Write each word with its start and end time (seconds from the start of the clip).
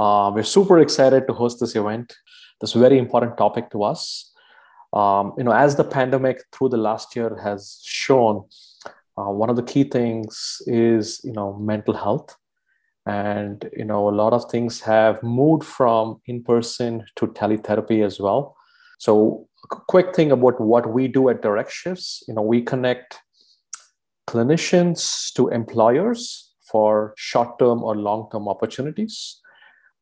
Uh, 0.00 0.30
we're 0.34 0.42
super 0.42 0.78
excited 0.78 1.26
to 1.26 1.34
host 1.34 1.60
this 1.60 1.76
event. 1.76 2.16
This 2.62 2.72
very 2.72 2.96
important 2.96 3.36
topic 3.36 3.68
to 3.72 3.82
us. 3.82 4.32
Um, 4.94 5.34
you 5.36 5.44
know, 5.44 5.52
as 5.52 5.76
the 5.76 5.84
pandemic 5.84 6.42
through 6.52 6.70
the 6.70 6.78
last 6.78 7.14
year 7.14 7.36
has 7.42 7.80
shown, 7.84 8.44
uh, 9.18 9.30
one 9.30 9.50
of 9.50 9.56
the 9.56 9.62
key 9.62 9.84
things 9.84 10.62
is 10.66 11.20
you 11.22 11.34
know 11.34 11.52
mental 11.58 11.92
health, 11.92 12.34
and 13.04 13.68
you 13.76 13.84
know 13.84 14.08
a 14.08 14.16
lot 14.22 14.32
of 14.32 14.50
things 14.50 14.80
have 14.80 15.22
moved 15.22 15.64
from 15.64 16.18
in 16.24 16.42
person 16.42 17.04
to 17.16 17.26
teletherapy 17.26 18.02
as 18.02 18.18
well. 18.18 18.56
So, 18.98 19.48
a 19.70 19.76
quick 19.76 20.16
thing 20.16 20.32
about 20.32 20.62
what 20.62 20.90
we 20.90 21.08
do 21.08 21.28
at 21.28 21.42
Direct 21.42 21.72
Shifts. 21.72 22.24
You 22.26 22.32
know, 22.32 22.42
we 22.42 22.62
connect 22.62 23.18
clinicians 24.26 25.30
to 25.34 25.48
employers 25.48 26.52
for 26.62 27.12
short-term 27.18 27.82
or 27.82 27.96
long-term 27.96 28.48
opportunities 28.48 29.40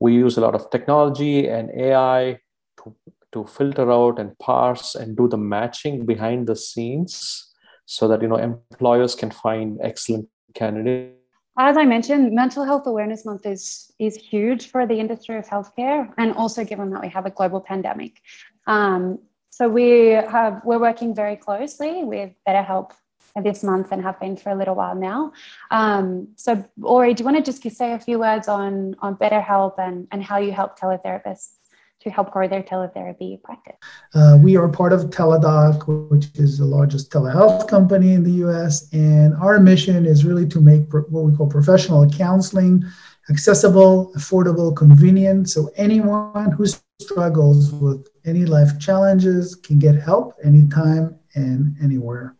we 0.00 0.14
use 0.14 0.36
a 0.36 0.40
lot 0.40 0.54
of 0.54 0.70
technology 0.70 1.48
and 1.48 1.70
AI 1.70 2.38
to, 2.82 2.94
to 3.32 3.44
filter 3.44 3.90
out 3.90 4.18
and 4.18 4.38
parse 4.38 4.94
and 4.94 5.16
do 5.16 5.28
the 5.28 5.36
matching 5.36 6.06
behind 6.06 6.46
the 6.46 6.56
scenes 6.56 7.52
so 7.86 8.06
that 8.08 8.22
you 8.22 8.28
know 8.28 8.36
employers 8.36 9.14
can 9.14 9.30
find 9.30 9.78
excellent 9.82 10.28
candidates. 10.54 11.14
As 11.60 11.76
I 11.76 11.84
mentioned, 11.84 12.32
Mental 12.32 12.64
Health 12.64 12.86
Awareness 12.86 13.24
Month 13.26 13.44
is 13.44 13.92
is 13.98 14.16
huge 14.16 14.70
for 14.70 14.86
the 14.86 14.94
industry 14.94 15.36
of 15.36 15.46
healthcare, 15.46 16.12
and 16.16 16.32
also 16.34 16.64
given 16.64 16.90
that 16.90 17.02
we 17.02 17.08
have 17.08 17.26
a 17.26 17.30
global 17.30 17.60
pandemic. 17.60 18.20
Um, 18.66 19.18
so 19.50 19.68
we 19.68 20.10
have 20.10 20.60
we're 20.64 20.78
working 20.78 21.14
very 21.14 21.34
closely 21.34 22.04
with 22.04 22.30
BetterHelp 22.46 22.92
this 23.42 23.62
month 23.62 23.92
and 23.92 24.02
have 24.02 24.18
been 24.20 24.36
for 24.36 24.50
a 24.50 24.54
little 24.54 24.74
while 24.74 24.94
now. 24.94 25.32
Um, 25.70 26.28
so, 26.36 26.64
Ori, 26.82 27.14
do 27.14 27.22
you 27.22 27.24
want 27.24 27.44
to 27.44 27.52
just 27.52 27.62
say 27.76 27.92
a 27.92 27.98
few 27.98 28.18
words 28.18 28.48
on, 28.48 28.94
on 29.00 29.16
BetterHelp 29.16 29.74
and, 29.78 30.08
and 30.12 30.22
how 30.22 30.38
you 30.38 30.52
help 30.52 30.78
teletherapists 30.78 31.54
to 32.00 32.10
help 32.10 32.30
grow 32.30 32.46
their 32.46 32.62
teletherapy 32.62 33.42
practice? 33.42 33.76
Uh, 34.14 34.38
we 34.40 34.56
are 34.56 34.68
part 34.68 34.92
of 34.92 35.10
Teladoc, 35.10 35.86
which 36.10 36.28
is 36.34 36.58
the 36.58 36.64
largest 36.64 37.10
telehealth 37.10 37.68
company 37.68 38.12
in 38.12 38.22
the 38.22 38.46
US. 38.46 38.92
And 38.92 39.34
our 39.36 39.58
mission 39.58 40.06
is 40.06 40.24
really 40.24 40.46
to 40.48 40.60
make 40.60 40.88
pro- 40.88 41.02
what 41.02 41.24
we 41.24 41.36
call 41.36 41.48
professional 41.48 42.08
counseling 42.08 42.84
accessible, 43.30 44.12
affordable, 44.16 44.74
convenient. 44.74 45.50
So 45.50 45.70
anyone 45.76 46.50
who 46.52 46.64
struggles 47.00 47.72
with 47.72 48.08
any 48.24 48.44
life 48.44 48.78
challenges 48.78 49.54
can 49.54 49.78
get 49.78 49.96
help 49.96 50.34
anytime 50.42 51.18
and 51.34 51.76
anywhere. 51.82 52.37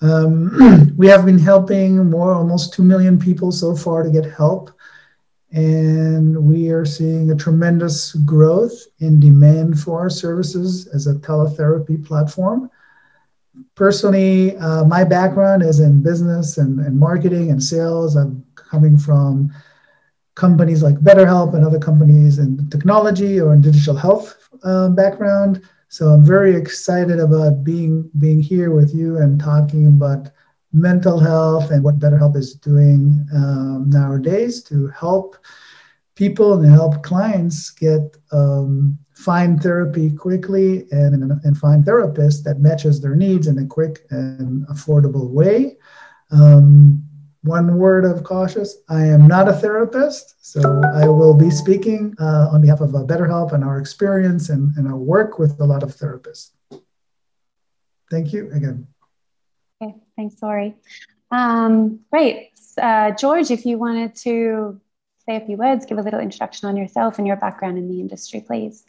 Um, 0.00 0.94
we 0.96 1.06
have 1.08 1.24
been 1.24 1.38
helping 1.38 2.10
more, 2.10 2.32
almost 2.34 2.74
2 2.74 2.82
million 2.82 3.18
people 3.18 3.52
so 3.52 3.74
far 3.74 4.02
to 4.02 4.10
get 4.10 4.30
help. 4.30 4.70
And 5.50 6.36
we 6.44 6.70
are 6.70 6.84
seeing 6.84 7.30
a 7.30 7.36
tremendous 7.36 8.12
growth 8.12 8.74
in 9.00 9.18
demand 9.18 9.80
for 9.80 9.98
our 9.98 10.10
services 10.10 10.86
as 10.88 11.06
a 11.06 11.14
teletherapy 11.14 12.04
platform. 12.04 12.70
Personally, 13.74 14.56
uh, 14.58 14.84
my 14.84 15.04
background 15.04 15.62
is 15.62 15.80
in 15.80 16.02
business 16.02 16.58
and, 16.58 16.78
and 16.80 16.98
marketing 16.98 17.50
and 17.50 17.62
sales. 17.62 18.14
I'm 18.14 18.44
coming 18.54 18.98
from 18.98 19.50
companies 20.34 20.82
like 20.82 20.96
BetterHelp 20.96 21.54
and 21.54 21.64
other 21.64 21.78
companies 21.78 22.38
in 22.38 22.68
technology 22.70 23.40
or 23.40 23.54
in 23.54 23.60
digital 23.60 23.96
health 23.96 24.36
uh, 24.62 24.90
background. 24.90 25.62
So 25.88 26.08
I'm 26.08 26.24
very 26.24 26.54
excited 26.54 27.18
about 27.18 27.64
being 27.64 28.10
being 28.18 28.40
here 28.40 28.70
with 28.70 28.94
you 28.94 29.18
and 29.18 29.40
talking 29.40 29.86
about 29.86 30.30
mental 30.72 31.18
health 31.18 31.70
and 31.70 31.82
what 31.82 31.98
BetterHelp 31.98 32.36
is 32.36 32.54
doing 32.54 33.26
um, 33.34 33.88
nowadays 33.88 34.62
to 34.64 34.88
help 34.88 35.36
people 36.14 36.52
and 36.54 36.70
help 36.70 37.02
clients 37.02 37.70
get 37.70 38.16
um, 38.32 38.98
find 39.14 39.62
therapy 39.62 40.10
quickly 40.10 40.86
and, 40.90 41.32
and 41.42 41.56
find 41.56 41.84
therapists 41.84 42.42
that 42.44 42.60
matches 42.60 43.00
their 43.00 43.16
needs 43.16 43.46
in 43.46 43.58
a 43.58 43.66
quick 43.66 44.06
and 44.10 44.66
affordable 44.68 45.30
way. 45.30 45.76
Um, 46.30 47.02
one 47.48 47.78
word 47.78 48.04
of 48.04 48.22
cautious 48.22 48.76
I 48.88 49.04
am 49.06 49.26
not 49.26 49.48
a 49.48 49.54
therapist, 49.54 50.36
so 50.44 50.60
I 50.94 51.08
will 51.08 51.34
be 51.34 51.50
speaking 51.50 52.14
uh, 52.20 52.50
on 52.52 52.60
behalf 52.60 52.80
of 52.80 52.94
uh, 52.94 52.98
BetterHelp 52.98 53.52
and 53.52 53.64
our 53.64 53.78
experience 53.78 54.50
and, 54.50 54.76
and 54.76 54.86
our 54.86 54.96
work 54.96 55.38
with 55.38 55.58
a 55.60 55.64
lot 55.64 55.82
of 55.82 55.96
therapists. 55.96 56.50
Thank 58.10 58.32
you 58.32 58.50
again. 58.52 58.86
Okay, 59.82 59.94
thanks, 60.16 60.36
Ori. 60.42 60.76
Um, 61.30 62.00
great. 62.10 62.50
Uh, 62.80 63.10
George, 63.12 63.50
if 63.50 63.66
you 63.66 63.78
wanted 63.78 64.14
to 64.16 64.80
say 65.26 65.36
a 65.36 65.44
few 65.44 65.56
words, 65.56 65.86
give 65.86 65.98
a 65.98 66.02
little 66.02 66.20
introduction 66.20 66.68
on 66.68 66.76
yourself 66.76 67.18
and 67.18 67.26
your 67.26 67.36
background 67.36 67.78
in 67.78 67.88
the 67.88 68.00
industry, 68.00 68.40
please. 68.40 68.84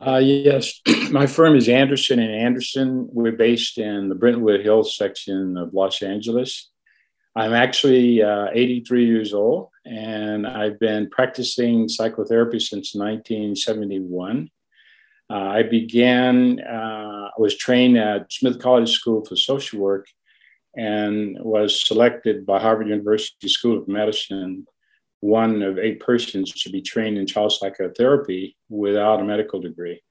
Uh, 0.00 0.20
yes, 0.22 0.80
my 1.10 1.26
firm 1.26 1.56
is 1.56 1.68
Anderson 1.68 2.18
and 2.18 2.32
Anderson. 2.32 3.08
We're 3.12 3.32
based 3.32 3.78
in 3.78 4.08
the 4.08 4.14
Brentwood 4.14 4.60
Hills 4.60 4.96
section 4.96 5.56
of 5.56 5.74
Los 5.74 6.02
Angeles. 6.02 6.70
I'm 7.38 7.54
actually 7.54 8.20
uh, 8.20 8.48
83 8.52 9.06
years 9.06 9.32
old, 9.32 9.68
and 9.84 10.44
I've 10.44 10.76
been 10.80 11.08
practicing 11.08 11.88
psychotherapy 11.88 12.58
since 12.58 12.96
1971. 12.96 14.50
Uh, 15.30 15.34
I 15.34 15.62
began, 15.62 16.58
uh, 16.58 17.28
I 17.28 17.40
was 17.40 17.56
trained 17.56 17.96
at 17.96 18.32
Smith 18.32 18.58
College 18.58 18.90
School 18.90 19.24
for 19.24 19.36
Social 19.36 19.78
Work 19.78 20.08
and 20.76 21.38
was 21.38 21.86
selected 21.86 22.44
by 22.44 22.58
Harvard 22.58 22.88
University 22.88 23.48
School 23.48 23.78
of 23.78 23.86
Medicine, 23.86 24.66
one 25.20 25.62
of 25.62 25.78
eight 25.78 26.00
persons 26.00 26.50
to 26.62 26.70
be 26.70 26.82
trained 26.82 27.18
in 27.18 27.26
child 27.28 27.52
psychotherapy 27.52 28.56
without 28.68 29.20
a 29.20 29.24
medical 29.24 29.60
degree. 29.60 30.02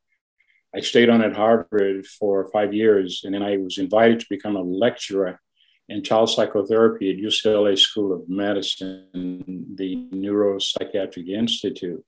I 0.74 0.80
stayed 0.80 1.10
on 1.10 1.22
at 1.22 1.36
Harvard 1.36 2.08
for 2.08 2.50
five 2.54 2.74
years, 2.74 3.24
and 3.26 3.34
then 3.34 3.44
I 3.44 3.58
was 3.58 3.80
invited 3.80 4.22
to 4.22 4.28
become 4.30 4.56
a 4.56 4.62
lecturer 4.62 5.42
in 5.90 6.04
child 6.04 6.30
psychotherapy 6.30 7.10
at 7.10 7.18
UCLA 7.18 7.78
School 7.78 8.14
of 8.14 8.28
Medicine, 8.28 9.06
the 9.76 9.96
Neuropsychiatric 10.14 11.30
Institute. 11.30 12.04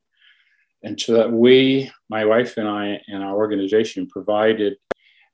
And 0.83 0.99
so 0.99 1.13
that 1.13 1.31
we, 1.31 1.91
my 2.09 2.25
wife 2.25 2.57
and 2.57 2.67
I, 2.67 3.01
and 3.07 3.23
our 3.23 3.35
organization 3.35 4.07
provided 4.07 4.77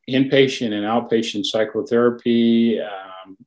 inpatient 0.09 0.73
and 0.73 0.85
outpatient 0.85 1.45
psychotherapy 1.45 2.79
um, 2.79 3.37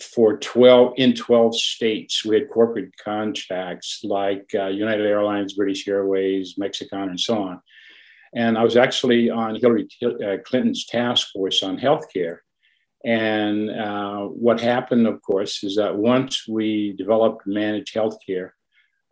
for 0.00 0.38
12 0.38 0.94
in 0.96 1.14
12 1.14 1.56
states. 1.58 2.24
We 2.24 2.36
had 2.36 2.50
corporate 2.50 2.92
contracts 3.02 4.00
like 4.02 4.50
uh, 4.54 4.66
United 4.66 5.06
Airlines, 5.06 5.54
British 5.54 5.86
Airways, 5.88 6.54
Mexicana, 6.58 7.10
and 7.10 7.20
so 7.20 7.42
on. 7.42 7.60
And 8.34 8.56
I 8.56 8.64
was 8.64 8.76
actually 8.76 9.28
on 9.28 9.56
Hillary 9.56 9.88
uh, 10.02 10.38
Clinton's 10.44 10.86
task 10.86 11.28
force 11.32 11.62
on 11.62 11.78
healthcare. 11.78 12.38
And 13.04 13.70
uh, 13.70 14.22
what 14.26 14.60
happened, 14.60 15.06
of 15.06 15.20
course, 15.22 15.64
is 15.64 15.76
that 15.76 15.96
once 15.96 16.46
we 16.46 16.92
developed 16.92 17.46
managed 17.46 17.94
healthcare, 17.94 18.50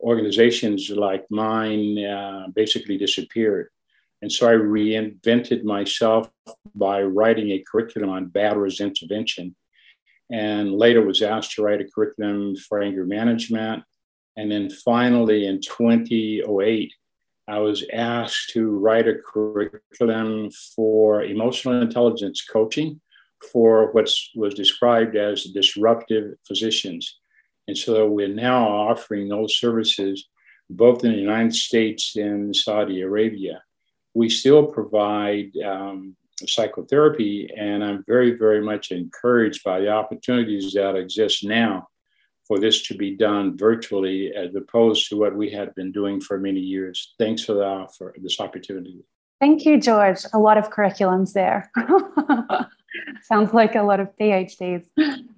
organizations 0.01 0.91
like 0.91 1.27
mine 1.31 2.03
uh, 2.05 2.47
basically 2.55 2.97
disappeared. 2.97 3.69
And 4.23 4.31
so 4.31 4.49
I 4.49 4.53
reinvented 4.53 5.65
myself 5.65 6.31
by 6.75 7.03
writing 7.03 7.51
a 7.51 7.65
curriculum 7.71 8.11
on 8.11 8.31
batterers 8.31 8.81
intervention. 8.81 9.57
And 10.31 10.73
later 10.73 11.05
was 11.05 11.23
asked 11.23 11.53
to 11.53 11.63
write 11.63 11.81
a 11.81 11.89
curriculum 11.93 12.55
for 12.57 12.81
anger 12.81 13.05
management. 13.05 13.83
And 14.37 14.53
then 14.53 14.71
finally 14.71 15.47
in 15.47 15.61
2008, 15.61 16.93
I 17.49 17.59
was 17.59 17.85
asked 17.93 18.51
to 18.51 18.71
write 18.71 19.09
a 19.09 19.17
curriculum 19.17 20.51
for 20.77 21.25
emotional 21.25 21.83
intelligence 21.83 22.45
coaching 22.45 23.01
for 23.53 23.93
what 23.93 24.11
was 24.35 24.55
described 24.55 25.17
as 25.17 25.45
disruptive 25.45 26.35
physicians. 26.47 27.19
And 27.69 27.77
so 27.77 28.09
we're 28.09 28.29
now 28.29 28.67
offering 28.69 29.29
those 29.29 29.59
services 29.59 30.29
both 30.71 31.05
in 31.05 31.13
the 31.13 31.19
United 31.19 31.55
States 31.55 32.17
and 32.17 32.55
Saudi 32.55 33.01
Arabia. 33.03 33.63
We 34.15 34.29
still 34.29 34.67
provide 34.67 35.51
um, 35.65 36.17
psychotherapy, 36.47 37.51
and 37.57 37.83
I'm 37.85 38.05
very, 38.07 38.33
very 38.33 38.63
much 38.63 38.93
encouraged 38.93 39.65
by 39.65 39.81
the 39.81 39.89
opportunities 39.89 40.73
that 40.75 40.97
exist 40.97 41.45
now 41.45 41.89
for 42.47 42.59
this 42.59 42.83
to 42.89 42.95
be 42.95 43.17
done 43.17 43.57
virtually 43.57 44.33
as 44.35 44.55
opposed 44.55 45.09
to 45.09 45.17
what 45.17 45.37
we 45.37 45.51
had 45.51 45.75
been 45.75 45.93
doing 45.93 46.21
for 46.21 46.39
many 46.39 46.61
years. 46.61 47.15
Thanks 47.19 47.45
for, 47.45 47.55
the, 47.55 47.87
for 47.97 48.15
this 48.21 48.41
opportunity. 48.41 49.05
Thank 49.41 49.65
you, 49.65 49.81
George. 49.81 50.19
A 50.33 50.39
lot 50.39 50.59
of 50.59 50.71
curriculums 50.71 51.33
there. 51.33 51.71
Sounds 53.23 53.53
like 53.53 53.75
a 53.75 53.83
lot 53.83 54.01
of 54.01 54.09
PhDs. 54.19 54.85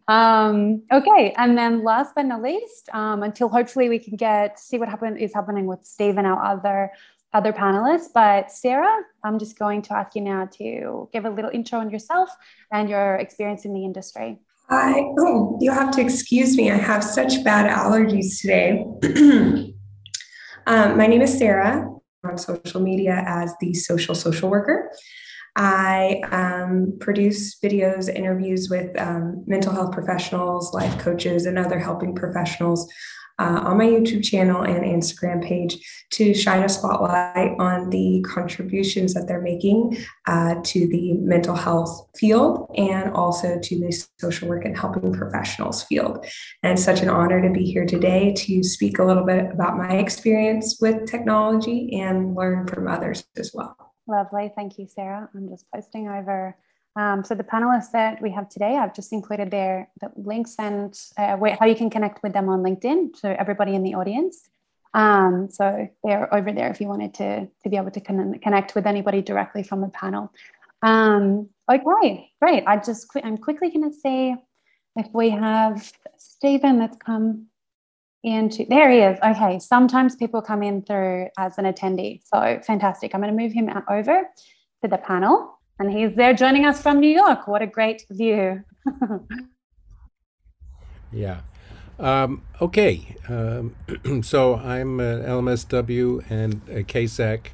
Um, 0.09 0.83
okay, 0.93 1.35
and 1.37 1.57
then 1.57 1.85
last 1.85 2.15
but 2.15 2.27
not 2.27 2.43
least, 2.43 2.89
um, 2.93 3.23
until 3.23 3.49
hopefully 3.49 3.89
we 3.89 3.99
can 3.99 4.17
get 4.17 4.59
see 4.59 4.79
what 4.79 4.89
happen 4.89 5.17
is 5.17 5.33
happening 5.35 5.67
with 5.67 5.85
Steve 5.85 6.19
and 6.19 6.27
our 6.27 6.43
other 6.43 6.91
other 7.33 7.53
panelists. 7.53 8.09
But 8.13 8.51
Sarah, 8.51 9.03
I'm 9.25 9.39
just 9.39 9.59
going 9.59 9.83
to 9.83 9.95
ask 9.95 10.15
you 10.15 10.23
now 10.23 10.49
to 10.59 11.09
give 11.13 11.25
a 11.25 11.31
little 11.31 11.51
intro 11.51 11.79
on 11.81 11.91
yourself 11.91 12.31
and 12.71 12.89
your 12.89 13.17
experience 13.17 13.65
in 13.65 13.73
the 13.73 13.85
industry. 13.85 14.39
Hi. 14.69 15.03
Oh, 15.19 15.59
you 15.61 15.71
have 15.71 15.91
to 15.93 16.01
excuse 16.01 16.57
me. 16.57 16.71
I 16.71 16.77
have 16.77 17.05
such 17.05 17.45
bad 17.45 17.71
allergies 17.71 18.41
today. 18.41 19.69
Um, 20.65 20.97
my 20.97 21.09
name 21.09 21.23
is 21.23 21.37
Sarah 21.37 21.93
on 22.25 22.39
social 22.39 22.81
media 22.81 23.25
as 23.27 23.53
the 23.61 23.75
social 23.75 24.15
social 24.15 24.49
worker. 24.49 24.93
I 25.57 26.21
um, 26.31 26.97
produce 27.01 27.59
videos, 27.61 28.15
interviews 28.15 28.71
with 28.71 28.99
um, 28.99 29.45
mental 29.47 29.73
health 29.73 29.93
professionals, 29.93 30.73
life 30.73 30.99
coaches, 30.99 31.47
and 31.47 31.59
other 31.59 31.79
helping 31.79 32.15
professionals 32.15 32.91
uh, 33.39 33.61
on 33.65 33.79
my 33.79 33.87
YouTube 33.87 34.23
channel 34.23 34.63
and 34.63 34.85
Instagram 34.85 35.43
page 35.43 35.79
to 36.11 36.35
shine 36.35 36.63
a 36.63 36.69
spotlight 36.69 37.53
on 37.59 37.91
the 37.91 38.25
contributions 38.29 39.15
that 39.15 39.27
they're 39.27 39.41
making 39.41 39.97
uh, 40.27 40.57
to 40.63 40.87
the 40.89 41.15
mental 41.15 41.57
health 41.57 42.09
field 42.17 42.71
and 42.77 43.13
also 43.15 43.59
to 43.59 43.81
the 43.81 44.07
social 44.21 44.49
work 44.49 44.65
and 44.65 44.77
helping 44.77 45.13
professionals 45.13 45.83
field. 45.85 46.25
And 46.63 46.75
it's 46.75 46.85
such 46.85 47.01
an 47.01 47.09
honor 47.09 47.43
to 47.43 47.51
be 47.51 47.65
here 47.65 47.87
today 47.87 48.33
to 48.39 48.63
speak 48.63 48.99
a 48.99 49.05
little 49.05 49.25
bit 49.25 49.51
about 49.53 49.77
my 49.77 49.95
experience 49.95 50.79
with 50.81 51.07
technology 51.07 52.01
and 52.01 52.35
learn 52.35 52.67
from 52.67 52.87
others 52.87 53.25
as 53.37 53.53
well. 53.53 53.92
Lovely. 54.07 54.53
Thank 54.55 54.79
you, 54.79 54.87
Sarah. 54.87 55.29
I'm 55.35 55.49
just 55.49 55.67
posting 55.73 56.09
over 56.09 56.57
um, 56.95 57.25
so 57.25 57.35
the 57.35 57.45
panelists 57.45 57.91
that 57.93 58.21
we 58.21 58.31
have 58.33 58.49
today, 58.49 58.77
I've 58.77 58.95
just 58.95 59.13
included 59.13 59.51
their 59.51 59.89
the 60.01 60.11
links 60.17 60.57
and 60.59 60.99
uh, 61.17 61.37
where, 61.37 61.57
how 61.59 61.67
you 61.67 61.75
can 61.75 61.89
connect 61.89 62.23
with 62.23 62.35
them 62.35 62.49
on 62.49 62.63
LinkedIn 62.63 63.19
to 63.23 63.41
everybody 63.41 63.75
in 63.75 63.83
the 63.83 63.95
audience. 63.95 64.51
Um, 64.93 65.49
so 65.51 65.89
they're 66.05 66.33
over 66.35 66.53
there 66.53 66.71
if 66.71 66.81
you 66.81 66.89
wanted 66.89 67.15
to, 67.15 67.49
to 67.63 67.69
be 67.71 67.79
able 67.79 67.93
to 67.93 68.01
con- 68.01 68.39
connect 68.41 68.75
with 68.75 68.87
anybody 68.87 69.23
directly 69.23 69.63
from 69.63 69.81
the 69.81 69.89
panel. 69.89 70.31
Um, 70.83 71.49
okay, 71.71 72.31
great. 72.43 72.65
I 72.67 72.77
just 72.77 73.09
qu- 73.09 73.23
I'm 73.25 73.39
quickly 73.39 73.71
going 73.71 73.91
to 73.91 73.97
say 73.97 74.37
if 74.97 75.07
we 75.15 75.31
have 75.31 75.91
Stephen 76.19 76.79
that's 76.79 76.99
come 76.99 77.47
into 78.25 78.65
there 78.69 78.91
he 78.91 78.99
is. 78.99 79.19
Okay, 79.23 79.59
sometimes 79.59 80.17
people 80.17 80.43
come 80.43 80.63
in 80.63 80.83
through 80.83 81.29
as 81.39 81.59
an 81.59 81.65
attendee, 81.65 82.21
so 82.25 82.61
fantastic. 82.65 83.15
I'm 83.15 83.21
going 83.21 83.37
to 83.37 83.43
move 83.43 83.53
him 83.53 83.69
over 83.89 84.23
to 84.83 84.89
the 84.89 84.99
panel. 84.99 85.59
And 85.79 85.91
he's 85.91 86.15
there 86.15 86.35
joining 86.35 86.65
us 86.65 86.81
from 86.81 87.01
New 87.01 87.11
York. 87.11 87.49
What 87.49 87.63
a 87.63 87.67
great 87.67 88.05
view. 88.11 88.63
yeah. 91.13 91.41
Um, 91.99 92.43
okay. 92.61 93.17
Um, 93.29 93.75
so 94.23 94.57
I'm 94.57 95.01
an 95.01 95.23
LMSW 95.23 96.31
and 96.31 96.61
a 96.69 96.85
CASAC. 96.85 97.49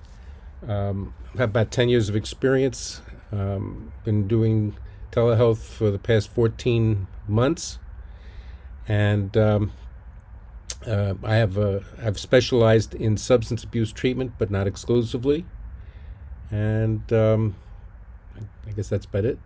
Um, 0.67 1.15
have 1.39 1.51
about 1.51 1.71
10 1.71 1.89
years 1.89 2.09
of 2.09 2.17
experience. 2.17 3.01
Um, 3.31 3.93
been 4.05 4.27
doing 4.27 4.77
telehealth 5.13 5.59
for 5.59 5.91
the 5.91 5.99
past 5.99 6.31
14 6.31 7.07
months. 7.27 7.79
And 8.87 9.37
um, 9.37 9.73
uh, 10.89 11.15
I 11.23 11.37
have 11.37 11.59
uh, 11.59 11.81
I've 12.03 12.19
specialized 12.19 12.95
in 12.95 13.17
substance 13.17 13.63
abuse 13.65 13.93
treatment, 13.93 14.33
but 14.39 14.51
not 14.51 14.67
exclusively. 14.67 15.45
And 16.51 17.13
um, 17.13 17.57
I 18.67 18.73
guess 18.73 18.89
that's 18.89 19.07
about 19.07 19.25
it. 19.25 19.39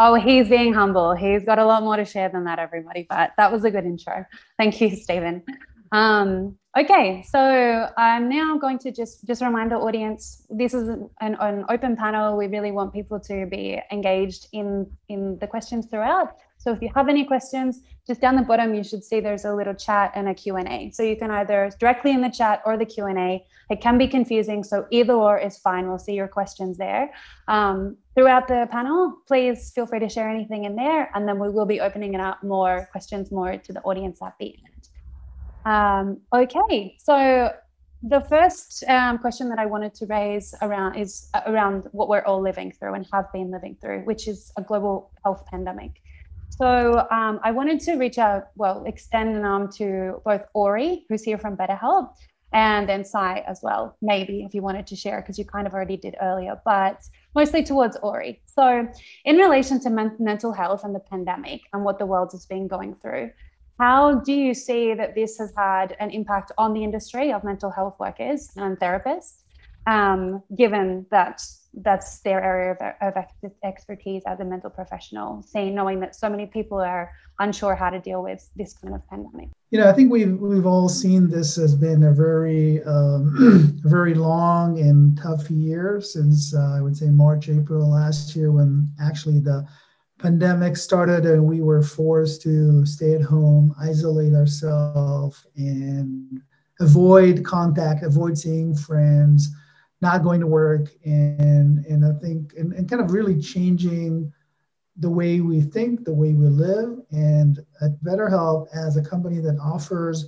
Oh, 0.00 0.14
he's 0.14 0.48
being 0.48 0.72
humble. 0.72 1.14
He's 1.14 1.44
got 1.44 1.58
a 1.58 1.64
lot 1.64 1.82
more 1.82 1.96
to 1.96 2.04
share 2.04 2.28
than 2.28 2.44
that, 2.44 2.58
everybody. 2.58 3.06
But 3.08 3.32
that 3.36 3.50
was 3.50 3.64
a 3.64 3.70
good 3.70 3.84
intro. 3.84 4.24
Thank 4.56 4.80
you, 4.80 4.94
Stephen. 4.94 5.42
Um, 5.90 6.56
okay, 6.78 7.24
so 7.28 7.90
I'm 7.96 8.28
now 8.28 8.58
going 8.58 8.78
to 8.80 8.92
just 8.92 9.26
just 9.26 9.42
remind 9.42 9.72
the 9.72 9.76
audience 9.76 10.44
this 10.50 10.74
is 10.74 10.88
an, 10.88 11.08
an 11.20 11.64
open 11.68 11.96
panel. 11.96 12.36
We 12.36 12.46
really 12.46 12.70
want 12.70 12.92
people 12.92 13.18
to 13.20 13.46
be 13.46 13.80
engaged 13.90 14.48
in 14.52 14.86
in 15.08 15.38
the 15.38 15.46
questions 15.46 15.86
throughout. 15.86 16.36
So 16.58 16.72
if 16.72 16.82
you 16.82 16.90
have 16.94 17.08
any 17.08 17.24
questions, 17.24 17.82
just 18.06 18.20
down 18.20 18.36
the 18.36 18.42
bottom, 18.42 18.74
you 18.74 18.82
should 18.82 19.04
see 19.04 19.20
there's 19.20 19.44
a 19.44 19.54
little 19.54 19.74
chat 19.74 20.12
and 20.14 20.28
a 20.28 20.34
Q&A. 20.34 20.90
So 20.92 21.02
you 21.02 21.16
can 21.16 21.30
either 21.30 21.70
directly 21.78 22.10
in 22.10 22.20
the 22.20 22.30
chat 22.30 22.62
or 22.66 22.76
the 22.76 22.84
Q&A. 22.84 23.44
It 23.70 23.80
can 23.80 23.96
be 23.96 24.08
confusing, 24.08 24.64
so 24.64 24.86
either 24.90 25.12
or 25.12 25.38
is 25.38 25.58
fine. 25.58 25.88
We'll 25.88 25.98
see 25.98 26.14
your 26.14 26.26
questions 26.26 26.76
there. 26.76 27.12
Um, 27.46 27.96
throughout 28.14 28.48
the 28.48 28.66
panel, 28.70 29.14
please 29.26 29.70
feel 29.70 29.86
free 29.86 30.00
to 30.00 30.08
share 30.08 30.28
anything 30.28 30.64
in 30.64 30.74
there, 30.74 31.10
and 31.14 31.28
then 31.28 31.38
we 31.38 31.48
will 31.48 31.66
be 31.66 31.80
opening 31.80 32.14
it 32.14 32.20
up 32.20 32.42
more 32.42 32.88
questions 32.90 33.30
more 33.30 33.56
to 33.56 33.72
the 33.72 33.80
audience 33.82 34.20
at 34.22 34.34
the 34.40 34.54
end. 34.54 34.88
Um, 35.64 36.20
okay, 36.34 36.96
so 36.98 37.52
the 38.02 38.20
first 38.22 38.84
um, 38.88 39.18
question 39.18 39.48
that 39.48 39.58
I 39.58 39.66
wanted 39.66 39.94
to 39.96 40.06
raise 40.06 40.54
around 40.62 40.96
is 40.96 41.30
around 41.46 41.88
what 41.92 42.08
we're 42.08 42.22
all 42.22 42.40
living 42.40 42.72
through 42.72 42.94
and 42.94 43.06
have 43.12 43.30
been 43.32 43.50
living 43.50 43.76
through, 43.80 44.02
which 44.02 44.28
is 44.28 44.52
a 44.56 44.62
global 44.62 45.10
health 45.24 45.44
pandemic. 45.46 46.00
So 46.58 47.06
um, 47.12 47.38
I 47.44 47.52
wanted 47.52 47.78
to 47.82 47.94
reach 47.94 48.18
out, 48.18 48.48
well, 48.56 48.82
extend 48.84 49.36
an 49.36 49.44
arm 49.44 49.70
to 49.74 50.20
both 50.24 50.42
Ori, 50.54 51.04
who's 51.08 51.22
here 51.22 51.38
from 51.38 51.56
BetterHelp, 51.56 52.14
and 52.52 52.88
then 52.88 53.04
Sai 53.04 53.44
as 53.46 53.60
well, 53.62 53.96
maybe 54.02 54.42
if 54.42 54.54
you 54.54 54.60
wanted 54.60 54.84
to 54.88 54.96
share, 54.96 55.20
because 55.20 55.38
you 55.38 55.44
kind 55.44 55.68
of 55.68 55.72
already 55.72 55.96
did 55.96 56.16
earlier, 56.20 56.60
but 56.64 57.00
mostly 57.36 57.62
towards 57.62 57.96
Ori. 58.02 58.42
So, 58.46 58.88
in 59.24 59.36
relation 59.36 59.78
to 59.80 59.90
men- 59.90 60.16
mental 60.18 60.52
health 60.52 60.82
and 60.82 60.92
the 60.92 61.00
pandemic 61.00 61.60
and 61.72 61.84
what 61.84 62.00
the 62.00 62.06
world 62.06 62.30
has 62.32 62.44
been 62.44 62.66
going 62.66 62.96
through, 62.96 63.30
how 63.78 64.14
do 64.14 64.32
you 64.32 64.52
see 64.52 64.94
that 64.94 65.14
this 65.14 65.38
has 65.38 65.52
had 65.56 65.94
an 66.00 66.10
impact 66.10 66.50
on 66.58 66.74
the 66.74 66.82
industry 66.82 67.32
of 67.32 67.44
mental 67.44 67.70
health 67.70 67.94
workers 68.00 68.50
and 68.56 68.76
therapists, 68.80 69.42
um, 69.86 70.42
given 70.56 71.06
that 71.12 71.40
that's 71.74 72.20
their 72.20 72.42
area 72.42 72.76
of, 73.00 73.16
of 73.16 73.24
expertise 73.62 74.22
as 74.26 74.40
a 74.40 74.44
mental 74.44 74.70
professional, 74.70 75.42
saying 75.42 75.74
knowing 75.74 76.00
that 76.00 76.14
so 76.14 76.28
many 76.28 76.46
people 76.46 76.78
are 76.78 77.12
unsure 77.38 77.74
how 77.74 77.90
to 77.90 78.00
deal 78.00 78.22
with 78.22 78.48
this 78.56 78.74
kind 78.74 78.94
of 78.94 79.06
pandemic. 79.08 79.48
You 79.70 79.80
know, 79.80 79.88
I 79.88 79.92
think 79.92 80.10
we've 80.10 80.38
we've 80.38 80.66
all 80.66 80.88
seen 80.88 81.28
this 81.28 81.56
has 81.56 81.74
been 81.74 82.04
a 82.04 82.12
very 82.12 82.82
um, 82.84 83.78
very 83.84 84.14
long 84.14 84.78
and 84.78 85.16
tough 85.18 85.50
year 85.50 86.00
since 86.00 86.54
uh, 86.54 86.74
I 86.76 86.80
would 86.80 86.96
say 86.96 87.06
March 87.06 87.48
April 87.48 87.90
last 87.90 88.34
year 88.34 88.50
when 88.50 88.90
actually 89.00 89.40
the 89.40 89.66
pandemic 90.18 90.76
started 90.76 91.26
and 91.26 91.44
we 91.44 91.60
were 91.60 91.82
forced 91.82 92.42
to 92.42 92.84
stay 92.84 93.14
at 93.14 93.22
home, 93.22 93.74
isolate 93.80 94.34
ourselves, 94.34 95.46
and 95.56 96.40
avoid 96.80 97.44
contact, 97.44 98.02
avoid 98.02 98.36
seeing 98.36 98.74
friends 98.74 99.50
not 100.00 100.22
going 100.22 100.40
to 100.40 100.46
work 100.46 100.88
and 101.04 101.84
and 101.86 102.04
I 102.04 102.12
think 102.20 102.54
and, 102.56 102.72
and 102.72 102.88
kind 102.88 103.02
of 103.02 103.12
really 103.12 103.40
changing 103.40 104.32
the 104.98 105.10
way 105.10 105.40
we 105.40 105.60
think, 105.60 106.04
the 106.04 106.12
way 106.12 106.34
we 106.34 106.46
live. 106.46 106.98
And 107.12 107.60
at 107.80 108.02
BetterHelp, 108.02 108.66
as 108.74 108.96
a 108.96 109.02
company 109.02 109.38
that 109.40 109.58
offers 109.60 110.26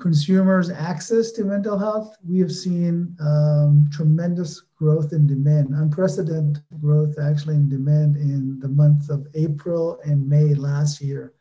consumers 0.00 0.70
access 0.70 1.30
to 1.32 1.44
mental 1.44 1.78
health, 1.78 2.16
we 2.26 2.40
have 2.40 2.50
seen 2.50 3.16
um, 3.20 3.88
tremendous 3.92 4.62
growth 4.76 5.12
in 5.12 5.26
demand, 5.26 5.74
unprecedented 5.74 6.62
growth 6.80 7.18
actually 7.22 7.54
in 7.54 7.68
demand 7.68 8.16
in 8.16 8.58
the 8.60 8.68
month 8.68 9.10
of 9.10 9.26
April 9.34 10.00
and 10.04 10.28
May 10.28 10.54
last 10.54 11.00
year. 11.00 11.34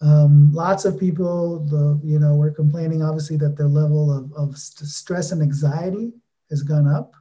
Um, 0.00 0.50
lots 0.52 0.86
of 0.86 0.98
people, 0.98 1.60
the, 1.66 2.00
you 2.02 2.18
know, 2.18 2.34
were 2.34 2.50
complaining 2.50 3.02
obviously 3.02 3.36
that 3.36 3.56
their 3.56 3.68
level 3.68 4.10
of, 4.10 4.32
of 4.32 4.56
st- 4.56 4.88
stress 4.88 5.30
and 5.30 5.42
anxiety 5.42 6.14
has 6.50 6.62
gone 6.62 6.88
up. 6.88 7.12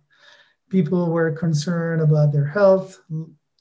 People 0.70 1.12
were 1.12 1.32
concerned 1.32 2.02
about 2.02 2.32
their 2.32 2.46
health, 2.46 3.02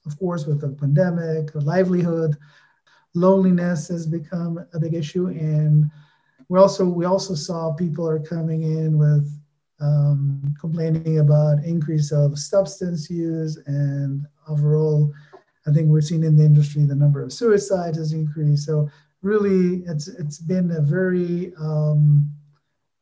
of 0.06 0.18
course, 0.18 0.46
with 0.46 0.60
the 0.60 0.68
pandemic, 0.68 1.52
the 1.52 1.60
livelihood. 1.60 2.36
Loneliness 3.14 3.88
has 3.88 4.06
become 4.06 4.64
a 4.74 4.78
big 4.78 4.94
issue, 4.94 5.28
and 5.28 5.90
we 6.48 6.58
also 6.58 6.84
we 6.86 7.04
also 7.04 7.34
saw 7.34 7.72
people 7.72 8.08
are 8.08 8.20
coming 8.20 8.62
in 8.62 8.98
with 8.98 9.30
um, 9.80 10.54
complaining 10.60 11.20
about 11.20 11.64
increase 11.64 12.10
of 12.12 12.38
substance 12.38 13.08
use 13.10 13.58
and 13.66 14.26
overall. 14.48 15.12
I 15.66 15.72
think 15.72 15.88
we're 15.88 16.00
seeing 16.00 16.24
in 16.24 16.36
the 16.36 16.44
industry 16.44 16.84
the 16.84 16.94
number 16.94 17.22
of 17.22 17.32
suicides 17.32 17.98
has 17.98 18.12
increased. 18.12 18.64
So 18.64 18.88
really, 19.22 19.82
it's 19.86 20.08
it's 20.08 20.38
been 20.38 20.70
a 20.70 20.80
very 20.80 21.52
um, 21.58 22.30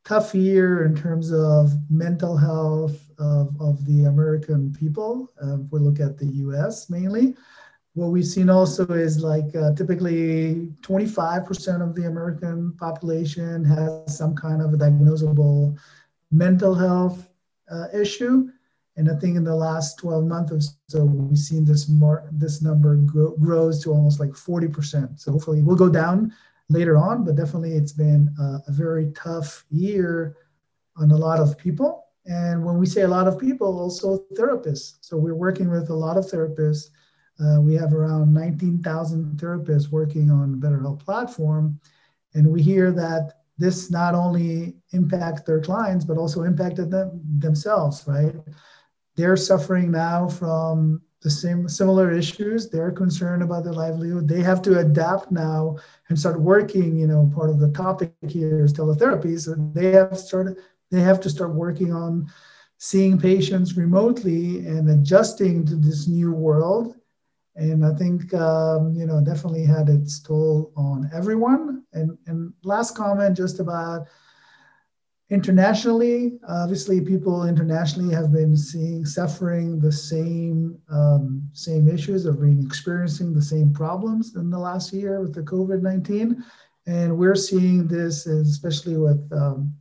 tough 0.07 0.35
year 0.37 0.85
in 0.85 0.95
terms 0.95 1.33
of 1.33 1.73
mental 1.91 2.37
health 2.37 3.11
of, 3.19 3.61
of 3.61 3.85
the 3.87 4.05
American 4.05 4.73
people. 4.73 5.33
Uh, 5.43 5.55
if 5.55 5.73
we 5.73 5.81
look 5.81 5.99
at 5.99 6.17
the 6.17 6.27
US 6.47 6.89
mainly, 6.89 7.35
what 7.95 8.09
we've 8.09 8.27
seen 8.27 8.49
also 8.49 8.87
is 8.87 9.21
like 9.21 9.55
uh, 9.57 9.75
typically 9.75 10.69
25% 10.83 11.83
of 11.83 11.97
the 11.97 12.05
American 12.05 12.73
population 12.79 13.65
has 13.65 14.17
some 14.17 14.35
kind 14.37 14.63
of 14.63 14.73
a 14.73 14.77
diagnosable 14.77 15.77
mental 16.31 16.75
health 16.75 17.29
uh, 17.69 17.87
issue. 17.93 18.49
And 18.97 19.11
I 19.11 19.15
think 19.17 19.37
in 19.37 19.45
the 19.45 19.57
last 19.57 19.99
12 19.99 20.25
months 20.25 20.53
or 20.53 20.61
so, 20.89 21.05
we've 21.05 21.37
seen 21.37 21.65
this 21.65 21.89
more, 21.89 22.29
this 22.33 22.63
number 22.63 22.95
grow, 22.97 23.33
grows 23.39 23.83
to 23.83 23.91
almost 23.91 24.21
like 24.21 24.31
40%. 24.31 25.19
So 25.19 25.33
hopefully 25.33 25.63
we'll 25.63 25.75
go 25.75 25.89
down 25.89 26.33
later 26.69 26.97
on, 26.97 27.25
but 27.25 27.37
definitely 27.37 27.75
it's 27.75 27.93
been 27.93 28.35
a, 28.39 28.63
a 28.69 28.73
very 28.73 29.13
tough 29.15 29.65
year 29.71 30.37
on 30.97 31.11
a 31.11 31.17
lot 31.17 31.41
of 31.41 31.57
people. 31.57 32.05
And 32.27 32.65
when 32.65 32.79
we 32.79 32.87
say 32.87 33.03
a 33.03 33.09
lot 33.09 33.29
of 33.29 33.39
people, 33.39 33.79
also 33.79 34.25
therapists. 34.35 34.97
So 35.01 35.17
we're 35.17 35.35
working 35.35 35.71
with 35.71 35.91
a 35.91 35.95
lot 35.95 36.17
of 36.17 36.27
therapists. 36.27 36.91
Uh, 37.39 37.61
we 37.61 37.75
have 37.75 37.93
around 37.93 38.33
19,000 38.33 39.39
therapists 39.39 39.91
working 39.91 40.31
on 40.31 40.61
BetterHelp 40.61 41.05
platform. 41.05 41.79
And 42.35 42.49
we 42.51 42.63
hear 42.63 42.91
that 42.93 43.43
this 43.59 43.91
not 43.91 44.15
only 44.15 44.77
impacts 44.93 45.43
their 45.43 45.61
clients, 45.61 46.05
but 46.05 46.19
also 46.19 46.43
impacted 46.43 46.91
them 46.91 47.21
themselves, 47.39 48.05
right? 48.07 48.35
They're 49.15 49.37
suffering 49.37 49.91
now 49.91 50.29
from 50.29 51.03
the 51.23 51.31
same 51.31 51.69
similar 51.69 52.13
issues. 52.13 52.69
They're 52.69 52.93
concerned 52.93 53.43
about 53.43 53.65
their 53.65 53.73
livelihood. 53.73 54.29
They 54.29 54.43
have 54.43 54.63
to 54.63 54.79
adapt 54.79 55.31
now 55.33 55.77
and 56.09 56.19
start 56.19 56.41
working. 56.41 56.97
You 56.97 57.07
know, 57.07 57.31
part 57.35 57.51
of 57.51 57.59
the 57.59 57.71
topic 57.73 58.13
here 58.29 58.65
is 58.65 58.73
teletherapy. 58.73 59.39
So 59.41 59.55
they 59.55 59.93
have 59.93 60.19
started. 60.19 60.59
They 60.91 61.01
have 61.01 61.21
to 61.21 61.31
start 61.31 61.55
working 61.55 61.93
on 61.93 62.31
seeing 62.79 63.19
patients 63.19 63.77
remotely 63.77 64.67
and 64.67 64.89
adjusting 64.91 65.65
to 65.67 65.75
this 65.77 66.07
new 66.07 66.33
world. 66.33 66.95
And 67.57 67.85
I 67.85 67.95
think 67.95 68.33
um, 68.35 68.95
you 68.95 69.07
know 69.07 69.21
definitely 69.21 69.65
had 69.65 69.89
its 69.89 70.21
toll 70.21 70.73
on 70.77 71.11
everyone. 71.13 71.85
And 71.93 72.19
and 72.27 72.53
last 72.63 72.97
comment 72.97 73.37
just 73.37 73.61
about 73.61 74.07
internationally 75.31 76.39
obviously 76.49 77.01
people 77.01 77.49
internationally 77.49 78.15
have 78.15 78.33
been 78.33 78.57
seeing 78.57 79.05
suffering 79.05 79.79
the 79.81 79.91
same 79.91 80.79
um, 80.91 81.43
same 81.53 81.89
issues 81.89 82.25
have 82.25 82.41
been 82.41 82.65
experiencing 82.65 83.35
the 83.35 83.43
same 83.43 83.73
problems 83.73 84.37
in 84.37 84.51
the 84.51 84.59
last 84.59 84.93
year 84.93 85.21
with 85.21 85.35
the 85.35 85.43
covid-19 85.43 86.37
and 86.87 87.17
we're 87.17 87.35
seeing 87.35 87.89
this 87.89 88.27
especially 88.27 88.97
with 88.97 89.29
um, 89.33 89.75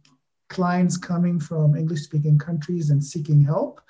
clients 0.49 0.97
coming 0.97 1.39
from 1.39 1.75
english 1.75 2.01
speaking 2.01 2.37
countries 2.37 2.89
and 2.89 3.03
seeking 3.03 3.43
help. 3.43 3.81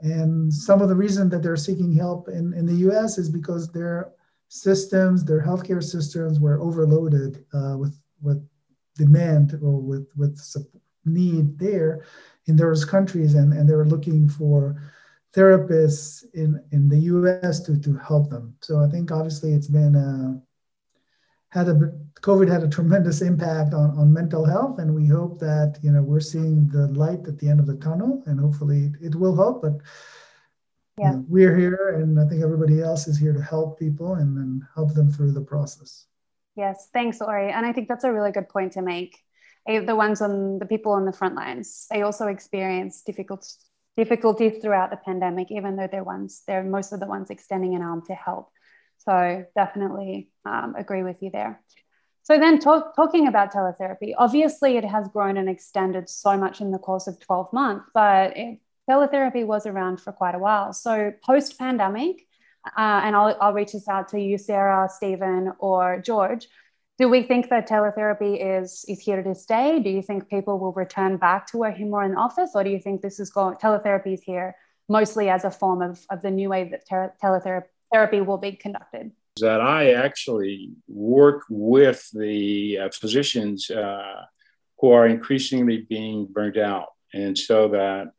And 0.00 0.52
some 0.52 0.82
of 0.82 0.88
the 0.88 0.96
reason 0.96 1.28
that 1.28 1.42
they're 1.42 1.56
seeking 1.56 1.92
help 1.92 2.28
in, 2.28 2.52
in 2.54 2.66
the 2.66 2.74
us 2.74 3.18
is 3.18 3.28
because 3.28 3.70
their 3.70 4.10
systems 4.48 5.24
their 5.24 5.40
healthcare 5.40 5.82
systems 5.82 6.38
were 6.38 6.60
overloaded 6.60 7.44
uh, 7.54 7.76
with 7.78 7.98
with 8.20 8.46
demand 8.96 9.58
or 9.62 9.80
with 9.80 10.08
with 10.16 10.36
support 10.36 10.81
need 11.04 11.58
there 11.58 12.04
in 12.46 12.56
those 12.56 12.84
countries 12.84 13.34
and, 13.34 13.52
and 13.52 13.68
they're 13.68 13.84
looking 13.84 14.28
for 14.28 14.82
therapists 15.32 16.24
in, 16.34 16.62
in 16.72 16.88
the 16.88 16.98
US 16.98 17.60
to, 17.60 17.78
to 17.80 17.96
help 17.96 18.30
them. 18.30 18.54
So 18.60 18.80
I 18.80 18.88
think 18.88 19.10
obviously 19.10 19.52
it's 19.52 19.68
been 19.68 19.96
uh, 19.96 20.40
had 21.48 21.68
a 21.68 21.92
COVID 22.22 22.48
had 22.48 22.62
a 22.62 22.68
tremendous 22.68 23.20
impact 23.20 23.74
on, 23.74 23.90
on 23.98 24.12
mental 24.12 24.44
health, 24.44 24.78
and 24.78 24.94
we 24.94 25.06
hope 25.06 25.38
that 25.40 25.78
you 25.82 25.90
know 25.90 26.02
we're 26.02 26.20
seeing 26.20 26.68
the 26.68 26.86
light 26.88 27.26
at 27.26 27.38
the 27.38 27.48
end 27.48 27.60
of 27.60 27.66
the 27.66 27.76
tunnel, 27.76 28.22
and 28.26 28.40
hopefully 28.40 28.92
it 29.02 29.14
will 29.14 29.36
help. 29.36 29.62
But 29.62 29.74
yeah. 30.98 31.12
You 31.12 31.16
know, 31.16 31.24
we're 31.28 31.56
here, 31.56 31.98
and 32.00 32.20
I 32.20 32.26
think 32.26 32.42
everybody 32.42 32.82
else 32.82 33.08
is 33.08 33.18
here 33.18 33.32
to 33.32 33.42
help 33.42 33.78
people 33.78 34.14
and 34.14 34.36
then 34.36 34.66
help 34.74 34.94
them 34.94 35.10
through 35.10 35.32
the 35.32 35.40
process. 35.40 36.06
Yes, 36.54 36.90
thanks, 36.92 37.20
Ori. 37.22 37.50
And 37.50 37.64
I 37.64 37.72
think 37.72 37.88
that's 37.88 38.04
a 38.04 38.12
really 38.12 38.30
good 38.30 38.48
point 38.48 38.72
to 38.72 38.82
make 38.82 39.18
the 39.66 39.96
ones 39.96 40.20
on 40.20 40.58
the 40.58 40.66
people 40.66 40.92
on 40.92 41.04
the 41.04 41.12
front 41.12 41.34
lines, 41.34 41.86
they 41.90 42.02
also 42.02 42.26
experience 42.28 43.02
difficult 43.02 43.46
difficulties 43.96 44.60
throughout 44.62 44.90
the 44.90 44.96
pandemic, 44.96 45.50
even 45.50 45.76
though 45.76 45.88
they're 45.90 46.04
ones 46.04 46.42
they're 46.46 46.64
most 46.64 46.92
of 46.92 47.00
the 47.00 47.06
ones 47.06 47.30
extending 47.30 47.74
an 47.74 47.82
arm 47.82 48.02
to 48.06 48.14
help. 48.14 48.50
So 48.98 49.44
definitely 49.54 50.30
um, 50.44 50.74
agree 50.76 51.02
with 51.02 51.16
you 51.20 51.30
there. 51.30 51.60
So 52.24 52.38
then 52.38 52.60
talk, 52.60 52.94
talking 52.94 53.26
about 53.26 53.52
teletherapy, 53.52 54.12
obviously 54.16 54.76
it 54.76 54.84
has 54.84 55.08
grown 55.08 55.36
and 55.36 55.48
extended 55.48 56.08
so 56.08 56.36
much 56.36 56.60
in 56.60 56.70
the 56.70 56.78
course 56.78 57.08
of 57.08 57.18
12 57.18 57.52
months, 57.52 57.84
but 57.92 58.36
it, 58.36 58.60
teletherapy 58.88 59.44
was 59.44 59.66
around 59.66 60.00
for 60.00 60.12
quite 60.12 60.36
a 60.36 60.38
while. 60.38 60.72
So 60.72 61.12
post 61.24 61.58
pandemic, 61.58 62.24
uh, 62.64 63.00
and 63.04 63.16
I'll, 63.16 63.36
I'll 63.40 63.52
reach 63.52 63.72
this 63.72 63.88
out 63.88 64.08
to 64.10 64.20
you, 64.20 64.38
Sarah, 64.38 64.88
Stephen, 64.88 65.52
or 65.58 65.98
George 65.98 66.46
do 67.02 67.08
we 67.08 67.24
think 67.24 67.48
that 67.48 67.68
teletherapy 67.68 68.32
is 68.60 68.84
is 68.86 69.00
here 69.00 69.20
to 69.24 69.34
stay? 69.34 69.80
Do 69.80 69.90
you 69.90 70.02
think 70.02 70.28
people 70.28 70.60
will 70.60 70.72
return 70.84 71.16
back 71.16 71.48
to 71.48 71.58
working 71.58 71.90
more 71.90 72.04
in 72.04 72.14
office, 72.14 72.50
or 72.54 72.62
do 72.62 72.70
you 72.70 72.78
think 72.78 73.02
this 73.02 73.18
is 73.18 73.28
going 73.28 73.56
teletherapy 73.56 74.14
is 74.14 74.22
here 74.22 74.54
mostly 74.88 75.28
as 75.28 75.44
a 75.44 75.50
form 75.50 75.82
of, 75.82 75.94
of 76.10 76.22
the 76.22 76.30
new 76.30 76.48
way 76.48 76.62
that 76.70 76.88
ter- 76.88 77.12
teletherapy 77.20 78.24
will 78.24 78.38
be 78.38 78.52
conducted? 78.52 79.10
That 79.40 79.60
I 79.60 79.94
actually 79.94 80.70
work 80.86 81.40
with 81.50 82.08
the 82.12 82.78
uh, 82.78 82.90
physicians 83.00 83.68
uh, 83.68 84.20
who 84.78 84.92
are 84.92 85.08
increasingly 85.08 85.78
being 85.78 86.26
burned 86.26 86.58
out, 86.72 86.90
and 87.12 87.36
so 87.36 87.66
that 87.78 88.12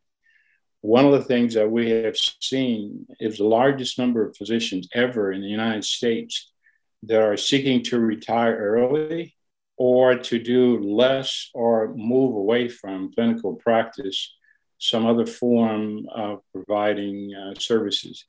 one 0.82 1.06
of 1.06 1.14
the 1.14 1.24
things 1.24 1.54
that 1.54 1.72
we 1.72 1.92
have 1.92 2.18
seen 2.18 3.08
is 3.22 3.38
the 3.38 3.46
largest 3.46 3.98
number 3.98 4.28
of 4.28 4.36
physicians 4.36 4.90
ever 4.94 5.32
in 5.32 5.40
the 5.40 5.56
United 5.62 5.86
States 5.86 6.53
that 7.06 7.22
are 7.22 7.38
seeking 7.38 7.84
to 7.84 8.00
retire 8.00 8.56
early 8.56 9.36
or 9.78 10.16
to 10.16 10.40
do 10.40 10.80
less 10.80 11.50
or 11.54 11.94
move 11.96 12.36
away 12.36 12.68
from 12.70 13.12
clinical 13.14 13.56
practice, 13.56 14.36
some 14.78 15.06
other 15.06 15.26
form 15.26 16.08
of 16.14 16.42
providing 16.54 17.34
uh, 17.34 17.54
services. 17.60 18.26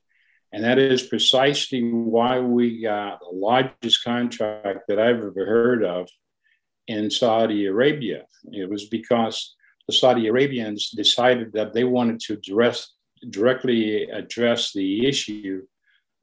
And 0.51 0.63
that 0.63 0.77
is 0.77 1.03
precisely 1.03 1.81
why 1.83 2.39
we 2.39 2.81
got 2.81 3.19
the 3.19 3.35
largest 3.35 4.03
contract 4.03 4.87
that 4.87 4.99
I've 4.99 5.17
ever 5.17 5.45
heard 5.45 5.83
of 5.83 6.09
in 6.87 7.11
Saudi 7.11 7.65
Arabia. 7.65 8.25
It 8.51 8.69
was 8.69 8.85
because 8.85 9.55
the 9.87 9.93
Saudi 9.93 10.27
Arabians 10.27 10.91
decided 10.91 11.53
that 11.53 11.73
they 11.73 11.83
wanted 11.83 12.19
to 12.21 12.33
address, 12.33 12.93
directly 13.29 14.09
address 14.09 14.71
the 14.71 15.05
issue 15.07 15.63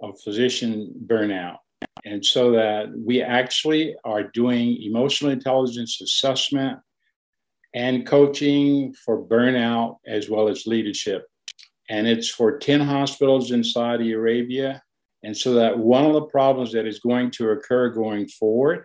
of 0.00 0.20
physician 0.20 0.92
burnout 1.06 1.58
and 2.04 2.24
so 2.24 2.52
that 2.52 2.86
we 2.96 3.22
actually 3.22 3.94
are 4.04 4.24
doing 4.24 4.82
emotional 4.82 5.30
intelligence 5.30 6.00
assessment 6.00 6.78
and 7.74 8.06
coaching 8.06 8.92
for 8.92 9.24
burnout 9.24 9.96
as 10.06 10.28
well 10.28 10.48
as 10.48 10.66
leadership. 10.66 11.26
And 11.88 12.06
it's 12.06 12.28
for 12.28 12.58
10 12.58 12.80
hospitals 12.80 13.50
in 13.50 13.64
Saudi 13.64 14.12
Arabia. 14.12 14.82
And 15.22 15.36
so 15.36 15.54
that 15.54 15.78
one 15.78 16.04
of 16.04 16.12
the 16.14 16.22
problems 16.22 16.72
that 16.72 16.86
is 16.86 16.98
going 16.98 17.30
to 17.32 17.50
occur 17.50 17.90
going 17.90 18.28
forward 18.28 18.84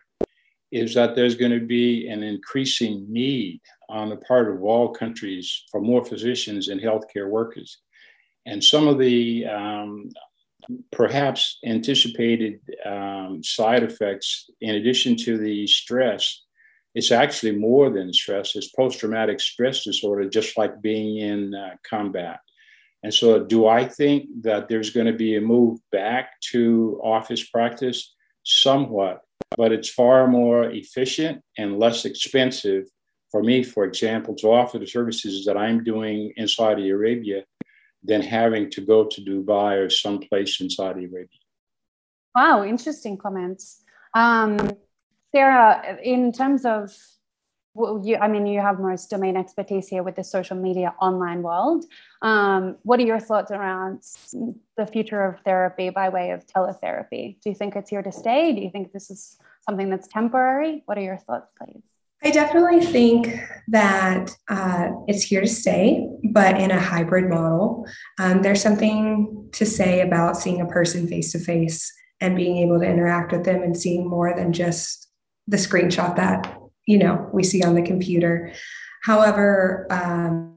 is 0.71 0.93
that 0.93 1.15
there's 1.15 1.35
going 1.35 1.57
to 1.57 1.65
be 1.65 2.07
an 2.07 2.23
increasing 2.23 3.05
need 3.09 3.61
on 3.89 4.09
the 4.09 4.17
part 4.17 4.49
of 4.49 4.63
all 4.63 4.93
countries 4.93 5.63
for 5.71 5.81
more 5.81 6.03
physicians 6.03 6.67
and 6.67 6.81
healthcare 6.81 7.29
workers. 7.29 7.79
And 8.45 8.63
some 8.63 8.87
of 8.87 8.99
the 8.99 9.45
um, 9.45 10.09
perhaps 10.91 11.59
anticipated 11.65 12.59
um, 12.85 13.41
side 13.43 13.83
effects 13.83 14.49
in 14.61 14.75
addition 14.75 15.15
to 15.15 15.37
the 15.37 15.67
stress. 15.67 16.43
It's 16.95 17.11
actually 17.11 17.55
more 17.55 17.89
than 17.89 18.11
stress 18.11 18.55
it's 18.55 18.69
post-traumatic 18.69 19.39
stress 19.39 19.83
disorder 19.83 20.27
just 20.29 20.57
like 20.57 20.81
being 20.81 21.17
in 21.17 21.53
uh, 21.53 21.75
combat. 21.87 22.39
And 23.03 23.13
so 23.13 23.43
do 23.43 23.67
i 23.67 23.85
think 23.85 24.25
that 24.41 24.67
there's 24.67 24.89
going 24.89 25.07
to 25.07 25.13
be 25.13 25.35
a 25.35 25.41
move 25.41 25.79
back 25.91 26.41
to 26.51 26.99
office 27.03 27.47
practice? 27.47 28.15
Somewhat 28.43 29.21
but 29.55 29.71
it's 29.71 29.89
far 29.89 30.27
more 30.27 30.65
efficient 30.65 31.41
and 31.57 31.79
less 31.79 32.05
expensive 32.05 32.85
for 33.31 33.43
me 33.43 33.63
for 33.63 33.85
example 33.85 34.35
to 34.35 34.47
offer 34.47 34.77
the 34.77 34.87
services 34.87 35.45
that 35.45 35.57
i'm 35.57 35.83
doing 35.83 36.33
in 36.35 36.47
saudi 36.47 36.89
arabia 36.89 37.43
than 38.07 38.21
having 38.21 38.69
to 38.71 38.81
go 38.81 39.05
to 39.05 39.21
Dubai 39.21 39.85
or 39.85 39.89
someplace 39.89 40.61
in 40.61 40.69
Saudi 40.69 41.05
Arabia. 41.05 41.41
Wow, 42.35 42.63
interesting 42.63 43.17
comments. 43.17 43.83
Um, 44.13 44.71
Sarah, 45.33 45.97
in 46.01 46.31
terms 46.31 46.65
of, 46.65 46.95
well, 47.73 48.01
you, 48.03 48.15
I 48.17 48.27
mean, 48.27 48.47
you 48.47 48.59
have 48.61 48.79
most 48.79 49.09
domain 49.09 49.35
expertise 49.35 49.87
here 49.87 50.03
with 50.03 50.15
the 50.15 50.23
social 50.23 50.57
media 50.57 50.95
online 51.01 51.41
world. 51.43 51.85
Um, 52.21 52.77
what 52.83 52.99
are 52.99 53.03
your 53.03 53.19
thoughts 53.19 53.51
around 53.51 54.01
the 54.77 54.87
future 54.87 55.23
of 55.25 55.39
therapy 55.41 55.89
by 55.89 56.09
way 56.09 56.31
of 56.31 56.47
teletherapy? 56.47 57.39
Do 57.41 57.49
you 57.49 57.55
think 57.55 57.75
it's 57.75 57.89
here 57.89 58.01
to 58.01 58.11
stay? 58.11 58.53
Do 58.53 58.61
you 58.61 58.71
think 58.71 58.93
this 58.93 59.11
is 59.11 59.37
something 59.65 59.89
that's 59.89 60.07
temporary? 60.07 60.83
What 60.85 60.97
are 60.97 61.01
your 61.01 61.17
thoughts, 61.17 61.51
please? 61.57 61.83
I 62.23 62.31
definitely 62.31 62.85
think 62.85 63.39
that 63.67 64.31
uh, 64.49 64.89
it's 65.07 65.23
here 65.23 65.41
to 65.41 65.47
stay, 65.47 66.07
but 66.31 66.59
in 66.59 66.71
a 66.71 66.79
hybrid 66.79 67.29
model. 67.29 67.85
Um, 68.19 68.41
there's 68.41 68.61
something 68.61 69.49
to 69.53 69.65
say 69.65 70.01
about 70.01 70.37
seeing 70.37 70.61
a 70.61 70.65
person 70.65 71.07
face 71.07 71.31
to 71.33 71.39
face 71.39 71.91
and 72.19 72.35
being 72.35 72.57
able 72.57 72.79
to 72.79 72.85
interact 72.85 73.31
with 73.31 73.43
them 73.43 73.61
and 73.61 73.77
seeing 73.77 74.07
more 74.07 74.33
than 74.35 74.51
just 74.51 75.09
the 75.47 75.57
screenshot 75.57 76.15
that 76.15 76.57
you 76.85 76.97
know 76.97 77.29
we 77.33 77.43
see 77.43 77.63
on 77.63 77.75
the 77.75 77.81
computer. 77.81 78.51
However, 79.03 79.85
um, 79.91 80.55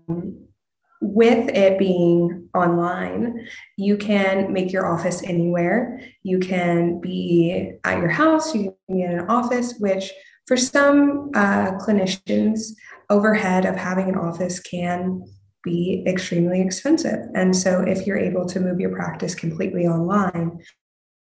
with 1.03 1.49
it 1.51 1.79
being 1.79 2.49
online, 2.55 3.47
you 3.77 3.97
can 3.97 4.53
make 4.53 4.73
your 4.73 4.87
office 4.87 5.23
anywhere. 5.23 6.01
You 6.23 6.39
can 6.39 7.01
be 7.01 7.73
at 7.85 7.99
your 7.99 8.09
house, 8.09 8.55
you 8.55 8.77
can 8.89 8.97
be 8.97 9.03
in 9.03 9.19
an 9.19 9.29
office, 9.29 9.75
which 9.79 10.11
for 10.51 10.57
some 10.57 11.31
uh, 11.33 11.79
clinicians, 11.79 12.73
overhead 13.09 13.65
of 13.65 13.77
having 13.77 14.09
an 14.09 14.17
office 14.17 14.59
can 14.59 15.23
be 15.63 16.03
extremely 16.09 16.61
expensive. 16.61 17.21
And 17.37 17.55
so, 17.55 17.83
if 17.83 18.05
you're 18.05 18.19
able 18.19 18.47
to 18.47 18.59
move 18.59 18.81
your 18.81 18.91
practice 18.91 19.33
completely 19.33 19.87
online, 19.87 20.61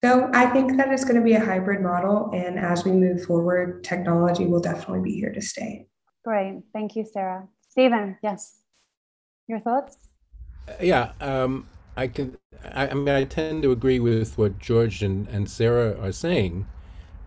So 0.01 0.29
I 0.34 0.46
think 0.46 0.77
that 0.77 0.93
it's 0.93 1.03
going 1.03 1.17
to 1.17 1.22
be 1.22 1.34
a 1.34 1.43
hybrid 1.43 1.81
model. 1.81 2.31
And 2.34 2.57
as 2.57 2.86
we 2.86 2.91
move 2.91 3.25
forward, 3.25 3.84
technology 3.84 4.46
will 4.46 4.62
definitely 4.62 5.01
be 5.01 5.15
here 5.19 5.34
to 5.34 5.41
stay. 5.41 5.88
Great. 6.24 6.62
Thank 6.72 6.96
you, 6.96 7.03
Sarah. 7.03 7.50
Stephen, 7.67 8.17
yes. 8.24 8.62
Your 9.48 9.60
thoughts? 9.60 9.98
Yeah, 10.79 11.12
um, 11.19 11.67
I 11.98 12.07
can. 12.07 12.38
I, 12.63 12.88
I, 12.88 12.93
mean, 12.93 13.10
I 13.10 13.25
tend 13.25 13.63
to 13.63 13.72
agree 13.74 14.00
with 14.00 14.38
what 14.38 14.57
George 14.57 15.03
and, 15.03 15.27
and 15.27 15.50
Sarah 15.50 16.00
are 16.00 16.13
saying. 16.13 16.65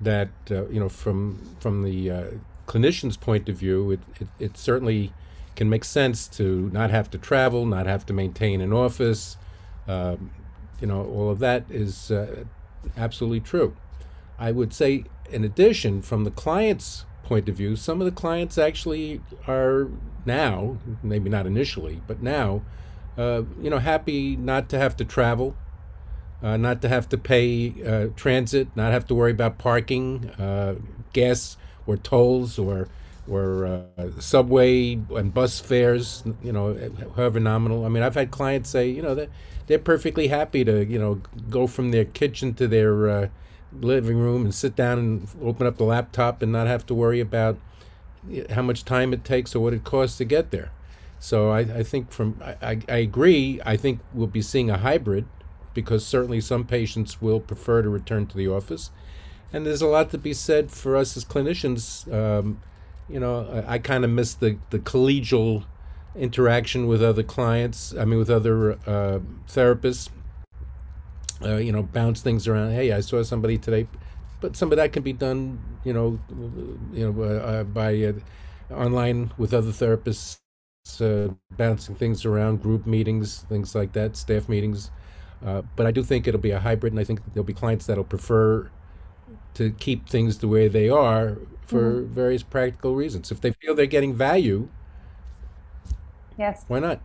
That 0.01 0.31
uh, 0.51 0.67
you 0.69 0.81
know, 0.81 0.89
from 0.89 1.57
from 1.61 1.83
the 1.83 2.11
uh, 2.11 2.25
clinician's 2.67 3.17
point 3.17 3.49
of 3.49 3.57
view, 3.57 3.91
it, 3.93 4.01
it, 4.21 4.29
it 4.39 4.57
certainly 4.57 5.13
can 5.57 5.69
make 5.69 5.85
sense 5.85 6.27
to 6.29 6.71
not 6.73 6.91
have 6.91 7.11
to 7.11 7.19
travel, 7.19 7.67
not 7.67 7.87
have 7.87 8.07
to 8.07 8.13
maintain 8.13 8.61
an 8.61 8.73
office. 8.73 9.37
Um, 9.87 10.31
you 10.81 10.87
know, 10.87 11.05
all 11.05 11.31
of 11.31 11.39
that 11.41 11.65
is 11.69 12.11
uh, 12.11 12.45
absolutely 12.97 13.41
true. 13.41 13.77
I 14.39 14.53
would 14.53 14.73
say, 14.73 15.05
in 15.31 15.45
addition, 15.45 16.01
from 16.01 16.25
the 16.25 16.31
client's 16.31 17.05
point 17.23 17.49
of 17.49 17.57
view, 17.57 17.77
some 17.77 18.01
of 18.01 18.07
the 18.07 18.21
clients 18.21 18.57
actually 18.57 19.21
are 19.47 19.89
now, 20.25 20.79
maybe 21.03 21.29
not 21.29 21.47
initially, 21.47 22.01
but 22.07 22.23
now, 22.23 22.63
uh, 23.19 23.43
you 23.61 23.69
know, 23.69 23.79
happy 23.79 24.37
not 24.37 24.69
to 24.71 24.79
have 24.79 24.97
to 24.97 25.05
travel, 25.05 25.55
uh, 26.43 26.57
not 26.57 26.83
to 26.83 26.89
have 26.89 27.09
to 27.11 27.19
pay 27.19 27.75
uh, 27.87 28.09
transit, 28.17 28.69
not 28.75 28.93
have 28.93 29.07
to 29.09 29.15
worry 29.15 29.33
about 29.33 29.59
parking, 29.59 30.31
uh, 30.39 30.75
gas 31.13 31.57
or 31.87 31.97
tolls 31.97 32.59
or 32.59 32.89
or 33.29 33.67
uh, 33.67 34.11
subway 34.19 34.95
and 35.11 35.33
bus 35.33 35.61
fares, 35.61 36.25
you 36.43 36.53
know, 36.53 36.77
however 37.15 37.39
nominal. 37.39 37.85
I 37.85 37.89
mean, 37.89 38.03
I've 38.03 38.15
had 38.15 38.31
clients 38.33 38.71
say, 38.71 38.89
you 38.89 39.03
know, 39.03 39.15
that 39.15 39.29
they're 39.67 39.79
perfectly 39.79 40.29
happy 40.29 40.65
to, 40.65 40.85
you 40.85 40.99
know, 40.99 41.21
go 41.49 41.69
from 41.69 41.93
their 41.93 42.05
kitchen 42.05 42.55
to 42.55 42.67
their 42.67 43.09
uh, 43.09 43.29
living 43.73 44.17
room 44.17 44.45
and 44.45 44.55
sit 44.55 44.75
down 44.75 44.99
and 44.99 45.29
open 45.43 45.67
up 45.67 45.77
the 45.77 45.85
laptop 45.85 46.43
and 46.43 46.51
not 46.51 46.67
have 46.67 46.85
to 46.87 46.95
worry 46.95 47.21
about 47.21 47.57
how 48.51 48.63
much 48.63 48.85
time 48.85 49.13
it 49.13 49.25
takes 49.25 49.55
or 49.55 49.61
what 49.61 49.73
it 49.73 49.85
costs 49.85 50.19
to 50.19 50.25
get 50.25 50.51
there. 50.51 50.71
So 51.19 51.51
I, 51.51 51.61
I 51.61 51.83
think 51.83 52.11
from 52.11 52.41
I, 52.43 52.81
I 52.89 52.97
agree. 52.97 53.61
I 53.65 53.77
think 53.77 54.01
we'll 54.13 54.27
be 54.27 54.43
seeing 54.43 54.71
a 54.71 54.79
hybrid 54.79 55.27
because 55.75 56.05
certainly 56.07 56.41
some 56.41 56.65
patients 56.65 57.21
will 57.21 57.41
prefer 57.41 57.83
to 57.83 57.89
return 57.89 58.27
to 58.27 58.37
the 58.37 58.49
office, 58.49 58.91
and 59.53 59.67
there's 59.67 59.83
a 59.83 59.87
lot 59.87 60.11
to 60.11 60.19
be 60.19 60.33
said 60.33 60.71
for 60.71 60.97
us 60.97 61.17
as 61.17 61.25
clinicians. 61.25 62.13
Um, 62.13 62.61
you 63.09 63.19
know, 63.19 63.65
I, 63.67 63.75
I 63.75 63.79
kind 63.79 64.05
of 64.05 64.11
miss 64.11 64.35
the 64.35 64.59
the 64.71 64.79
collegial 64.79 65.65
interaction 66.15 66.87
with 66.87 67.03
other 67.03 67.23
clients. 67.23 67.95
I 67.95 68.05
mean, 68.05 68.19
with 68.19 68.31
other 68.31 68.73
uh, 68.87 69.21
therapists. 69.49 70.09
Uh, 71.43 71.57
you 71.57 71.73
know, 71.73 71.83
bounce 71.83 72.21
things 72.21 72.47
around. 72.47 72.73
Hey, 72.73 72.93
I 72.93 73.01
saw 73.01 73.23
somebody 73.23 73.57
today, 73.57 73.87
but 74.43 74.57
some 74.57 74.73
of 74.73 74.77
that 74.77 74.93
can 74.93 75.03
be 75.03 75.15
done. 75.15 75.59
You 75.85 75.95
know, 75.95 76.21
you 76.93 77.11
know, 77.11 77.23
uh, 77.23 77.27
uh 77.27 77.65
by 77.65 78.03
uh, 78.05 78.13
online 78.71 79.33
with 79.39 79.55
other 79.55 79.71
therapists, 79.71 80.39
uh, 81.01 81.33
bouncing 81.57 81.95
things 81.95 82.27
around, 82.27 82.63
group 82.63 82.87
meetings, 82.87 83.47
things 83.49 83.75
like 83.75 83.93
that, 83.93 84.17
staff 84.17 84.51
meetings. 84.51 84.91
But 85.43 85.87
I 85.87 85.91
do 85.91 86.03
think 86.03 86.27
it'll 86.27 86.41
be 86.41 86.51
a 86.51 86.61
hybrid, 86.61 86.93
and 86.93 87.01
I 87.01 87.05
think 87.05 87.21
there'll 87.33 87.45
be 87.45 87.55
clients 87.55 87.87
that'll 87.87 88.05
prefer 88.05 88.71
to 89.55 89.71
keep 89.73 90.09
things 90.09 90.39
the 90.39 90.49
way 90.49 90.69
they 90.69 90.89
are 90.89 91.39
for 91.67 92.03
mm-hmm. 92.03 92.15
various 92.15 92.43
practical 92.43 92.95
reasons. 92.95 93.31
If 93.31 93.41
they 93.41 93.53
feel 93.53 93.75
they're 93.75 93.87
getting 93.87 94.15
value, 94.15 94.69
yes, 96.39 96.65
why 96.69 96.81
not? 96.81 97.01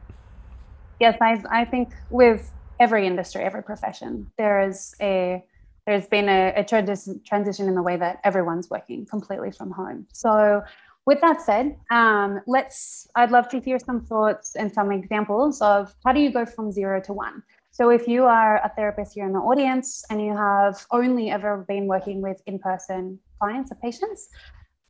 Yes, 1.00 1.18
I 1.22 1.42
I 1.50 1.66
think 1.66 1.94
with 2.10 2.52
every 2.80 3.08
industry, 3.08 3.44
every 3.44 3.64
profession, 3.64 4.32
there 4.38 4.68
is 4.68 4.96
a 5.02 5.44
there's 5.86 6.08
been 6.08 6.30
a, 6.30 6.54
a 6.56 6.64
transition 6.64 7.68
in 7.68 7.76
the 7.76 7.82
way 7.82 7.96
that 7.96 8.20
everyone's 8.24 8.70
working 8.70 9.06
completely 9.06 9.52
from 9.52 9.70
home. 9.70 10.08
So 10.14 10.64
with 11.06 11.22
that 11.22 11.42
said, 11.42 11.78
um, 11.92 12.42
let's 12.48 13.08
I'd 13.16 13.32
love 13.32 13.48
to 13.50 13.60
hear 13.60 13.78
some 13.78 14.02
thoughts 14.02 14.56
and 14.56 14.74
some 14.74 14.92
examples 14.92 15.62
of 15.62 15.94
how 16.04 16.12
do 16.12 16.20
you 16.20 16.32
go 16.32 16.46
from 16.46 16.72
zero 16.72 17.00
to 17.02 17.14
one. 17.14 17.44
So 17.76 17.90
if 17.90 18.08
you 18.08 18.24
are 18.24 18.62
a 18.64 18.72
therapist 18.74 19.16
here 19.16 19.26
in 19.26 19.34
the 19.34 19.40
audience 19.40 20.06
and 20.10 20.26
you 20.26 20.34
have 20.34 20.86
only 20.92 21.30
ever 21.30 21.66
been 21.68 21.88
working 21.88 22.22
with 22.22 22.42
in-person 22.46 23.20
clients 23.38 23.70
or 23.70 23.76
patients, 23.76 24.30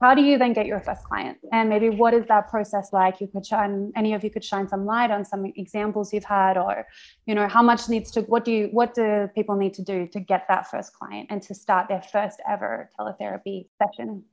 how 0.02 0.14
do 0.14 0.22
you 0.22 0.38
then 0.38 0.54
get 0.54 0.68
your 0.68 0.80
first 0.80 1.04
client? 1.04 1.40
And 1.52 1.68
maybe 1.68 1.90
what 1.90 2.14
is 2.14 2.28
that 2.28 2.48
process 2.48 2.94
like? 2.94 3.20
You 3.20 3.26
could 3.26 3.44
shine 3.44 3.92
any 3.96 4.14
of 4.14 4.24
you 4.24 4.30
could 4.30 4.44
shine 4.44 4.68
some 4.68 4.86
light 4.86 5.10
on 5.10 5.26
some 5.26 5.52
examples 5.56 6.14
you've 6.14 6.26
had 6.26 6.60
or 6.60 6.86
you 7.26 7.34
know 7.34 7.48
how 7.48 7.64
much 7.64 7.90
needs 7.90 8.12
to 8.12 8.22
what 8.22 8.46
do 8.46 8.52
you 8.52 8.68
what 8.72 8.94
do 8.94 9.30
people 9.34 9.56
need 9.56 9.74
to 9.74 9.84
do 9.84 10.06
to 10.10 10.20
get 10.20 10.46
that 10.48 10.70
first 10.70 10.94
client 10.94 11.26
and 11.32 11.42
to 11.42 11.56
start 11.56 11.88
their 11.88 12.04
first 12.04 12.40
ever 12.48 12.92
teletherapy 13.00 13.66
session? 13.82 14.24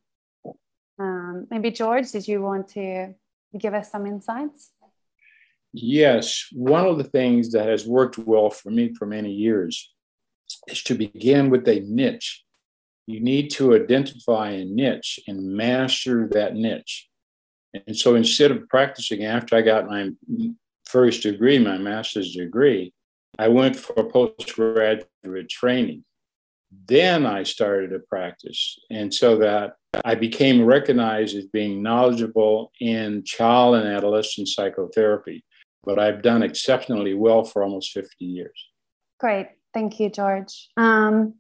Um, 0.99 1.47
maybe 1.51 1.71
george 1.71 2.11
did 2.13 2.29
you 2.29 2.43
want 2.43 2.69
to 2.77 3.15
give 3.59 3.73
us 3.73 3.91
some 3.91 4.05
insights 4.07 4.73
yes 5.73 6.47
one 6.53 6.87
of 6.87 6.99
the 6.99 7.05
things 7.05 7.53
that 7.53 7.69
has 7.69 7.87
worked 7.87 8.19
well 8.19 8.51
for 8.51 8.71
me 8.71 8.93
for 8.95 9.07
many 9.07 9.33
years 9.33 9.93
is 10.69 10.83
to 10.83 10.95
begin 10.95 11.51
with 11.51 11.67
a 11.69 11.81
niche 11.81 12.45
you 13.07 13.21
need 13.21 13.51
to 13.53 13.75
identify 13.75 14.51
a 14.51 14.65
niche 14.65 15.19
and 15.27 15.43
master 15.43 16.29
that 16.33 16.55
niche. 16.55 17.09
And 17.87 17.97
so 17.97 18.15
instead 18.15 18.51
of 18.51 18.69
practicing 18.69 19.25
after 19.25 19.57
I 19.57 19.63
got 19.63 19.89
my 19.89 20.11
first 20.87 21.23
degree, 21.23 21.59
my 21.59 21.79
master's 21.79 22.35
degree, 22.35 22.93
I 23.39 23.49
went 23.49 23.77
for 23.77 24.05
postgraduate 24.05 25.49
training. 25.49 26.05
Then 26.87 27.27
I 27.27 27.43
started 27.43 27.91
to 27.91 27.99
practice. 27.99 28.79
And 28.91 29.13
so 29.13 29.37
that 29.39 29.75
I 30.05 30.15
became 30.15 30.65
recognized 30.65 31.37
as 31.37 31.47
being 31.47 31.83
knowledgeable 31.83 32.73
in 32.81 33.25
child 33.25 33.77
and 33.77 33.89
adolescent 33.89 34.49
psychotherapy. 34.49 35.45
But 35.85 35.99
I've 35.99 36.23
done 36.23 36.43
exceptionally 36.43 37.15
well 37.15 37.45
for 37.45 37.63
almost 37.63 37.93
50 37.93 38.25
years. 38.25 38.69
Great. 39.19 39.49
Thank 39.75 39.99
you, 39.99 40.11
George. 40.11 40.69
Um, 40.77 41.35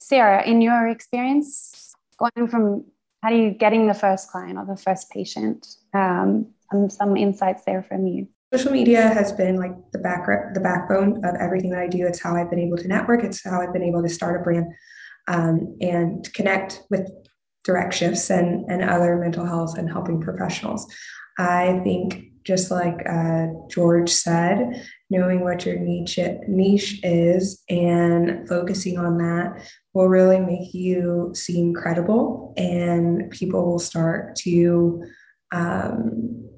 Sarah, 0.00 0.44
in 0.44 0.60
your 0.60 0.88
experience, 0.88 1.94
going 2.18 2.48
from 2.48 2.84
how 3.22 3.30
do 3.30 3.36
you 3.36 3.50
getting 3.50 3.86
the 3.86 3.94
first 3.94 4.30
client 4.30 4.58
or 4.58 4.66
the 4.66 4.76
first 4.76 5.10
patient, 5.10 5.66
um, 5.94 6.46
and 6.70 6.92
some 6.92 7.16
insights 7.16 7.62
there 7.64 7.82
from 7.82 8.06
you. 8.06 8.28
Social 8.52 8.72
media 8.72 9.08
has 9.08 9.32
been 9.32 9.56
like 9.56 9.72
the 9.92 9.98
back 9.98 10.26
the 10.54 10.60
backbone 10.60 11.24
of 11.24 11.34
everything 11.40 11.70
that 11.70 11.80
I 11.80 11.88
do. 11.88 12.06
It's 12.06 12.20
how 12.20 12.36
I've 12.36 12.50
been 12.50 12.58
able 12.58 12.76
to 12.76 12.88
network. 12.88 13.24
It's 13.24 13.42
how 13.42 13.60
I've 13.60 13.72
been 13.72 13.82
able 13.82 14.02
to 14.02 14.08
start 14.08 14.40
a 14.40 14.44
brand 14.44 14.66
um, 15.26 15.76
and 15.80 16.32
connect 16.34 16.82
with 16.90 17.10
direct 17.64 17.94
shifts 17.94 18.30
and, 18.30 18.70
and 18.70 18.82
other 18.84 19.16
mental 19.16 19.46
health 19.46 19.78
and 19.78 19.90
helping 19.90 20.20
professionals. 20.20 20.86
I 21.38 21.80
think 21.82 22.26
just 22.44 22.70
like 22.70 23.02
uh, 23.08 23.46
George 23.68 24.10
said, 24.10 24.86
knowing 25.10 25.40
what 25.40 25.64
your 25.64 25.78
niche 25.78 26.18
niche 26.48 27.00
is 27.02 27.62
and 27.68 28.48
focusing 28.48 28.98
on 28.98 29.18
that 29.18 29.66
will 29.94 30.08
really 30.08 30.40
make 30.40 30.74
you 30.74 31.30
seem 31.34 31.72
credible, 31.74 32.52
and 32.56 33.30
people 33.30 33.64
will 33.64 33.78
start 33.78 34.36
to 34.36 35.04
um, 35.52 36.48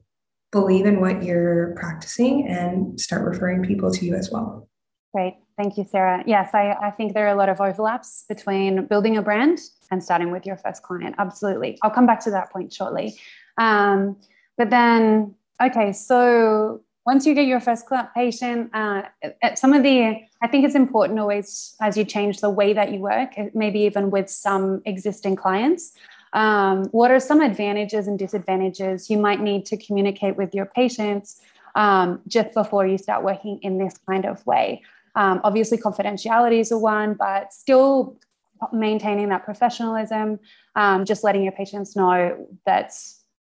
believe 0.52 0.86
in 0.86 1.00
what 1.00 1.22
you're 1.22 1.74
practicing 1.76 2.48
and 2.48 2.98
start 3.00 3.24
referring 3.24 3.62
people 3.62 3.90
to 3.90 4.06
you 4.06 4.14
as 4.14 4.30
well. 4.30 4.68
Great. 5.14 5.34
Thank 5.56 5.78
you, 5.78 5.86
Sarah. 5.90 6.22
Yes, 6.26 6.50
I, 6.52 6.72
I 6.72 6.90
think 6.90 7.14
there 7.14 7.26
are 7.26 7.32
a 7.32 7.36
lot 7.36 7.48
of 7.48 7.60
overlaps 7.60 8.24
between 8.28 8.86
building 8.86 9.16
a 9.16 9.22
brand 9.22 9.58
and 9.90 10.02
starting 10.02 10.30
with 10.30 10.44
your 10.44 10.56
first 10.56 10.82
client. 10.82 11.14
Absolutely. 11.18 11.78
I'll 11.82 11.90
come 11.90 12.06
back 12.06 12.20
to 12.24 12.30
that 12.32 12.52
point 12.52 12.72
shortly. 12.72 13.18
Um, 13.56 14.16
but 14.58 14.68
then, 14.68 15.34
okay, 15.62 15.92
so 15.92 16.82
once 17.04 17.24
you 17.24 17.34
get 17.34 17.46
your 17.46 17.60
first 17.60 17.86
patient, 18.14 18.70
uh, 18.74 19.02
some 19.54 19.72
of 19.72 19.82
the, 19.82 20.20
I 20.42 20.48
think 20.48 20.64
it's 20.64 20.74
important 20.74 21.20
always 21.20 21.76
as 21.80 21.96
you 21.96 22.04
change 22.04 22.40
the 22.40 22.50
way 22.50 22.72
that 22.72 22.92
you 22.92 22.98
work, 22.98 23.34
maybe 23.54 23.80
even 23.80 24.10
with 24.10 24.28
some 24.28 24.82
existing 24.84 25.36
clients. 25.36 25.92
Um, 26.32 26.86
what 26.86 27.10
are 27.10 27.20
some 27.20 27.40
advantages 27.40 28.08
and 28.08 28.18
disadvantages 28.18 29.08
you 29.08 29.18
might 29.18 29.40
need 29.40 29.64
to 29.66 29.76
communicate 29.76 30.36
with 30.36 30.54
your 30.54 30.66
patients 30.66 31.40
um, 31.76 32.20
just 32.26 32.52
before 32.52 32.86
you 32.86 32.98
start 32.98 33.22
working 33.22 33.60
in 33.62 33.78
this 33.78 33.96
kind 34.06 34.26
of 34.26 34.44
way? 34.44 34.82
Um, 35.14 35.40
obviously, 35.44 35.78
confidentiality 35.78 36.60
is 36.60 36.72
a 36.72 36.78
one, 36.78 37.14
but 37.14 37.52
still 37.52 38.18
maintaining 38.72 39.28
that 39.30 39.44
professionalism, 39.44 40.40
um, 40.74 41.04
just 41.04 41.24
letting 41.24 41.42
your 41.42 41.52
patients 41.52 41.96
know 41.96 42.46
that, 42.66 42.92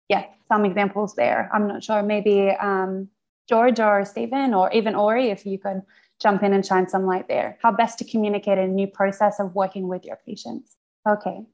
yeah, 0.08 0.24
some 0.48 0.64
examples 0.64 1.14
there. 1.14 1.50
I'm 1.52 1.66
not 1.66 1.82
sure, 1.82 2.02
maybe 2.02 2.50
um, 2.50 3.08
George 3.48 3.80
or 3.80 4.04
Stephen 4.04 4.54
or 4.54 4.70
even 4.72 4.94
Ori, 4.94 5.30
if 5.30 5.46
you 5.46 5.58
could 5.58 5.82
jump 6.20 6.42
in 6.42 6.52
and 6.52 6.64
shine 6.64 6.88
some 6.88 7.06
light 7.06 7.28
there. 7.28 7.58
How 7.62 7.72
best 7.72 7.98
to 7.98 8.04
communicate 8.04 8.58
a 8.58 8.66
new 8.66 8.86
process 8.86 9.40
of 9.40 9.54
working 9.54 9.88
with 9.88 10.04
your 10.04 10.18
patients. 10.26 10.76
Okay. 11.08 11.44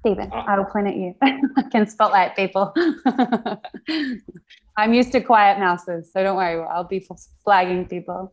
Stephen, 0.00 0.30
uh, 0.32 0.44
I 0.46 0.56
will 0.56 0.64
point 0.64 0.86
at 0.86 0.96
you. 0.96 1.14
I 1.22 1.62
can 1.70 1.86
spotlight 1.86 2.36
people. 2.36 2.72
I'm 4.76 4.94
used 4.94 5.12
to 5.12 5.20
quiet 5.20 5.58
mouses, 5.58 6.10
so 6.12 6.22
don't 6.22 6.36
worry. 6.36 6.64
I'll 6.70 6.84
be 6.84 7.06
flagging 7.44 7.86
people. 7.86 8.32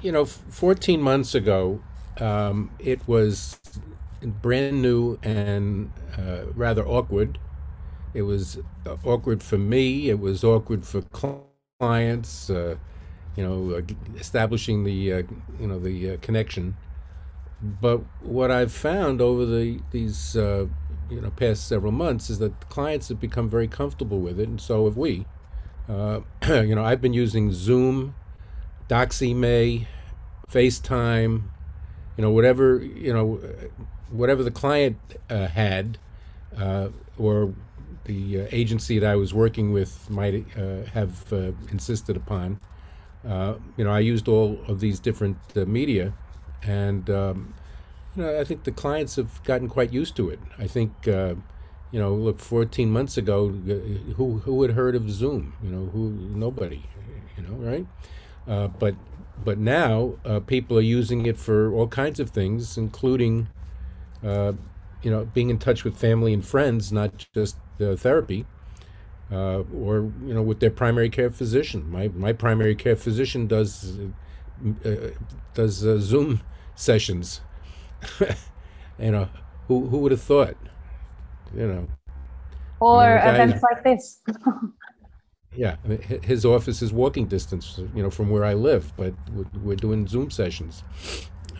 You 0.00 0.12
know, 0.12 0.24
14 0.24 1.02
months 1.02 1.34
ago, 1.34 1.82
um, 2.18 2.70
it 2.78 3.06
was 3.06 3.60
brand 4.22 4.80
new 4.80 5.18
and 5.22 5.92
uh, 6.16 6.44
rather 6.54 6.86
awkward. 6.86 7.38
It 8.18 8.22
was 8.22 8.58
uh, 8.84 8.96
awkward 9.04 9.44
for 9.44 9.58
me. 9.58 10.10
It 10.10 10.18
was 10.18 10.42
awkward 10.42 10.84
for 10.84 11.02
clients. 11.78 12.50
Uh, 12.50 12.74
you 13.36 13.44
know, 13.44 13.76
uh, 13.76 13.82
establishing 14.18 14.82
the 14.82 15.12
uh, 15.12 15.22
you 15.60 15.68
know 15.68 15.78
the 15.78 16.14
uh, 16.14 16.16
connection. 16.20 16.76
But 17.62 18.00
what 18.20 18.50
I've 18.50 18.72
found 18.72 19.20
over 19.20 19.46
the 19.46 19.78
these 19.92 20.34
you 20.34 20.68
know 21.10 21.30
past 21.36 21.68
several 21.68 21.92
months 21.92 22.28
is 22.28 22.40
that 22.40 22.68
clients 22.68 23.08
have 23.08 23.20
become 23.20 23.48
very 23.48 23.68
comfortable 23.68 24.18
with 24.18 24.40
it, 24.40 24.48
and 24.48 24.60
so 24.60 24.86
have 24.86 24.96
we. 24.96 25.24
you 25.88 26.74
know, 26.74 26.84
I've 26.84 27.00
been 27.00 27.14
using 27.14 27.52
Zoom, 27.52 28.16
Doxy.me, 28.88 29.86
FaceTime, 30.50 31.42
you 32.16 32.22
know, 32.22 32.32
whatever 32.32 32.78
you 32.78 33.12
know, 33.12 33.40
whatever 34.10 34.42
the 34.42 34.50
client 34.50 34.98
uh, 35.30 35.46
had, 35.46 35.98
uh, 36.56 36.88
or 37.16 37.54
the 38.08 38.42
uh, 38.42 38.46
agency 38.50 38.98
that 38.98 39.08
I 39.08 39.14
was 39.14 39.32
working 39.32 39.72
with 39.72 40.10
might 40.10 40.44
uh, 40.56 40.84
have 40.92 41.32
uh, 41.32 41.52
insisted 41.70 42.16
upon. 42.16 42.58
Uh, 43.26 43.54
you 43.76 43.84
know, 43.84 43.92
I 43.92 44.00
used 44.00 44.26
all 44.26 44.58
of 44.66 44.80
these 44.80 44.98
different 44.98 45.38
media, 45.68 46.12
and 46.62 47.08
um, 47.10 47.54
you 48.16 48.22
know, 48.22 48.40
I 48.40 48.44
think 48.44 48.64
the 48.64 48.72
clients 48.72 49.14
have 49.16 49.42
gotten 49.44 49.68
quite 49.68 49.92
used 49.92 50.16
to 50.16 50.30
it. 50.30 50.40
I 50.58 50.66
think. 50.66 50.92
you 51.90 51.98
know, 51.98 52.12
look, 52.14 52.38
14 52.38 52.90
months 52.90 53.16
ago, 53.16 53.48
who 54.16 54.26
who 54.44 54.62
had 54.62 54.72
heard 54.72 54.94
of 54.94 55.08
Zoom? 55.10 55.54
You 55.62 55.70
know, 55.70 55.84
who 55.86 56.10
nobody. 56.44 56.82
You 57.36 57.42
know, 57.44 57.56
right? 57.70 57.86
but 58.78 58.94
but 59.44 59.58
now 59.58 60.14
uh, 60.24 60.40
people 60.40 60.76
are 60.78 60.88
using 60.98 61.26
it 61.26 61.36
for 61.36 61.72
all 61.72 61.88
kinds 61.88 62.20
of 62.20 62.30
things, 62.30 62.76
including, 62.76 63.48
uh, 64.24 64.52
you 65.02 65.10
know, 65.10 65.24
being 65.26 65.50
in 65.50 65.58
touch 65.58 65.84
with 65.84 65.96
family 65.96 66.32
and 66.32 66.44
friends, 66.44 66.92
not 66.92 67.26
just 67.34 67.56
uh, 67.80 67.96
therapy, 67.96 68.46
uh, 69.30 69.62
or 69.74 70.10
you 70.24 70.34
know, 70.34 70.42
with 70.42 70.60
their 70.60 70.70
primary 70.70 71.10
care 71.10 71.30
physician. 71.30 71.90
My 71.90 72.08
my 72.08 72.32
primary 72.32 72.74
care 72.74 72.96
physician 72.96 73.46
does 73.46 73.98
uh, 74.84 74.90
does 75.54 75.74
Zoom 75.74 76.40
sessions. 76.74 77.40
you 78.98 79.10
know, 79.10 79.28
who 79.66 79.86
who 79.88 79.98
would 79.98 80.12
have 80.12 80.22
thought? 80.22 80.56
You 81.54 81.66
know, 81.66 81.88
or 82.80 83.02
you 83.02 83.08
know, 83.08 83.34
events 83.34 83.62
like 83.62 83.84
this. 83.84 84.20
Yeah, 85.56 85.76
I 85.84 85.88
mean, 85.88 86.00
his 86.22 86.44
office 86.44 86.82
is 86.82 86.92
walking 86.92 87.26
distance, 87.26 87.80
you 87.94 88.02
know, 88.02 88.10
from 88.10 88.30
where 88.30 88.44
I 88.44 88.54
live, 88.54 88.92
but 88.96 89.14
we're, 89.62 89.74
doing 89.74 90.06
Zoom 90.06 90.30
sessions. 90.30 90.84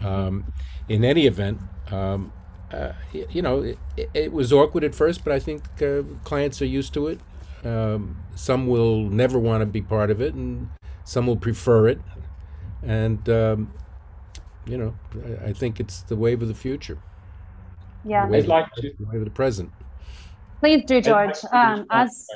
Um, 0.02 0.52
in 0.88 1.04
any 1.04 1.26
event, 1.26 1.58
um, 1.90 2.32
uh, 2.72 2.92
you 3.12 3.42
know, 3.42 3.62
it, 3.96 4.10
it, 4.14 4.32
was 4.32 4.52
awkward 4.52 4.84
at 4.84 4.94
first, 4.94 5.24
but 5.24 5.32
I 5.32 5.38
think 5.38 5.62
uh, 5.82 6.02
clients 6.24 6.60
are 6.60 6.66
used 6.66 6.92
to 6.94 7.08
it. 7.08 7.20
Um, 7.64 8.22
some 8.34 8.66
will 8.66 9.04
never 9.04 9.38
want 9.38 9.62
to 9.62 9.66
be 9.66 9.80
part 9.82 10.10
of 10.10 10.20
it, 10.20 10.34
and 10.34 10.68
some 11.04 11.26
will 11.26 11.36
prefer 11.36 11.88
it. 11.88 12.00
And 12.82 13.28
um, 13.28 13.72
you 14.66 14.76
know, 14.76 14.94
I, 15.42 15.46
I, 15.46 15.52
think 15.52 15.80
it's 15.80 16.02
the 16.02 16.16
wave 16.16 16.42
of 16.42 16.48
the 16.48 16.54
future. 16.54 16.98
Yeah, 18.04 18.26
the 18.26 18.32
wave, 18.32 18.46
like 18.46 18.66
of, 18.76 18.82
the 18.82 18.94
wave 19.00 19.20
of 19.20 19.24
the 19.24 19.30
present. 19.30 19.72
Please 20.60 20.84
do, 20.84 21.00
George. 21.00 21.38
Um, 21.52 21.86
as 21.90 22.26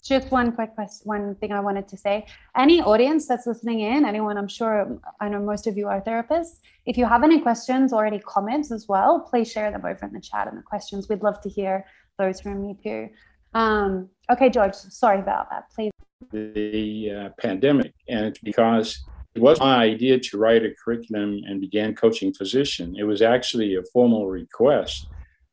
just 0.00 0.30
one 0.30 0.52
quick 0.52 0.74
question, 0.74 1.02
one 1.04 1.34
thing 1.36 1.52
I 1.52 1.60
wanted 1.60 1.88
to 1.88 1.96
say. 1.96 2.26
Any 2.56 2.80
audience 2.80 3.26
that's 3.26 3.46
listening 3.46 3.80
in, 3.80 4.04
anyone, 4.04 4.36
I'm 4.36 4.48
sure, 4.48 4.98
I 5.20 5.28
know 5.28 5.40
most 5.40 5.66
of 5.66 5.76
you 5.76 5.88
are 5.88 6.00
therapists. 6.00 6.60
If 6.86 6.96
you 6.96 7.06
have 7.06 7.22
any 7.22 7.40
questions 7.40 7.92
or 7.92 8.06
any 8.06 8.20
comments 8.20 8.72
as 8.72 8.86
well, 8.88 9.20
please 9.20 9.50
share 9.50 9.70
them 9.70 9.84
over 9.84 10.06
in 10.06 10.12
the 10.12 10.20
chat 10.20 10.48
and 10.48 10.56
the 10.56 10.62
questions. 10.62 11.08
We'd 11.08 11.22
love 11.22 11.40
to 11.42 11.48
hear 11.48 11.84
those 12.18 12.40
from 12.40 12.64
you 12.64 12.76
too. 12.82 13.08
Um, 13.54 14.08
okay, 14.30 14.48
George, 14.48 14.74
sorry 14.74 15.20
about 15.20 15.50
that. 15.50 15.70
Please. 15.74 15.90
The 16.32 17.10
uh, 17.10 17.28
pandemic, 17.40 17.92
and 18.08 18.26
it's 18.26 18.40
because 18.40 19.02
it 19.34 19.42
was 19.42 19.58
my 19.60 19.76
idea 19.76 20.18
to 20.18 20.38
write 20.38 20.64
a 20.64 20.74
curriculum 20.82 21.40
and 21.46 21.60
began 21.60 21.94
coaching 21.94 22.32
physician. 22.32 22.96
It 22.98 23.04
was 23.04 23.22
actually 23.22 23.76
a 23.76 23.82
formal 23.92 24.28
request 24.28 25.06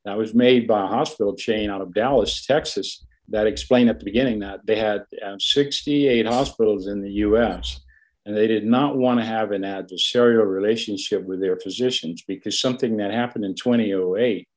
that 0.04 0.18
was 0.18 0.34
made 0.34 0.68
by 0.68 0.84
a 0.84 0.88
hospital 0.88 1.36
chain 1.36 1.70
out 1.70 1.82
of 1.82 1.94
Dallas, 1.94 2.46
Texas, 2.46 3.06
that 3.30 3.48
explained 3.48 3.90
at 3.90 4.00
the 4.00 4.06
beginning 4.06 4.40
that 4.40 4.66
they 4.66 4.78
had 4.78 5.06
uh, 5.26 5.36
68 5.40 6.26
hospitals 6.26 6.88
in 6.88 7.02
the 7.02 7.12
US 7.12 7.82
and 8.28 8.36
they 8.36 8.48
did 8.48 8.66
not 8.66 8.98
want 8.98 9.20
to 9.20 9.26
have 9.26 9.52
an 9.52 9.62
adversarial 9.62 10.46
relationship 10.46 11.24
with 11.24 11.40
their 11.40 11.58
physicians 11.58 12.22
because 12.28 12.60
something 12.60 12.98
that 12.98 13.12
happened 13.12 13.46
in 13.46 13.56
2008 13.56 14.48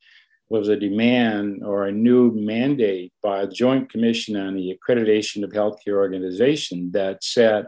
was 0.49 0.69
a 0.69 0.77
demand 0.77 1.63
or 1.65 1.87
a 1.87 1.93
new 1.93 2.33
mandate 2.33 3.13
by 3.23 3.43
a 3.43 3.47
joint 3.47 3.89
commission 3.89 4.37
on 4.37 4.57
the 4.57 4.77
accreditation 4.77 5.45
of 5.45 5.51
healthcare 5.51 5.97
organization 5.97 6.91
that 6.93 7.23
said 7.23 7.67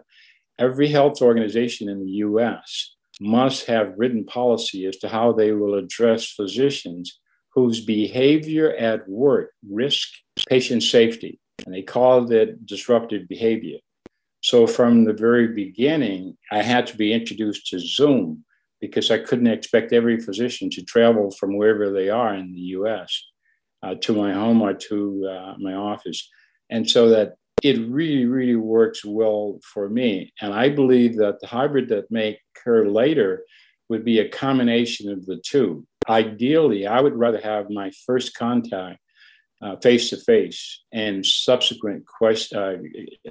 every 0.58 0.88
health 0.88 1.22
organization 1.22 1.88
in 1.88 2.04
the 2.04 2.10
US 2.26 2.96
must 3.20 3.66
have 3.66 3.94
written 3.96 4.24
policy 4.24 4.86
as 4.86 4.96
to 4.96 5.08
how 5.08 5.32
they 5.32 5.52
will 5.52 5.74
address 5.74 6.26
physicians 6.26 7.20
whose 7.54 7.84
behavior 7.84 8.74
at 8.74 9.08
work 9.08 9.52
risk 9.70 10.08
patient 10.48 10.82
safety, 10.82 11.38
and 11.64 11.74
they 11.74 11.82
called 11.82 12.32
it 12.32 12.66
disruptive 12.66 13.28
behavior. 13.28 13.78
So 14.42 14.66
from 14.66 15.04
the 15.04 15.12
very 15.12 15.48
beginning, 15.48 16.36
I 16.50 16.62
had 16.62 16.86
to 16.88 16.96
be 16.96 17.12
introduced 17.12 17.68
to 17.68 17.78
Zoom 17.78 18.44
because 18.80 19.10
I 19.10 19.18
couldn't 19.18 19.46
expect 19.46 19.92
every 19.92 20.18
physician 20.18 20.68
to 20.70 20.82
travel 20.82 21.30
from 21.30 21.56
wherever 21.56 21.92
they 21.92 22.08
are 22.08 22.34
in 22.34 22.52
the 22.52 22.60
US 22.78 23.24
uh, 23.82 23.94
to 24.00 24.12
my 24.12 24.32
home 24.32 24.60
or 24.60 24.74
to 24.74 25.28
uh, 25.30 25.54
my 25.58 25.74
office. 25.74 26.28
And 26.68 26.90
so 26.90 27.08
that 27.10 27.34
it 27.62 27.78
really, 27.88 28.24
really 28.24 28.56
works 28.56 29.04
well 29.04 29.60
for 29.62 29.88
me. 29.88 30.32
And 30.40 30.52
I 30.52 30.68
believe 30.68 31.16
that 31.18 31.38
the 31.40 31.46
hybrid 31.46 31.88
that 31.90 32.10
may 32.10 32.38
occur 32.56 32.88
later 32.88 33.44
would 33.88 34.04
be 34.04 34.18
a 34.18 34.28
combination 34.28 35.12
of 35.12 35.26
the 35.26 35.40
two. 35.46 35.86
Ideally, 36.08 36.86
I 36.86 37.00
would 37.00 37.14
rather 37.14 37.40
have 37.40 37.70
my 37.70 37.92
first 38.04 38.34
contact 38.34 38.98
face 39.80 40.10
to 40.10 40.16
face 40.16 40.82
and 40.92 41.24
subsequent 41.24 42.04
quest- 42.06 42.52
uh, 42.54 42.74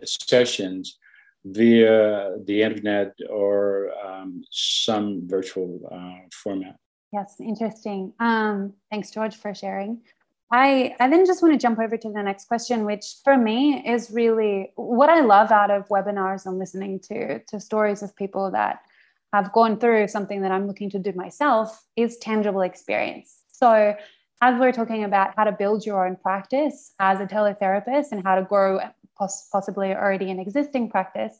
sessions 0.03 0.97
via 1.45 2.35
the 2.45 2.61
internet 2.61 3.13
or 3.29 3.91
um, 4.05 4.43
some 4.51 5.21
virtual 5.25 5.79
uh, 5.91 6.27
format. 6.31 6.75
Yes, 7.11 7.35
interesting. 7.39 8.13
Um, 8.19 8.73
thanks, 8.89 9.11
George, 9.11 9.35
for 9.35 9.53
sharing. 9.53 10.01
I, 10.51 10.95
I 10.99 11.09
then 11.09 11.25
just 11.25 11.41
want 11.41 11.53
to 11.53 11.59
jump 11.59 11.79
over 11.79 11.97
to 11.97 12.09
the 12.09 12.21
next 12.21 12.45
question, 12.45 12.85
which 12.85 13.15
for 13.23 13.37
me 13.37 13.83
is 13.87 14.11
really 14.11 14.71
what 14.75 15.09
I 15.09 15.21
love 15.21 15.51
out 15.51 15.71
of 15.71 15.87
webinars 15.87 16.45
and 16.45 16.59
listening 16.59 16.99
to, 17.01 17.39
to 17.39 17.59
stories 17.59 18.03
of 18.03 18.15
people 18.15 18.51
that 18.51 18.81
have 19.33 19.53
gone 19.53 19.77
through 19.79 20.09
something 20.09 20.41
that 20.41 20.51
I'm 20.51 20.67
looking 20.67 20.89
to 20.89 20.99
do 20.99 21.13
myself 21.13 21.85
is 21.95 22.17
tangible 22.17 22.61
experience. 22.61 23.39
So, 23.47 23.95
as 24.41 24.59
we're 24.59 24.71
talking 24.71 25.03
about 25.03 25.33
how 25.35 25.43
to 25.43 25.51
build 25.51 25.85
your 25.85 26.05
own 26.05 26.15
practice 26.15 26.93
as 26.99 27.19
a 27.19 27.25
teletherapist 27.25 28.11
and 28.11 28.23
how 28.23 28.35
to 28.35 28.43
grow 28.43 28.79
poss- 29.17 29.47
possibly 29.51 29.93
already 29.93 30.31
an 30.31 30.39
existing 30.39 30.89
practice, 30.89 31.39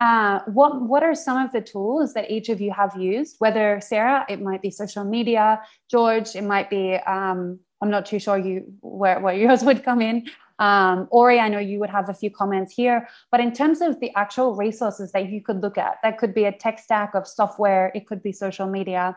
uh, 0.00 0.40
what 0.46 0.82
what 0.82 1.02
are 1.02 1.14
some 1.14 1.38
of 1.44 1.52
the 1.52 1.60
tools 1.60 2.14
that 2.14 2.30
each 2.30 2.48
of 2.48 2.60
you 2.60 2.72
have 2.72 2.96
used? 2.96 3.36
Whether 3.38 3.80
Sarah, 3.80 4.24
it 4.28 4.40
might 4.40 4.62
be 4.62 4.70
social 4.70 5.04
media. 5.04 5.60
George, 5.90 6.34
it 6.34 6.42
might 6.42 6.68
be. 6.68 6.94
Um, 6.94 7.60
I'm 7.80 7.90
not 7.90 8.06
too 8.06 8.18
sure 8.18 8.38
you 8.38 8.64
where, 8.80 9.20
where 9.20 9.34
yours 9.44 9.62
would 9.62 9.84
come 9.84 10.00
in. 10.00 10.26
Um, 10.58 11.08
Ori, 11.10 11.40
I 11.40 11.48
know 11.48 11.58
you 11.58 11.80
would 11.80 11.90
have 11.90 12.08
a 12.08 12.14
few 12.14 12.30
comments 12.30 12.72
here, 12.72 13.08
but 13.30 13.40
in 13.40 13.52
terms 13.52 13.80
of 13.80 13.98
the 14.00 14.14
actual 14.14 14.54
resources 14.54 15.10
that 15.12 15.28
you 15.28 15.42
could 15.42 15.60
look 15.60 15.76
at, 15.76 15.98
that 16.02 16.16
could 16.16 16.32
be 16.32 16.44
a 16.44 16.52
tech 16.52 16.78
stack 16.78 17.14
of 17.14 17.26
software, 17.26 17.90
it 17.94 18.06
could 18.06 18.22
be 18.22 18.30
social 18.30 18.68
media, 18.68 19.16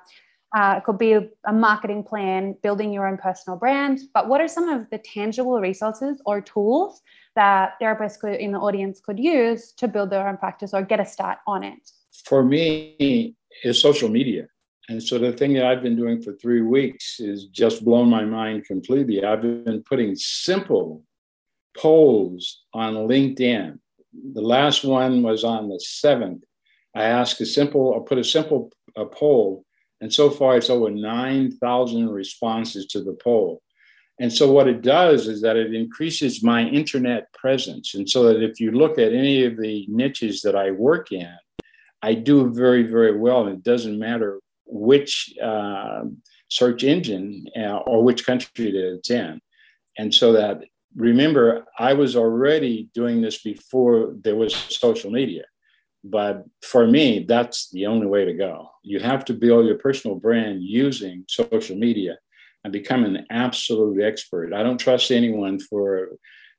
uh, 0.55 0.75
it 0.77 0.83
could 0.85 0.97
be 0.97 1.13
a 1.13 1.53
marketing 1.53 2.03
plan, 2.03 2.55
building 2.63 2.93
your 2.93 3.07
own 3.07 3.17
personal 3.17 3.57
brand. 3.57 3.99
But 4.13 4.29
what 4.29 4.39
are 4.39 4.47
some 4.47 4.69
of 4.69 4.89
the 4.89 4.97
tangible 4.97 5.59
resources 5.59 6.21
or 6.25 6.39
tools 6.41 7.01
that 7.35 7.73
therapists 7.81 8.19
could, 8.19 8.35
in 8.35 8.51
the 8.53 8.59
audience 8.59 8.99
could 8.99 9.19
use 9.19 9.73
to 9.73 9.87
build 9.87 10.09
their 10.09 10.27
own 10.27 10.37
practice 10.37 10.73
or 10.73 10.81
get 10.83 10.99
a 10.99 11.05
start 11.05 11.39
on 11.47 11.63
it? 11.63 11.91
For 12.25 12.43
me, 12.43 13.35
is 13.63 13.81
social 13.81 14.09
media. 14.09 14.47
And 14.89 15.03
so 15.03 15.17
the 15.17 15.33
thing 15.33 15.53
that 15.53 15.65
I've 15.65 15.81
been 15.81 15.97
doing 15.97 16.21
for 16.21 16.33
three 16.33 16.61
weeks 16.61 17.19
is 17.19 17.45
just 17.45 17.83
blown 17.83 18.09
my 18.09 18.23
mind 18.23 18.65
completely. 18.65 19.23
I've 19.23 19.41
been 19.41 19.83
putting 19.83 20.15
simple 20.15 21.03
polls 21.75 22.63
on 22.73 22.93
LinkedIn. 22.93 23.79
The 24.33 24.41
last 24.41 24.85
one 24.85 25.23
was 25.23 25.43
on 25.43 25.67
the 25.67 25.83
7th. 25.83 26.41
I 26.95 27.03
asked 27.03 27.41
a 27.41 27.45
simple, 27.45 27.95
I 27.95 28.07
put 28.07 28.17
a 28.17 28.23
simple 28.23 28.71
a 28.95 29.05
poll, 29.05 29.65
and 30.01 30.13
so 30.13 30.29
far 30.29 30.57
it's 30.57 30.69
over 30.69 30.89
9,000 30.89 32.09
responses 32.09 32.85
to 32.87 33.03
the 33.03 33.13
poll. 33.13 33.61
And 34.19 34.33
so 34.33 34.51
what 34.51 34.67
it 34.67 34.81
does 34.81 35.27
is 35.27 35.41
that 35.41 35.57
it 35.57 35.75
increases 35.75 36.43
my 36.43 36.67
internet 36.67 37.31
presence. 37.33 37.93
And 37.93 38.09
so 38.09 38.23
that 38.23 38.41
if 38.41 38.59
you 38.59 38.71
look 38.71 38.97
at 38.97 39.13
any 39.13 39.45
of 39.45 39.57
the 39.57 39.85
niches 39.87 40.41
that 40.41 40.55
I 40.55 40.71
work 40.71 41.11
in, 41.11 41.31
I 42.01 42.13
do 42.15 42.51
very, 42.51 42.83
very 42.83 43.17
well. 43.17 43.45
And 43.45 43.57
it 43.57 43.63
doesn't 43.63 43.97
matter 43.97 44.39
which 44.65 45.33
uh, 45.41 46.03
search 46.49 46.83
engine 46.83 47.45
uh, 47.55 47.77
or 47.77 48.03
which 48.03 48.25
country 48.25 48.71
that 48.71 48.95
it's 48.95 49.11
in. 49.11 49.39
And 49.97 50.13
so 50.13 50.33
that, 50.33 50.63
remember, 50.95 51.65
I 51.77 51.93
was 51.93 52.15
already 52.15 52.89
doing 52.93 53.21
this 53.21 53.41
before 53.41 54.15
there 54.21 54.35
was 54.35 54.55
social 54.55 55.11
media. 55.11 55.43
But 56.09 56.45
for 56.61 56.87
me, 56.87 57.25
that's 57.27 57.69
the 57.71 57.85
only 57.87 58.07
way 58.07 58.25
to 58.25 58.33
go. 58.33 58.69
You 58.83 58.99
have 58.99 59.25
to 59.25 59.33
build 59.33 59.65
your 59.65 59.77
personal 59.77 60.17
brand 60.17 60.63
using 60.63 61.25
social 61.27 61.75
media 61.75 62.17
and 62.63 62.71
become 62.71 63.03
an 63.03 63.25
absolute 63.29 64.01
expert. 64.03 64.53
I 64.53 64.63
don't 64.63 64.77
trust 64.77 65.11
anyone 65.11 65.59
for 65.59 66.09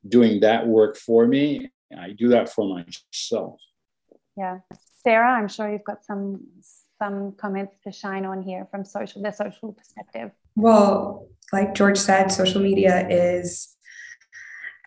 doing 0.06 0.40
that 0.40 0.66
work 0.66 0.96
for 0.96 1.26
me. 1.26 1.70
I 1.96 2.10
do 2.10 2.28
that 2.28 2.50
for 2.52 2.68
myself. 2.68 3.60
Yeah. 4.36 4.58
Sarah, 5.02 5.32
I'm 5.32 5.48
sure 5.48 5.70
you've 5.70 5.84
got 5.84 6.04
some 6.04 6.46
some 7.00 7.32
comments 7.32 7.76
to 7.84 7.92
shine 7.92 8.24
on 8.24 8.42
here 8.42 8.66
from 8.70 8.84
social 8.84 9.22
the 9.22 9.30
social 9.30 9.72
perspective. 9.72 10.32
Well, 10.56 11.28
like 11.52 11.74
George 11.74 11.96
said, 11.96 12.28
social 12.28 12.60
media 12.60 13.06
is 13.08 13.76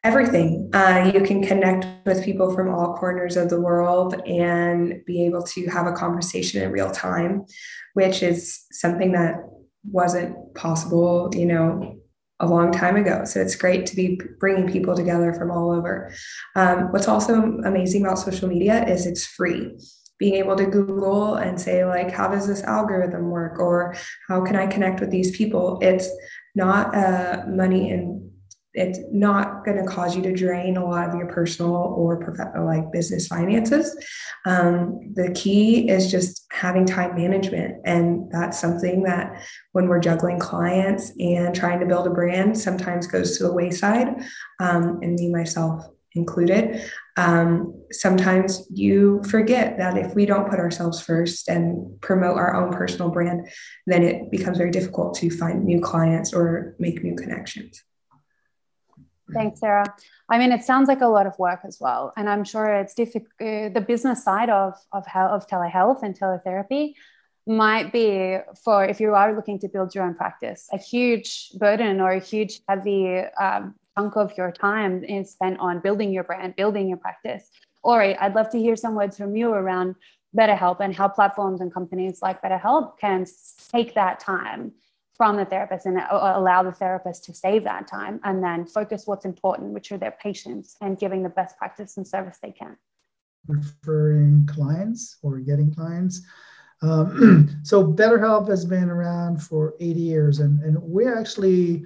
everything. 0.03 0.69
Uh, 0.73 1.11
you 1.13 1.21
can 1.21 1.43
connect 1.43 1.85
with 2.05 2.23
people 2.23 2.55
from 2.55 2.73
all 2.73 2.95
corners 2.95 3.37
of 3.37 3.49
the 3.49 3.61
world 3.61 4.15
and 4.25 5.03
be 5.05 5.25
able 5.25 5.43
to 5.43 5.67
have 5.67 5.85
a 5.85 5.93
conversation 5.93 6.61
in 6.61 6.71
real 6.71 6.89
time, 6.89 7.45
which 7.93 8.23
is 8.23 8.65
something 8.71 9.11
that 9.11 9.35
wasn't 9.83 10.35
possible, 10.55 11.29
you 11.33 11.45
know, 11.45 11.97
a 12.39 12.47
long 12.47 12.71
time 12.71 12.95
ago. 12.95 13.23
So 13.25 13.39
it's 13.39 13.55
great 13.55 13.85
to 13.87 13.95
be 13.95 14.19
bringing 14.39 14.71
people 14.71 14.95
together 14.95 15.33
from 15.33 15.51
all 15.51 15.71
over. 15.71 16.11
Um, 16.55 16.91
what's 16.91 17.07
also 17.07 17.35
amazing 17.63 18.03
about 18.03 18.17
social 18.17 18.47
media 18.47 18.83
is 18.87 19.05
it's 19.05 19.25
free. 19.25 19.77
Being 20.17 20.35
able 20.35 20.55
to 20.55 20.65
Google 20.65 21.35
and 21.35 21.61
say, 21.61 21.85
like, 21.85 22.11
how 22.11 22.27
does 22.27 22.47
this 22.47 22.63
algorithm 22.63 23.29
work? 23.29 23.59
Or 23.59 23.95
how 24.27 24.43
can 24.43 24.55
I 24.55 24.65
connect 24.65 24.99
with 24.99 25.11
these 25.11 25.35
people? 25.35 25.79
It's 25.81 26.09
not 26.55 26.95
uh, 26.95 27.43
money 27.47 27.91
and 27.91 28.20
it's 28.73 28.99
not 29.11 29.65
going 29.65 29.77
to 29.77 29.83
cause 29.83 30.15
you 30.15 30.21
to 30.23 30.33
drain 30.33 30.77
a 30.77 30.85
lot 30.85 31.09
of 31.09 31.15
your 31.15 31.27
personal 31.27 31.75
or 31.75 32.17
professional 32.17 32.65
like 32.65 32.91
business 32.91 33.27
finances. 33.27 33.97
Um, 34.45 35.11
the 35.13 35.31
key 35.33 35.89
is 35.89 36.09
just 36.09 36.45
having 36.51 36.85
time 36.85 37.15
management 37.15 37.81
and 37.85 38.31
that's 38.31 38.59
something 38.59 39.03
that 39.03 39.43
when 39.73 39.87
we're 39.87 39.99
juggling 39.99 40.39
clients 40.39 41.11
and 41.19 41.53
trying 41.53 41.79
to 41.81 41.85
build 41.85 42.07
a 42.07 42.11
brand 42.11 42.57
sometimes 42.57 43.07
goes 43.07 43.37
to 43.37 43.43
the 43.43 43.53
wayside 43.53 44.07
um, 44.59 44.99
and 45.01 45.15
me 45.15 45.29
myself 45.31 45.85
included. 46.13 46.89
Um, 47.17 47.73
sometimes 47.91 48.67
you 48.69 49.21
forget 49.29 49.77
that 49.77 49.97
if 49.97 50.13
we 50.15 50.25
don't 50.25 50.49
put 50.49 50.59
ourselves 50.59 51.01
first 51.01 51.49
and 51.49 51.99
promote 52.01 52.37
our 52.37 52.55
own 52.55 52.71
personal 52.71 53.09
brand 53.09 53.47
then 53.85 54.03
it 54.03 54.31
becomes 54.31 54.57
very 54.57 54.71
difficult 54.71 55.13
to 55.15 55.29
find 55.29 55.63
new 55.63 55.81
clients 55.81 56.33
or 56.33 56.75
make 56.79 57.03
new 57.03 57.15
connections 57.15 57.83
Thanks, 59.33 59.59
Sarah. 59.59 59.85
I 60.29 60.37
mean, 60.37 60.51
it 60.51 60.63
sounds 60.63 60.87
like 60.87 61.01
a 61.01 61.07
lot 61.07 61.27
of 61.27 61.37
work 61.39 61.61
as 61.65 61.77
well, 61.79 62.13
and 62.17 62.29
I'm 62.29 62.43
sure 62.43 62.73
it's 62.73 62.93
difficult. 62.93 63.31
Uh, 63.39 63.69
the 63.69 63.83
business 63.85 64.23
side 64.23 64.49
of 64.49 64.73
of 64.91 65.05
health, 65.07 65.31
of 65.31 65.47
telehealth 65.47 66.03
and 66.03 66.17
teletherapy 66.17 66.93
might 67.47 67.91
be 67.91 68.37
for 68.63 68.85
if 68.85 68.99
you 68.99 69.13
are 69.13 69.35
looking 69.35 69.59
to 69.59 69.67
build 69.67 69.95
your 69.95 70.05
own 70.05 70.15
practice, 70.15 70.67
a 70.71 70.77
huge 70.77 71.51
burden 71.57 71.99
or 71.99 72.11
a 72.11 72.19
huge 72.19 72.61
heavy 72.67 73.19
um, 73.39 73.75
chunk 73.97 74.15
of 74.15 74.37
your 74.37 74.51
time 74.51 75.03
is 75.03 75.31
spent 75.31 75.59
on 75.59 75.79
building 75.79 76.11
your 76.11 76.23
brand, 76.23 76.55
building 76.55 76.87
your 76.87 76.97
practice. 76.97 77.49
Ori, 77.83 78.15
I'd 78.15 78.35
love 78.35 78.49
to 78.51 78.59
hear 78.59 78.75
some 78.75 78.95
words 78.95 79.17
from 79.17 79.35
you 79.35 79.51
around 79.51 79.95
BetterHelp 80.37 80.79
and 80.79 80.95
how 80.95 81.07
platforms 81.07 81.61
and 81.61 81.73
companies 81.73 82.21
like 82.21 82.41
BetterHelp 82.41 82.97
can 82.99 83.25
take 83.71 83.95
that 83.95 84.19
time 84.19 84.71
from 85.15 85.37
the 85.37 85.45
therapist 85.45 85.85
and 85.85 86.01
allow 86.09 86.63
the 86.63 86.71
therapist 86.71 87.23
to 87.25 87.33
save 87.33 87.63
that 87.63 87.87
time 87.87 88.19
and 88.23 88.43
then 88.43 88.65
focus 88.65 89.03
what's 89.05 89.25
important, 89.25 89.73
which 89.73 89.91
are 89.91 89.97
their 89.97 90.15
patients 90.21 90.77
and 90.81 90.97
giving 90.97 91.21
the 91.21 91.29
best 91.29 91.57
practice 91.57 91.97
and 91.97 92.07
service 92.07 92.37
they 92.41 92.51
can. 92.51 92.77
Referring 93.47 94.47
clients 94.51 95.17
or 95.21 95.39
getting 95.39 95.73
clients. 95.73 96.21
Um, 96.81 97.59
so 97.63 97.85
BetterHelp 97.85 98.49
has 98.49 98.65
been 98.65 98.89
around 98.89 99.43
for 99.43 99.75
80 99.79 99.99
years, 99.99 100.39
and, 100.39 100.59
and 100.61 100.81
we 100.81 101.07
actually 101.07 101.85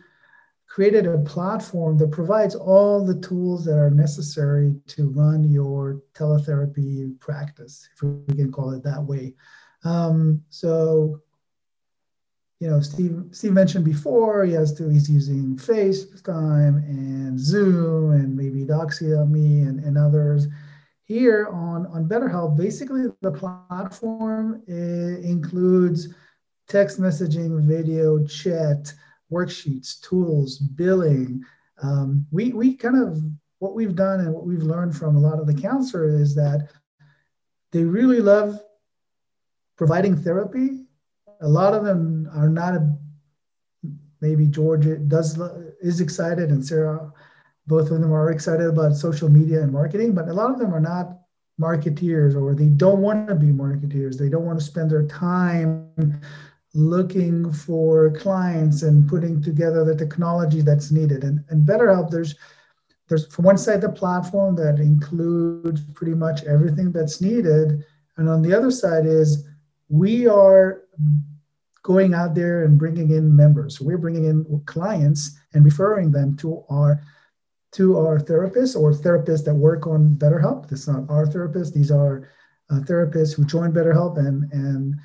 created 0.68 1.06
a 1.06 1.18
platform 1.20 1.98
that 1.98 2.12
provides 2.12 2.56
all 2.56 3.06
the 3.06 3.20
tools 3.22 3.66
that 3.66 3.78
are 3.78 3.90
necessary 3.90 4.76
to 4.88 5.10
run 5.10 5.50
your 5.50 6.02
teletherapy 6.14 7.18
practice, 7.20 7.88
if 7.94 8.04
we 8.04 8.36
can 8.36 8.52
call 8.52 8.72
it 8.72 8.84
that 8.84 9.02
way. 9.02 9.34
Um, 9.84 10.44
so 10.50 11.22
you 12.60 12.70
know, 12.70 12.80
Steve 12.80 13.24
Steve 13.32 13.54
mentioned 13.54 13.84
before 13.84 14.46
he 14.46 14.54
has 14.54 14.74
to 14.76 14.90
he's 14.90 15.10
using 15.10 15.58
FaceTime 15.58 16.78
and 16.88 17.40
Zoom 17.40 18.12
and 18.12 18.36
maybe 18.36 18.64
Doxy.me 18.64 19.62
and, 19.64 19.80
and 19.84 19.98
others. 19.98 20.48
Here 21.04 21.48
on 21.52 21.86
on 21.88 22.08
BetterHelp, 22.08 22.58
basically 22.58 23.04
the 23.22 23.32
platform 23.32 24.64
includes 24.68 26.14
text 26.68 27.00
messaging, 27.00 27.62
video, 27.62 28.26
chat, 28.26 28.94
worksheets, 29.32 30.02
tools, 30.02 30.58
billing. 30.58 31.44
Um, 31.82 32.26
we 32.32 32.54
we 32.54 32.76
kind 32.76 32.96
of 32.96 33.22
what 33.60 33.76
we've 33.76 33.96
done 33.96 34.22
and 34.22 34.34
what 34.34 34.46
we've 34.46 34.64
learned 34.64 34.96
from 34.96 35.16
a 35.16 35.20
lot 35.20 35.40
of 35.40 35.48
the 35.48 35.54
counselors 35.54 36.22
is 36.22 36.36
that 36.36 36.70
they 37.72 37.84
really 37.84 38.22
love 38.22 38.60
providing 39.76 40.16
therapy 40.16 40.85
a 41.42 41.48
lot 41.48 41.74
of 41.74 41.84
them 41.84 42.30
are 42.36 42.50
not 42.50 42.76
a, 42.76 42.96
maybe 44.22 44.48
George 44.48 44.88
does 45.08 45.40
is 45.82 46.02
excited 46.02 46.50
and 46.50 46.66
Sarah, 46.66 47.12
both 47.68 47.92
of 47.92 48.02
them 48.02 48.14
are 48.14 48.32
excited 48.32 48.68
about 48.68 48.96
social 48.96 49.30
media 49.30 49.62
and 49.62 49.72
marketing, 49.72 50.14
but 50.14 50.28
a 50.28 50.34
lot 50.34 50.52
of 50.52 50.60
them 50.60 50.74
are 50.74 50.80
not 50.80 51.20
marketeers 51.60 52.36
or 52.36 52.54
they 52.54 52.68
don't 52.68 53.02
want 53.02 53.28
to 53.28 53.36
be 53.36 53.48
marketeers. 53.48 54.18
They 54.18 54.30
don't 54.30 54.46
want 54.46 54.60
to 54.60 54.66
spend 54.66 54.92
their 54.92 55.08
time 55.08 55.90
looking 56.74 57.52
for 57.52 58.12
clients 58.12 58.84
and 58.84 59.08
putting 59.08 59.42
together 59.42 59.86
the 59.86 59.96
technology 59.96 60.62
that's 60.62 60.92
needed. 60.92 61.24
And, 61.24 61.44
and 61.50 61.68
BetterHelp, 61.68 62.12
there's 62.12 62.36
there's 63.08 63.28
from 63.28 63.46
one 63.46 63.58
side 63.58 63.82
the 63.82 63.90
platform 63.90 64.56
that 64.56 64.80
includes 64.80 65.82
pretty 65.94 66.16
much 66.16 66.44
everything 66.44 66.92
that's 66.92 67.22
needed. 67.22 67.84
And 68.18 68.28
on 68.28 68.42
the 68.42 68.54
other 68.54 68.72
side 68.72 69.06
is 69.06 69.48
we 69.90 70.28
are 70.28 70.82
going 71.86 72.16
out 72.16 72.34
there 72.34 72.64
and 72.64 72.80
bringing 72.80 73.12
in 73.12 73.36
members. 73.36 73.80
We're 73.80 74.00
bringing 74.00 74.26
in 74.26 74.64
clients 74.66 75.38
and 75.54 75.64
referring 75.64 76.12
them 76.12 76.36
to 76.38 76.66
our 76.68 77.00
to 77.74 78.00
our 78.00 78.18
therapists 78.20 78.76
or 78.76 78.92
therapists 78.92 79.46
that 79.46 79.54
work 79.54 79.86
on 79.86 80.16
BetterHelp. 80.16 80.68
This 80.68 80.82
is 80.82 80.88
not 80.88 81.08
our 81.10 81.28
therapists; 81.28 81.74
these 81.74 81.92
are 81.92 82.28
uh, 82.72 82.80
therapists 82.80 83.36
who 83.36 83.46
join 83.46 83.72
BetterHelp. 83.72 84.18
And 84.18 84.52
and 84.52 84.96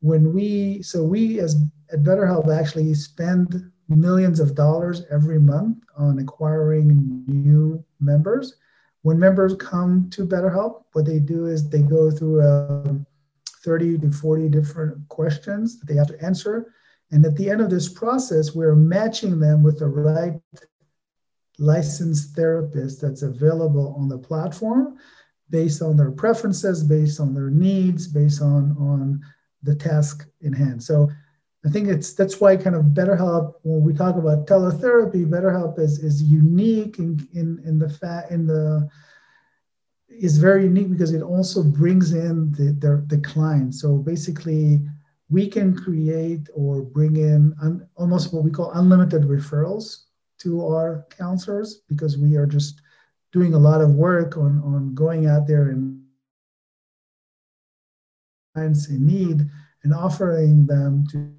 when 0.00 0.32
we 0.32 0.80
so 0.82 1.04
we 1.04 1.38
as 1.38 1.54
at 1.92 2.02
BetterHelp 2.02 2.48
actually 2.48 2.94
spend 2.94 3.70
millions 3.90 4.40
of 4.40 4.54
dollars 4.54 5.02
every 5.10 5.38
month 5.38 5.84
on 5.98 6.18
acquiring 6.18 7.24
new 7.26 7.84
members. 8.00 8.54
When 9.02 9.18
members 9.18 9.54
come 9.56 10.08
to 10.10 10.26
BetterHelp, 10.26 10.84
what 10.92 11.04
they 11.04 11.18
do 11.18 11.44
is 11.44 11.68
they 11.68 11.82
go 11.82 12.10
through 12.10 12.40
a 12.40 13.04
30 13.64 13.98
to 13.98 14.10
40 14.10 14.48
different 14.48 15.08
questions 15.08 15.78
that 15.78 15.86
they 15.86 15.94
have 15.94 16.08
to 16.08 16.22
answer. 16.22 16.72
And 17.10 17.24
at 17.24 17.36
the 17.36 17.50
end 17.50 17.60
of 17.60 17.70
this 17.70 17.88
process, 17.88 18.54
we're 18.54 18.74
matching 18.74 19.38
them 19.38 19.62
with 19.62 19.78
the 19.78 19.86
right 19.86 20.40
licensed 21.58 22.34
therapist 22.34 23.00
that's 23.00 23.22
available 23.22 23.94
on 23.98 24.08
the 24.08 24.18
platform 24.18 24.98
based 25.50 25.82
on 25.82 25.96
their 25.96 26.10
preferences, 26.10 26.82
based 26.82 27.20
on 27.20 27.34
their 27.34 27.50
needs, 27.50 28.08
based 28.08 28.40
on, 28.40 28.74
on 28.78 29.20
the 29.62 29.74
task 29.74 30.26
in 30.40 30.52
hand. 30.52 30.82
So 30.82 31.10
I 31.64 31.68
think 31.68 31.88
it's 31.88 32.14
that's 32.14 32.40
why 32.40 32.56
kind 32.56 32.74
of 32.74 32.86
BetterHelp, 32.86 33.54
when 33.62 33.84
we 33.84 33.92
talk 33.92 34.16
about 34.16 34.46
teletherapy, 34.46 35.24
BetterHelp 35.26 35.78
is, 35.78 35.98
is 35.98 36.22
unique 36.22 36.98
in, 36.98 37.28
in, 37.34 37.62
in 37.64 37.78
the 37.78 37.88
fact 37.88 38.32
in 38.32 38.46
the 38.46 38.88
is 40.18 40.38
very 40.38 40.64
unique 40.64 40.90
because 40.90 41.12
it 41.12 41.22
also 41.22 41.62
brings 41.62 42.12
in 42.12 42.52
the, 42.52 42.72
the, 42.78 43.04
the 43.06 43.22
client. 43.22 43.74
So 43.74 43.96
basically, 43.96 44.80
we 45.28 45.48
can 45.48 45.74
create 45.74 46.48
or 46.54 46.82
bring 46.82 47.16
in 47.16 47.54
un, 47.62 47.88
almost 47.96 48.32
what 48.34 48.44
we 48.44 48.50
call 48.50 48.70
unlimited 48.72 49.22
referrals 49.22 50.04
to 50.38 50.66
our 50.66 51.06
counselors 51.16 51.82
because 51.88 52.18
we 52.18 52.36
are 52.36 52.46
just 52.46 52.82
doing 53.32 53.54
a 53.54 53.58
lot 53.58 53.80
of 53.80 53.94
work 53.94 54.36
on, 54.36 54.60
on 54.62 54.94
going 54.94 55.26
out 55.26 55.46
there 55.46 55.70
and 55.70 56.02
clients 58.54 58.88
in 58.88 59.06
need 59.06 59.48
and 59.84 59.94
offering 59.94 60.66
them 60.66 61.06
to, 61.10 61.34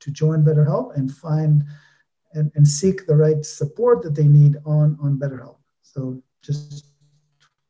to 0.00 0.10
join 0.10 0.44
BetterHelp 0.44 0.94
and 0.96 1.10
find 1.12 1.64
and, 2.34 2.50
and 2.54 2.66
seek 2.66 3.06
the 3.06 3.16
right 3.16 3.44
support 3.44 4.02
that 4.02 4.14
they 4.14 4.26
need 4.26 4.56
on, 4.64 4.98
on 5.02 5.18
BetterHelp. 5.18 5.56
So 5.82 6.22
just 6.42 6.91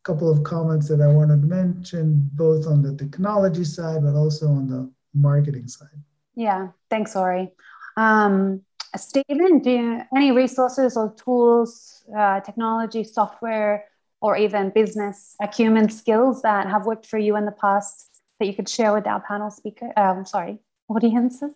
couple 0.02 0.30
of 0.30 0.42
comments 0.42 0.88
that 0.88 1.00
I 1.00 1.06
wanted 1.06 1.42
to 1.42 1.46
mention, 1.46 2.28
both 2.32 2.66
on 2.66 2.82
the 2.82 2.94
technology 2.96 3.64
side, 3.64 4.02
but 4.02 4.14
also 4.14 4.48
on 4.48 4.68
the 4.68 4.90
marketing 5.14 5.68
side. 5.68 5.88
Yeah, 6.34 6.68
thanks, 6.90 7.14
Ori. 7.14 7.50
Um, 7.96 8.62
Stephen, 8.96 9.60
do 9.60 9.70
you, 9.70 10.02
any 10.14 10.32
resources 10.32 10.96
or 10.96 11.14
tools, 11.14 12.04
uh, 12.16 12.40
technology, 12.40 13.04
software, 13.04 13.84
or 14.20 14.36
even 14.36 14.70
business 14.70 15.34
acumen 15.40 15.88
skills 15.88 16.42
that 16.42 16.68
have 16.68 16.86
worked 16.86 17.06
for 17.06 17.18
you 17.18 17.36
in 17.36 17.44
the 17.44 17.52
past 17.52 18.22
that 18.38 18.46
you 18.46 18.54
could 18.54 18.68
share 18.68 18.92
with 18.92 19.06
our 19.06 19.20
panel 19.20 19.50
speaker? 19.50 19.92
Um, 19.96 20.24
sorry, 20.24 20.58
audiences. 20.88 21.52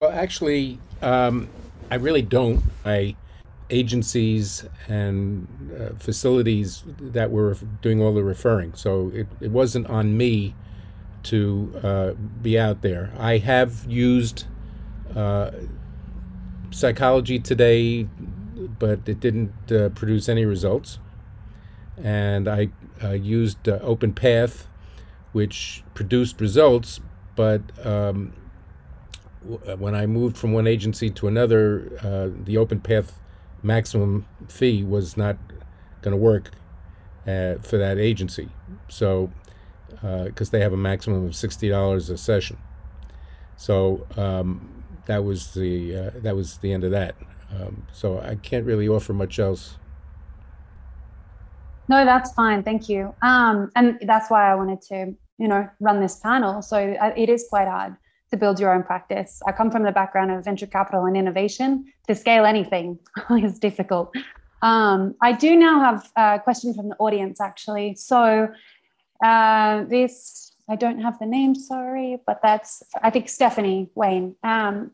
Well, 0.00 0.12
actually, 0.12 0.78
um, 1.02 1.48
I 1.90 1.96
really 1.96 2.22
don't. 2.22 2.62
I 2.84 3.16
agencies 3.70 4.64
and 4.88 5.46
uh, 5.78 5.94
facilities 5.98 6.84
that 7.00 7.30
were 7.30 7.56
doing 7.82 8.00
all 8.02 8.14
the 8.14 8.24
referring, 8.24 8.74
so 8.74 9.10
it, 9.14 9.26
it 9.40 9.50
wasn't 9.50 9.86
on 9.88 10.16
me 10.16 10.54
to 11.24 11.78
uh, 11.82 12.12
be 12.42 12.58
out 12.58 12.82
there. 12.82 13.12
I 13.18 13.38
have 13.38 13.84
used 13.86 14.44
uh, 15.14 15.50
psychology 16.70 17.38
today, 17.38 18.08
but 18.78 19.08
it 19.08 19.20
didn't 19.20 19.52
uh, 19.70 19.90
produce 19.90 20.28
any 20.28 20.44
results. 20.44 20.98
And 22.02 22.48
I 22.48 22.68
used 23.14 23.68
uh, 23.68 23.80
OpenPath, 23.80 24.66
which 25.32 25.82
produced 25.94 26.40
results, 26.40 27.00
but 27.34 27.62
um, 27.84 28.32
when 29.78 29.94
I 29.94 30.06
moved 30.06 30.36
from 30.36 30.52
one 30.52 30.66
agency 30.66 31.10
to 31.10 31.28
another, 31.28 31.90
uh, 32.00 32.28
the 32.44 32.54
OpenPath 32.54 33.12
maximum 33.62 34.26
fee 34.48 34.84
was 34.84 35.16
not 35.16 35.36
going 36.02 36.12
to 36.12 36.16
work 36.16 36.50
uh, 37.26 37.56
for 37.62 37.78
that 37.78 37.98
agency. 37.98 38.48
So, 38.88 39.30
because 40.24 40.50
they 40.50 40.60
have 40.60 40.72
a 40.72 40.76
maximum 40.76 41.24
of 41.24 41.34
sixty 41.34 41.68
dollars 41.68 42.10
a 42.10 42.16
session, 42.18 42.58
so 43.56 44.06
um, 44.16 44.84
that 45.06 45.24
was 45.24 45.54
the 45.54 45.96
uh, 45.96 46.10
that 46.16 46.36
was 46.36 46.58
the 46.58 46.72
end 46.72 46.84
of 46.84 46.90
that. 46.92 47.14
Um, 47.50 47.86
so 47.92 48.20
I 48.20 48.34
can't 48.36 48.66
really 48.66 48.88
offer 48.88 49.12
much 49.12 49.38
else. 49.38 49.78
No, 51.88 52.04
that's 52.04 52.32
fine. 52.34 52.62
Thank 52.62 52.88
you. 52.88 53.14
Um, 53.22 53.70
and 53.74 53.98
that's 54.02 54.30
why 54.30 54.52
I 54.52 54.54
wanted 54.54 54.82
to, 54.82 55.14
you 55.38 55.48
know, 55.48 55.66
run 55.80 56.00
this 56.00 56.16
panel. 56.16 56.60
So 56.60 56.96
it 57.16 57.30
is 57.30 57.46
quite 57.48 57.66
hard 57.66 57.96
to 58.30 58.36
build 58.36 58.60
your 58.60 58.74
own 58.74 58.82
practice. 58.82 59.40
I 59.46 59.52
come 59.52 59.70
from 59.70 59.82
the 59.82 59.92
background 59.92 60.30
of 60.30 60.44
venture 60.44 60.66
capital 60.66 61.04
and 61.04 61.16
innovation. 61.16 61.86
To 62.08 62.14
scale 62.14 62.44
anything 62.44 62.98
is 63.30 63.58
difficult. 63.58 64.14
Um, 64.62 65.14
I 65.22 65.32
do 65.32 65.56
now 65.56 65.80
have 65.80 66.10
a 66.16 66.40
question 66.42 66.74
from 66.74 66.88
the 66.88 66.96
audience, 66.96 67.40
actually. 67.40 67.94
So 67.94 68.48
uh, 69.24 69.84
this, 69.84 70.52
I 70.68 70.76
don't 70.76 71.00
have 71.00 71.18
the 71.18 71.26
name, 71.26 71.54
sorry, 71.54 72.18
but 72.26 72.40
that's, 72.42 72.82
I 73.02 73.10
think, 73.10 73.28
Stephanie 73.28 73.90
Wayne. 73.94 74.34
Um, 74.42 74.92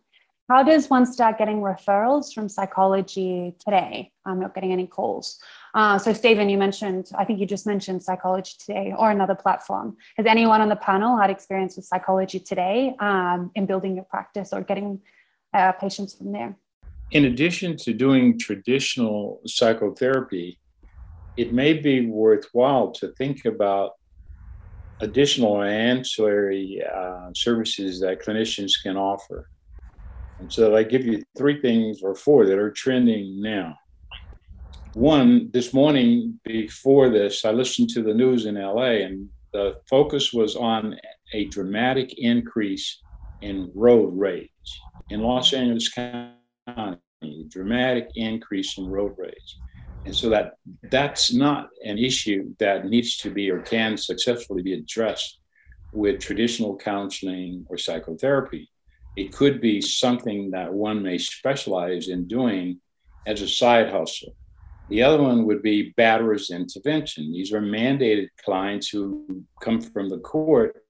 how 0.49 0.62
does 0.62 0.90
one 0.90 1.07
start 1.07 1.38
getting 1.38 1.62
referrals 1.62 2.33
from 2.35 2.49
psychology 2.49 3.55
today? 3.59 4.12
I'm 4.27 4.40
not 4.40 4.55
getting 4.55 4.73
any 4.73 4.87
calls. 4.87 5.38
Uh, 5.74 5.98
so, 5.98 6.12
Stephen, 6.12 6.48
you 6.48 6.56
mentioned, 6.56 7.10
I 7.18 7.24
think 7.24 7.40
you 7.40 7.46
just 7.46 7.66
mentioned 7.66 8.00
Psychology 8.00 8.54
Today 8.58 8.94
or 8.96 9.10
another 9.10 9.34
platform. 9.34 9.96
Has 10.16 10.24
anyone 10.24 10.60
on 10.60 10.68
the 10.68 10.76
panel 10.76 11.18
had 11.18 11.30
experience 11.30 11.74
with 11.74 11.84
Psychology 11.84 12.38
Today 12.38 12.94
um, 13.00 13.50
in 13.56 13.66
building 13.66 13.96
your 13.96 14.04
practice 14.04 14.52
or 14.52 14.60
getting 14.60 15.00
uh, 15.52 15.72
patients 15.72 16.14
from 16.14 16.30
there? 16.30 16.56
In 17.10 17.24
addition 17.24 17.76
to 17.78 17.92
doing 17.92 18.38
traditional 18.38 19.40
psychotherapy, 19.46 20.60
it 21.37 21.52
may 21.52 21.72
be 21.72 22.06
worthwhile 22.06 22.92
to 22.92 23.08
think 23.18 23.44
about 23.44 23.92
additional 25.00 25.60
ancillary 25.60 26.80
uh, 26.94 27.30
services 27.34 27.98
that 28.00 28.22
clinicians 28.22 28.72
can 28.80 28.96
offer. 28.96 29.48
And 30.38 30.52
so 30.52 30.76
I 30.76 30.84
give 30.84 31.04
you 31.04 31.24
three 31.37 31.60
things 31.60 32.00
or 32.00 32.14
four 32.14 32.46
that 32.46 32.58
are 32.58 32.70
trending 32.70 33.42
now. 33.42 33.76
One, 34.94 35.50
this 35.50 35.74
morning 35.74 36.38
before 36.44 37.09
this, 37.09 37.44
I 37.44 37.50
listened 37.50 37.88
to 37.90 38.02
the 38.04 38.14
news 38.14 38.46
in 38.46 38.54
LA, 38.54 39.02
and 39.02 39.28
the 39.52 39.80
focus 39.90 40.33
was 40.33 40.54
on 40.54 40.96
a 41.33 41.46
dramatic 41.46 42.14
increase 42.16 43.00
in 43.42 43.72
road 43.74 44.16
rage. 44.16 44.48
In 45.11 45.20
Los 45.20 45.52
Angeles 45.52 45.88
County, 45.88 47.00
dramatic 47.48 48.09
increase 48.14 48.78
in 48.78 48.87
road 48.87 49.16
rage. 49.18 49.59
And 50.04 50.14
so 50.14 50.28
that 50.28 50.52
that's 50.92 51.35
not 51.35 51.70
an 51.85 51.98
issue 51.98 52.54
that 52.61 52.87
needs 52.87 53.16
to 53.16 53.30
be 53.30 53.50
or 53.50 53.62
can 53.62 53.96
successfully 53.96 54.62
be 54.62 54.74
addressed 54.74 55.40
with 55.92 56.20
traditional 56.20 56.76
counseling 56.76 57.66
or 57.68 57.78
psychotherapy. 57.78 58.70
It 59.16 59.33
could 59.33 59.61
be 59.61 59.80
something 59.80 60.52
that 60.52 60.72
one 60.72 61.02
may 61.02 61.18
specialize 61.18 62.07
in 62.07 62.28
doing 62.28 62.80
as 63.26 63.42
a 63.42 63.48
side 63.48 63.90
hustle. 63.90 64.37
The 64.88 65.03
other 65.03 65.23
one 65.23 65.47
would 65.47 65.62
be 65.62 65.94
batterers 65.97 66.51
intervention. 66.51 67.33
These 67.33 67.53
are 67.53 67.61
mandated 67.61 68.29
clients 68.44 68.88
who 68.88 69.44
come 69.62 69.81
from 69.81 70.11
the 70.11 70.18
court 70.18 70.85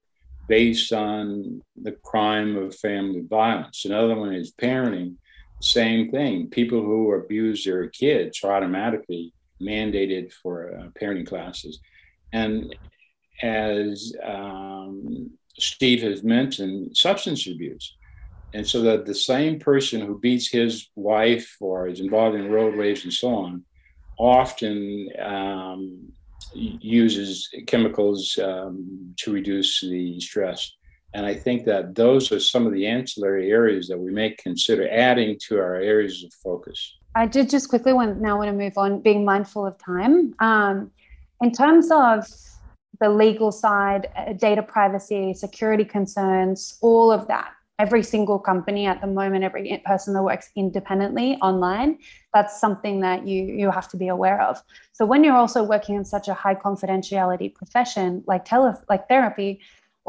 based 0.47 0.91
on 0.91 1.61
the 1.81 1.93
crime 2.03 2.57
of 2.57 2.75
family 2.75 3.21
violence. 3.21 3.85
Another 3.85 4.15
one 4.15 4.33
is 4.33 4.51
parenting. 4.51 5.15
Same 5.61 6.11
thing. 6.11 6.49
People 6.49 6.81
who 6.81 7.13
abuse 7.13 7.63
their 7.63 7.87
kids 7.87 8.43
are 8.43 8.53
automatically 8.53 9.33
mandated 9.61 10.33
for 10.33 10.77
uh, 10.77 10.87
parenting 11.01 11.25
classes. 11.25 11.79
And 12.33 12.75
as 13.41 14.13
um, 14.21 15.31
Steve 15.57 16.01
has 16.01 16.21
mentioned, 16.21 16.95
substance 16.97 17.47
abuse. 17.47 17.95
And 18.53 18.67
so 18.67 18.81
that 18.81 19.05
the 19.05 19.15
same 19.15 19.57
person 19.57 20.01
who 20.01 20.19
beats 20.19 20.49
his 20.49 20.89
wife 20.95 21.55
or 21.61 21.87
is 21.87 22.01
involved 22.01 22.35
in 22.35 22.51
road 22.51 22.75
rage 22.75 23.05
and 23.05 23.13
so 23.13 23.33
on 23.35 23.63
often 24.17 25.09
um, 25.21 26.11
uses 26.53 27.49
chemicals 27.67 28.37
um, 28.41 29.13
to 29.17 29.33
reduce 29.33 29.81
the 29.81 30.19
stress. 30.19 30.71
And 31.13 31.25
I 31.25 31.33
think 31.33 31.65
that 31.65 31.95
those 31.95 32.31
are 32.31 32.39
some 32.39 32.65
of 32.65 32.73
the 32.73 32.85
ancillary 32.85 33.51
areas 33.51 33.87
that 33.87 33.97
we 33.97 34.11
may 34.11 34.31
consider 34.31 34.89
adding 34.89 35.37
to 35.47 35.57
our 35.59 35.75
areas 35.75 36.23
of 36.23 36.33
focus. 36.33 36.97
I 37.15 37.25
did 37.25 37.49
just 37.49 37.69
quickly 37.69 37.93
want 37.93 38.19
now 38.19 38.37
want 38.37 38.49
to 38.49 38.53
move 38.53 38.77
on, 38.77 38.99
being 38.99 39.23
mindful 39.23 39.65
of 39.65 39.77
time. 39.77 40.35
Um, 40.39 40.91
in 41.41 41.51
terms 41.51 41.89
of 41.91 42.27
the 42.99 43.09
legal 43.09 43.51
side, 43.51 44.09
uh, 44.15 44.33
data 44.33 44.61
privacy, 44.61 45.33
security 45.33 45.85
concerns, 45.85 46.77
all 46.81 47.11
of 47.11 47.27
that 47.27 47.51
every 47.77 48.03
single 48.03 48.39
company 48.39 48.85
at 48.85 49.01
the 49.01 49.07
moment, 49.07 49.43
every 49.43 49.81
person 49.85 50.13
that 50.13 50.23
works 50.23 50.49
independently 50.55 51.35
online, 51.41 51.97
that's 52.33 52.59
something 52.59 53.01
that 53.01 53.27
you 53.27 53.43
you 53.43 53.71
have 53.71 53.87
to 53.89 53.97
be 53.97 54.07
aware 54.07 54.41
of. 54.41 54.61
So 54.93 55.05
when 55.05 55.23
you're 55.23 55.35
also 55.35 55.63
working 55.63 55.95
in 55.95 56.05
such 56.05 56.27
a 56.27 56.33
high 56.33 56.55
confidentiality 56.55 57.53
profession 57.53 58.23
like 58.27 58.45
tele 58.45 58.73
like 58.89 59.07
therapy, 59.07 59.59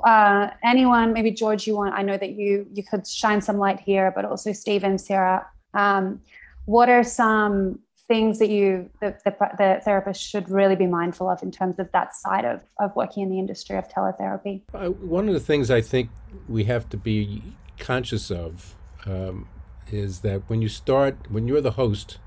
uh, 0.04 0.50
anyone, 0.64 1.12
maybe 1.12 1.30
George, 1.30 1.66
you 1.66 1.76
want? 1.76 1.94
I 1.94 2.02
know 2.02 2.16
that 2.16 2.32
you 2.32 2.66
you 2.72 2.82
could 2.82 3.06
shine 3.06 3.40
some 3.40 3.58
light 3.58 3.80
here, 3.80 4.12
but 4.14 4.24
also 4.24 4.52
Stephen, 4.52 4.98
Sarah. 4.98 5.46
Um, 5.74 6.20
what 6.66 6.88
are 6.88 7.04
some 7.04 7.80
things 8.08 8.38
that 8.38 8.50
you 8.50 8.88
the, 9.00 9.16
the, 9.24 9.34
the, 9.58 9.80
therapist 9.84 10.22
should 10.22 10.48
really 10.48 10.76
be 10.76 10.86
mindful 10.86 11.28
of 11.28 11.42
in 11.42 11.50
terms 11.50 11.78
of 11.78 11.90
that 11.92 12.14
side 12.14 12.44
of, 12.44 12.60
of 12.78 12.94
working 12.94 13.22
in 13.22 13.30
the 13.30 13.38
industry 13.38 13.76
of 13.76 13.88
teletherapy. 13.88 14.62
Uh, 14.72 14.88
one 14.90 15.28
of 15.28 15.34
the 15.34 15.40
things 15.40 15.70
i 15.70 15.80
think 15.80 16.10
we 16.48 16.64
have 16.64 16.88
to 16.88 16.96
be 16.96 17.42
conscious 17.78 18.30
of 18.30 18.74
um, 19.06 19.48
is 19.90 20.20
that 20.20 20.42
when 20.48 20.62
you 20.62 20.68
start 20.68 21.16
when 21.30 21.48
you're 21.48 21.60
the 21.60 21.72
host 21.72 22.18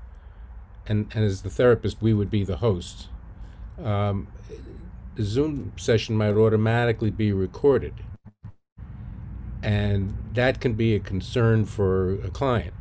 and, 0.86 1.10
and 1.14 1.24
as 1.24 1.42
the 1.42 1.50
therapist 1.50 2.00
we 2.00 2.12
would 2.12 2.30
be 2.30 2.44
the 2.44 2.58
host 2.58 3.08
um, 3.82 4.28
the 5.20 5.26
zoom 5.26 5.72
session 5.76 6.16
might 6.16 6.34
automatically 6.34 7.10
be 7.10 7.32
recorded. 7.32 7.94
And 9.62 10.16
that 10.32 10.60
can 10.60 10.72
be 10.72 10.94
a 10.94 11.00
concern 11.00 11.66
for 11.66 12.14
a 12.22 12.30
client 12.30 12.72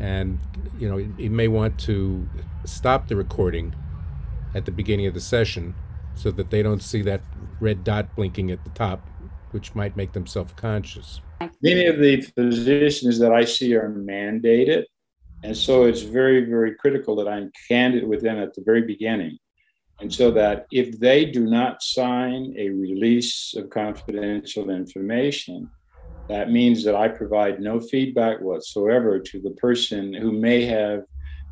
and 0.00 0.38
you 0.78 0.88
know 0.88 0.96
you 0.96 1.30
may 1.30 1.48
want 1.48 1.78
to 1.78 2.28
stop 2.64 3.08
the 3.08 3.16
recording 3.16 3.74
at 4.54 4.64
the 4.64 4.70
beginning 4.70 5.06
of 5.06 5.14
the 5.14 5.20
session 5.20 5.74
so 6.14 6.30
that 6.30 6.50
they 6.50 6.62
don't 6.62 6.82
see 6.82 7.02
that 7.02 7.20
red 7.60 7.84
dot 7.84 8.14
blinking 8.16 8.50
at 8.50 8.62
the 8.64 8.70
top 8.70 9.06
which 9.52 9.74
might 9.74 9.96
make 9.96 10.12
them 10.12 10.26
self-conscious 10.26 11.20
many 11.62 11.86
of 11.86 11.98
the 11.98 12.20
physicians 12.20 13.18
that 13.18 13.32
i 13.32 13.44
see 13.44 13.74
are 13.74 13.90
mandated 13.90 14.84
and 15.42 15.56
so 15.56 15.84
it's 15.84 16.02
very 16.02 16.44
very 16.44 16.74
critical 16.74 17.16
that 17.16 17.28
i'm 17.28 17.50
candid 17.68 18.06
with 18.06 18.22
them 18.22 18.38
at 18.38 18.54
the 18.54 18.62
very 18.62 18.82
beginning. 18.82 19.38
And 20.00 20.12
so 20.12 20.30
that 20.32 20.66
if 20.70 20.98
they 20.98 21.24
do 21.24 21.46
not 21.46 21.82
sign 21.82 22.54
a 22.58 22.68
release 22.68 23.54
of 23.56 23.70
confidential 23.70 24.68
information 24.68 25.70
that 26.28 26.50
means 26.50 26.84
that 26.84 26.94
I 26.94 27.08
provide 27.08 27.60
no 27.60 27.80
feedback 27.80 28.40
whatsoever 28.40 29.20
to 29.20 29.40
the 29.40 29.52
person 29.52 30.12
who 30.12 30.32
may 30.32 30.64
have 30.64 31.04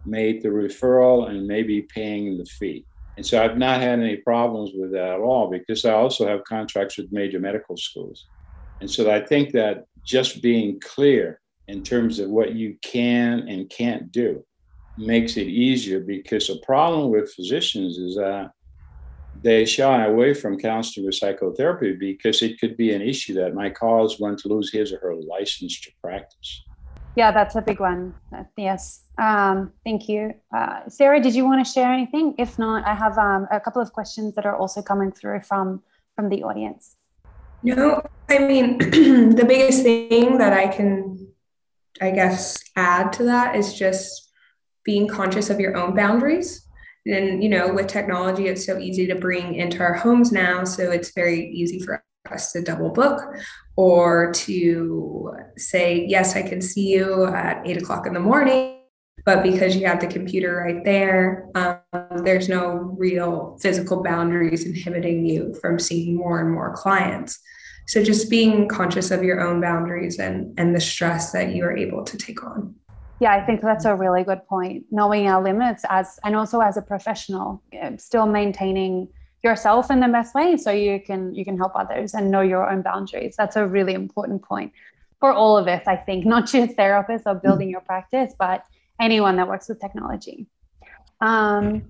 made 0.04 0.42
the 0.42 0.48
referral 0.48 1.30
and 1.30 1.46
may 1.46 1.62
be 1.62 1.82
paying 1.82 2.36
the 2.36 2.44
fee. 2.44 2.84
And 3.16 3.24
so 3.24 3.42
I've 3.42 3.56
not 3.56 3.80
had 3.80 4.00
any 4.00 4.16
problems 4.16 4.72
with 4.74 4.92
that 4.92 5.14
at 5.14 5.20
all 5.20 5.48
because 5.48 5.84
I 5.84 5.92
also 5.92 6.26
have 6.26 6.42
contracts 6.44 6.98
with 6.98 7.12
major 7.12 7.38
medical 7.38 7.76
schools. 7.76 8.26
And 8.80 8.90
so 8.90 9.10
I 9.10 9.20
think 9.20 9.52
that 9.52 9.84
just 10.04 10.42
being 10.42 10.80
clear 10.80 11.40
in 11.68 11.82
terms 11.82 12.18
of 12.18 12.28
what 12.30 12.54
you 12.54 12.76
can 12.82 13.48
and 13.48 13.70
can't 13.70 14.10
do 14.10 14.44
makes 14.98 15.36
it 15.36 15.46
easier 15.46 16.00
because 16.00 16.48
the 16.48 16.60
problem 16.66 17.10
with 17.10 17.32
physicians 17.32 17.98
is 17.98 18.16
that 18.16 18.50
they 19.42 19.64
shy 19.64 20.04
away 20.04 20.34
from 20.34 20.58
counseling 20.58 21.06
or 21.06 21.12
psychotherapy 21.12 21.92
because 21.92 22.42
it 22.42 22.58
could 22.58 22.76
be 22.76 22.94
an 22.94 23.02
issue 23.02 23.34
that 23.34 23.54
might 23.54 23.74
cause 23.74 24.18
one 24.18 24.36
to 24.36 24.48
lose 24.48 24.72
his 24.72 24.92
or 24.92 24.98
her 25.00 25.14
license 25.14 25.80
to 25.80 25.90
practice. 26.02 26.62
Yeah, 27.16 27.30
that's 27.30 27.54
a 27.54 27.62
big 27.62 27.78
one. 27.78 28.14
Yes. 28.56 29.02
Um, 29.18 29.72
thank 29.84 30.08
you. 30.08 30.34
Uh, 30.54 30.88
Sarah, 30.88 31.20
did 31.20 31.34
you 31.34 31.44
want 31.44 31.64
to 31.64 31.72
share 31.72 31.92
anything? 31.92 32.34
If 32.38 32.58
not, 32.58 32.86
I 32.86 32.94
have 32.94 33.16
um, 33.18 33.46
a 33.52 33.60
couple 33.60 33.80
of 33.80 33.92
questions 33.92 34.34
that 34.34 34.46
are 34.46 34.56
also 34.56 34.82
coming 34.82 35.12
through 35.12 35.42
from 35.42 35.82
from 36.16 36.28
the 36.28 36.42
audience. 36.42 36.96
No, 37.62 38.02
I 38.28 38.38
mean, 38.38 38.78
the 38.78 39.44
biggest 39.46 39.82
thing 39.82 40.38
that 40.38 40.52
I 40.52 40.68
can, 40.68 41.28
I 42.00 42.10
guess, 42.10 42.62
add 42.76 43.12
to 43.14 43.24
that 43.24 43.56
is 43.56 43.74
just 43.74 44.30
being 44.84 45.08
conscious 45.08 45.50
of 45.50 45.58
your 45.58 45.76
own 45.76 45.94
boundaries. 45.94 46.63
And, 47.06 47.42
you 47.42 47.48
know, 47.48 47.72
with 47.72 47.86
technology, 47.86 48.46
it's 48.46 48.64
so 48.64 48.78
easy 48.78 49.06
to 49.06 49.14
bring 49.14 49.54
into 49.54 49.80
our 49.80 49.94
homes 49.94 50.32
now. 50.32 50.64
So 50.64 50.90
it's 50.90 51.12
very 51.12 51.50
easy 51.50 51.78
for 51.78 52.02
us 52.30 52.52
to 52.52 52.62
double 52.62 52.90
book 52.90 53.20
or 53.76 54.32
to 54.32 55.34
say, 55.58 56.06
yes, 56.06 56.36
I 56.36 56.42
can 56.42 56.62
see 56.62 56.88
you 56.94 57.26
at 57.26 57.66
eight 57.66 57.76
o'clock 57.76 58.06
in 58.06 58.14
the 58.14 58.20
morning. 58.20 58.80
But 59.26 59.42
because 59.42 59.74
you 59.76 59.86
have 59.86 60.00
the 60.00 60.06
computer 60.06 60.64
right 60.66 60.84
there, 60.84 61.48
um, 61.54 61.78
there's 62.24 62.48
no 62.48 62.94
real 62.98 63.56
physical 63.60 64.02
boundaries 64.02 64.66
inhibiting 64.66 65.24
you 65.24 65.54
from 65.60 65.78
seeing 65.78 66.16
more 66.16 66.40
and 66.40 66.50
more 66.50 66.74
clients. 66.74 67.38
So 67.86 68.02
just 68.02 68.30
being 68.30 68.68
conscious 68.68 69.10
of 69.10 69.22
your 69.22 69.40
own 69.40 69.60
boundaries 69.60 70.18
and, 70.18 70.58
and 70.58 70.74
the 70.74 70.80
stress 70.80 71.32
that 71.32 71.54
you 71.54 71.64
are 71.64 71.76
able 71.76 72.02
to 72.04 72.16
take 72.18 72.42
on. 72.44 72.74
Yeah, 73.20 73.32
I 73.32 73.44
think 73.44 73.60
that's 73.60 73.84
a 73.84 73.94
really 73.94 74.24
good 74.24 74.46
point. 74.46 74.84
Knowing 74.90 75.28
our 75.28 75.42
limits 75.42 75.84
as 75.88 76.18
and 76.24 76.34
also 76.34 76.60
as 76.60 76.76
a 76.76 76.82
professional, 76.82 77.62
eh, 77.72 77.96
still 77.96 78.26
maintaining 78.26 79.08
yourself 79.42 79.90
in 79.90 80.00
the 80.00 80.08
best 80.08 80.34
way 80.34 80.56
so 80.56 80.70
you 80.70 81.00
can 81.00 81.34
you 81.34 81.44
can 81.44 81.56
help 81.56 81.72
others 81.76 82.14
and 82.14 82.30
know 82.30 82.40
your 82.40 82.68
own 82.68 82.82
boundaries. 82.82 83.34
That's 83.36 83.56
a 83.56 83.66
really 83.66 83.94
important 83.94 84.42
point 84.42 84.72
for 85.20 85.32
all 85.32 85.56
of 85.56 85.68
us, 85.68 85.86
I 85.86 85.96
think, 85.96 86.26
not 86.34 86.46
just 86.46 86.76
therapists 86.76 87.22
or 87.26 87.34
building 87.34 87.70
your 87.70 87.80
practice, 87.80 88.34
but 88.38 88.64
anyone 89.00 89.36
that 89.36 89.48
works 89.48 89.68
with 89.68 89.80
technology. 89.80 90.46
Um, 91.20 91.82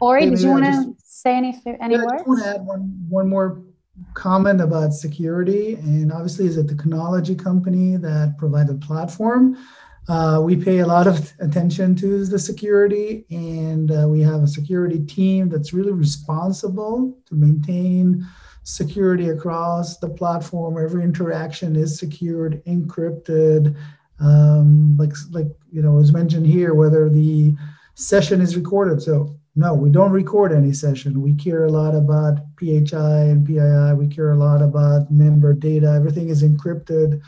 Ori, 0.00 0.30
did 0.30 0.40
you 0.40 0.50
want 0.50 0.64
to 0.64 0.94
say 1.04 1.36
any 1.36 1.60
any 1.80 1.96
yeah, 1.96 2.04
words? 2.04 2.22
I 2.24 2.28
want 2.28 2.42
to 2.42 2.48
add 2.48 2.66
one 2.66 3.06
one 3.08 3.28
more 3.28 3.62
comment 4.14 4.60
about 4.60 4.92
security, 4.92 5.74
and 5.74 6.12
obviously, 6.12 6.46
is 6.46 6.56
it 6.56 6.66
the 6.66 6.74
technology 6.74 7.34
company 7.34 7.96
that 7.96 8.36
provided 8.38 8.80
the 8.80 8.86
platform? 8.86 9.56
Uh, 10.08 10.40
we 10.42 10.56
pay 10.56 10.78
a 10.78 10.86
lot 10.86 11.06
of 11.06 11.32
attention 11.40 11.94
to 11.94 12.24
the 12.24 12.38
security, 12.38 13.26
and 13.30 13.90
uh, 13.92 14.08
we 14.08 14.20
have 14.20 14.42
a 14.42 14.48
security 14.48 15.00
team 15.00 15.48
that's 15.48 15.74
really 15.74 15.92
responsible 15.92 17.16
to 17.26 17.34
maintain 17.34 18.26
security 18.62 19.28
across 19.28 19.98
the 19.98 20.08
platform. 20.08 20.82
Every 20.82 21.02
interaction 21.04 21.76
is 21.76 21.98
secured, 21.98 22.64
encrypted. 22.64 23.76
Um, 24.20 24.96
like 24.96 25.12
like 25.30 25.46
you 25.70 25.82
know, 25.82 25.92
was 25.92 26.12
mentioned 26.12 26.46
here, 26.46 26.74
whether 26.74 27.08
the 27.08 27.54
session 27.94 28.40
is 28.40 28.56
recorded. 28.56 29.02
So 29.02 29.37
no, 29.58 29.74
we 29.74 29.90
don't 29.90 30.12
record 30.12 30.52
any 30.52 30.72
session. 30.72 31.20
We 31.20 31.34
care 31.34 31.64
a 31.64 31.70
lot 31.70 31.92
about 31.92 32.38
PHI 32.60 33.22
and 33.24 33.44
PII. 33.44 33.92
We 33.94 34.06
care 34.06 34.30
a 34.30 34.36
lot 34.36 34.62
about 34.62 35.10
member 35.10 35.52
data. 35.52 35.88
Everything 35.96 36.28
is 36.28 36.44
encrypted. 36.44 37.20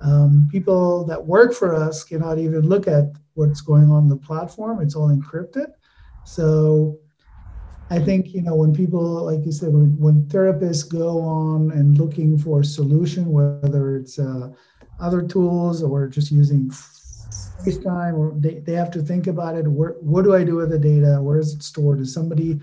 Um, 0.00 0.48
people 0.50 1.04
that 1.04 1.26
work 1.26 1.52
for 1.52 1.74
us 1.74 2.02
cannot 2.02 2.38
even 2.38 2.66
look 2.66 2.88
at 2.88 3.12
what's 3.34 3.60
going 3.60 3.90
on 3.90 4.08
the 4.08 4.16
platform. 4.16 4.80
It's 4.80 4.94
all 4.94 5.10
encrypted. 5.10 5.66
So 6.24 6.98
I 7.90 7.98
think 7.98 8.32
you 8.32 8.40
know 8.40 8.54
when 8.54 8.74
people, 8.74 9.26
like 9.26 9.44
you 9.44 9.52
said, 9.52 9.74
when, 9.74 9.98
when 9.98 10.22
therapists 10.28 10.88
go 10.88 11.20
on 11.20 11.72
and 11.72 11.98
looking 11.98 12.38
for 12.38 12.60
a 12.60 12.64
solution, 12.64 13.26
whether 13.26 13.96
it's 13.96 14.18
uh, 14.18 14.48
other 14.98 15.20
tools 15.20 15.82
or 15.82 16.08
just 16.08 16.32
using 16.32 16.70
FaceTime, 17.64 18.14
or 18.14 18.34
they, 18.36 18.60
they 18.60 18.72
have 18.72 18.90
to 18.92 19.02
think 19.02 19.26
about 19.26 19.56
it. 19.56 19.66
Where, 19.66 19.96
what 20.00 20.22
do 20.22 20.34
I 20.34 20.44
do 20.44 20.56
with 20.56 20.70
the 20.70 20.78
data? 20.78 21.18
Where 21.20 21.38
is 21.38 21.54
it 21.54 21.62
stored? 21.62 22.00
Is 22.00 22.12
somebody 22.12 22.60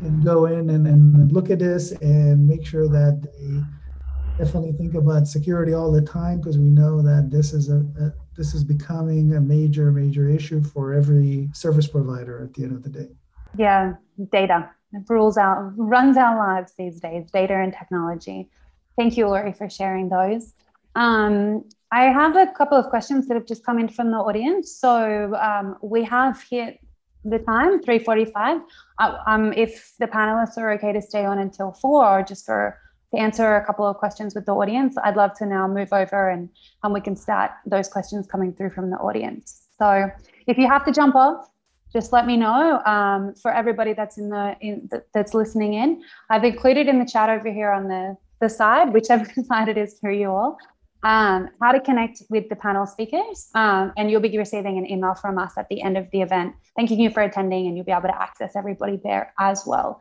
can 0.00 0.20
go 0.20 0.46
in 0.46 0.70
and, 0.70 0.86
and 0.86 1.32
look 1.32 1.50
at 1.50 1.58
this 1.58 1.92
and 1.92 2.46
make 2.46 2.66
sure 2.66 2.88
that 2.88 3.22
they 3.22 4.44
definitely 4.44 4.72
think 4.72 4.94
about 4.94 5.28
security 5.28 5.74
all 5.74 5.92
the 5.92 6.02
time 6.02 6.38
because 6.38 6.58
we 6.58 6.70
know 6.70 7.02
that 7.02 7.30
this 7.30 7.52
is 7.52 7.68
a, 7.68 7.84
a 8.00 8.12
this 8.36 8.54
is 8.54 8.64
becoming 8.64 9.34
a 9.34 9.40
major 9.40 9.92
major 9.92 10.28
issue 10.28 10.62
for 10.62 10.94
every 10.94 11.48
service 11.52 11.86
provider 11.86 12.42
at 12.42 12.54
the 12.54 12.64
end 12.64 12.72
of 12.72 12.82
the 12.82 12.88
day. 12.88 13.08
Yeah, 13.56 13.94
data 14.32 14.70
it 14.92 15.04
rules 15.08 15.36
out 15.36 15.72
runs 15.76 16.16
our 16.16 16.36
lives 16.36 16.74
these 16.76 17.00
days. 17.00 17.30
Data 17.30 17.54
and 17.54 17.72
technology. 17.72 18.48
Thank 18.96 19.16
you, 19.16 19.26
Lori, 19.26 19.52
for 19.52 19.70
sharing 19.70 20.08
those. 20.08 20.54
Um, 20.94 21.64
I 21.92 22.04
have 22.04 22.36
a 22.36 22.46
couple 22.46 22.78
of 22.78 22.86
questions 22.88 23.28
that 23.28 23.34
have 23.34 23.46
just 23.46 23.66
come 23.66 23.78
in 23.78 23.86
from 23.86 24.10
the 24.10 24.16
audience. 24.16 24.74
So 24.74 25.34
um, 25.34 25.76
we 25.82 26.02
have 26.04 26.42
hit 26.50 26.80
the 27.22 27.38
time, 27.38 27.80
3.45. 27.82 28.62
Uh, 28.98 29.16
um, 29.26 29.52
if 29.52 29.92
the 30.00 30.06
panelists 30.06 30.56
are 30.56 30.72
okay 30.72 30.92
to 30.94 31.02
stay 31.02 31.26
on 31.26 31.38
until 31.38 31.72
four 31.72 32.04
or 32.04 32.22
just 32.22 32.46
for 32.46 32.78
to 33.12 33.20
answer 33.20 33.56
a 33.56 33.64
couple 33.66 33.86
of 33.86 33.98
questions 33.98 34.34
with 34.34 34.46
the 34.46 34.52
audience, 34.52 34.96
I'd 35.04 35.16
love 35.16 35.34
to 35.34 35.44
now 35.44 35.68
move 35.68 35.92
over 35.92 36.30
and, 36.30 36.48
and 36.82 36.94
we 36.94 37.00
can 37.02 37.14
start 37.14 37.50
those 37.66 37.88
questions 37.88 38.26
coming 38.26 38.54
through 38.54 38.70
from 38.70 38.88
the 38.88 38.96
audience. 38.96 39.66
So 39.78 40.10
if 40.46 40.56
you 40.56 40.66
have 40.66 40.86
to 40.86 40.92
jump 40.92 41.14
off, 41.14 41.50
just 41.92 42.10
let 42.10 42.26
me 42.26 42.38
know. 42.38 42.80
Um, 42.86 43.34
for 43.34 43.52
everybody 43.52 43.92
that's 43.92 44.16
in 44.16 44.30
the 44.30 44.56
in 44.62 44.88
that's 45.12 45.34
listening 45.34 45.74
in, 45.74 46.02
I've 46.30 46.42
included 46.42 46.88
in 46.88 46.98
the 46.98 47.04
chat 47.04 47.28
over 47.28 47.52
here 47.52 47.70
on 47.70 47.88
the 47.88 48.16
the 48.40 48.48
side, 48.48 48.92
whichever 48.92 49.26
side 49.44 49.68
it 49.68 49.76
is 49.76 49.98
for 50.00 50.10
you 50.10 50.30
all, 50.30 50.58
um, 51.02 51.48
how 51.60 51.72
to 51.72 51.80
connect 51.80 52.22
with 52.30 52.48
the 52.48 52.56
panel 52.56 52.86
speakers. 52.86 53.50
Um, 53.54 53.92
and 53.96 54.10
you'll 54.10 54.20
be 54.20 54.36
receiving 54.38 54.78
an 54.78 54.90
email 54.90 55.14
from 55.14 55.38
us 55.38 55.52
at 55.56 55.68
the 55.68 55.82
end 55.82 55.96
of 55.96 56.10
the 56.12 56.22
event, 56.22 56.54
thanking 56.76 57.00
you 57.00 57.10
for 57.10 57.22
attending, 57.22 57.66
and 57.66 57.76
you'll 57.76 57.86
be 57.86 57.92
able 57.92 58.02
to 58.02 58.22
access 58.22 58.54
everybody 58.56 59.00
there 59.02 59.32
as 59.38 59.64
well. 59.66 60.00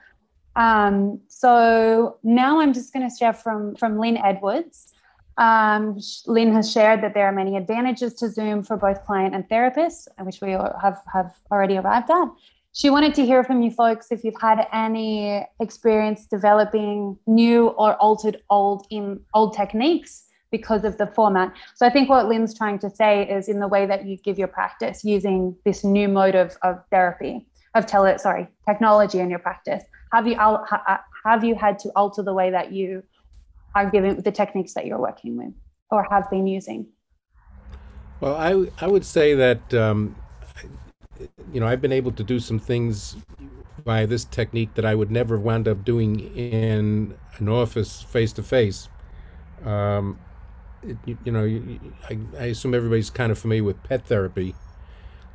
Um, 0.56 1.22
so 1.28 2.18
now 2.24 2.60
I'm 2.60 2.74
just 2.74 2.94
going 2.94 3.10
to 3.10 3.16
share 3.16 3.34
from, 3.34 3.76
from 3.76 3.98
Lynn 3.98 4.18
Edwards. 4.18 4.94
Um, 5.38 5.98
Lynn 6.28 6.54
has 6.54 6.72
shared 6.72 7.02
that 7.04 7.14
there 7.14 7.26
are 7.26 7.32
many 7.32 7.56
advantages 7.56 8.14
to 8.16 8.30
Zoom 8.30 8.64
for 8.64 8.78
both 8.78 9.04
client 9.06 9.34
and 9.34 9.48
therapist, 9.48 10.08
which 10.20 10.42
we 10.42 10.52
have, 10.52 11.02
have 11.12 11.34
already 11.52 11.78
arrived 11.78 12.12
at. 12.12 12.28
She 12.74 12.90
wanted 12.90 13.14
to 13.16 13.26
hear 13.26 13.44
from 13.44 13.62
you 13.62 13.72
folks 13.72 14.12
if 14.12 14.24
you've 14.24 14.40
had 14.40 14.68
any 14.72 15.46
experience 15.60 16.26
developing 16.26 17.18
new 17.28 17.70
or 17.70 17.96
altered 17.96 18.42
old 18.50 18.86
in 18.90 19.20
old 19.34 19.54
techniques 19.54 20.26
because 20.52 20.84
of 20.84 20.98
the 20.98 21.08
format. 21.08 21.54
So 21.76 21.86
I 21.86 21.90
think 21.90 22.10
what 22.10 22.28
Lynn's 22.28 22.56
trying 22.56 22.78
to 22.80 22.90
say 22.90 23.28
is 23.28 23.48
in 23.48 23.60
the 23.60 23.68
way 23.68 23.86
that 23.86 24.06
you 24.06 24.18
give 24.18 24.38
your 24.38 24.50
practice 24.50 25.04
using 25.04 25.56
this 25.66 25.84
new 25.84 26.08
mode 26.08 26.36
of, 26.36 26.58
of 26.62 26.84
therapy, 26.92 27.48
of 27.74 27.86
tele, 27.86 28.18
sorry, 28.20 28.48
technology 28.68 29.20
in 29.20 29.30
your 29.30 29.40
practice. 29.40 29.84
Have 30.12 30.28
you 30.28 30.36
have 30.36 31.44
you 31.44 31.56
had 31.56 31.80
to 31.80 31.90
alter 31.96 32.22
the 32.22 32.34
way 32.34 32.52
that 32.52 32.74
you 32.74 33.02
are 33.76 33.90
giving 33.90 34.18
the 34.18 34.32
techniques 34.32 34.74
that 34.74 34.86
you're 34.86 35.00
working 35.00 35.38
with 35.38 35.54
or 35.90 36.06
have 36.12 36.30
been 36.30 36.48
using? 36.48 36.88
Well, 38.20 38.36
I 38.36 38.70
I 38.84 38.88
would 38.88 39.06
say 39.06 39.34
that 39.36 39.74
um, 39.74 40.16
you 41.54 41.62
know 41.62 41.68
I've 41.68 41.82
been 41.82 41.94
able 41.94 42.12
to 42.12 42.24
do 42.24 42.40
some 42.40 42.60
things 42.60 43.16
by 43.86 44.06
this 44.06 44.26
technique 44.26 44.74
that 44.76 44.86
I 44.86 44.96
would 44.96 45.10
never 45.10 45.38
have 45.38 45.44
wound 45.44 45.68
up 45.68 45.86
doing 45.86 46.20
in 46.36 47.16
an 47.38 47.48
office 47.48 48.02
face 48.04 48.34
to 48.34 48.44
face 48.44 48.90
you, 50.84 51.18
you, 51.24 51.32
know, 51.32 51.44
you, 51.44 51.80
I, 52.10 52.18
I, 52.40 52.46
assume 52.46 52.74
everybody's 52.74 53.10
kind 53.10 53.32
of 53.32 53.38
familiar 53.38 53.64
with 53.64 53.82
pet 53.84 54.06
therapy. 54.06 54.56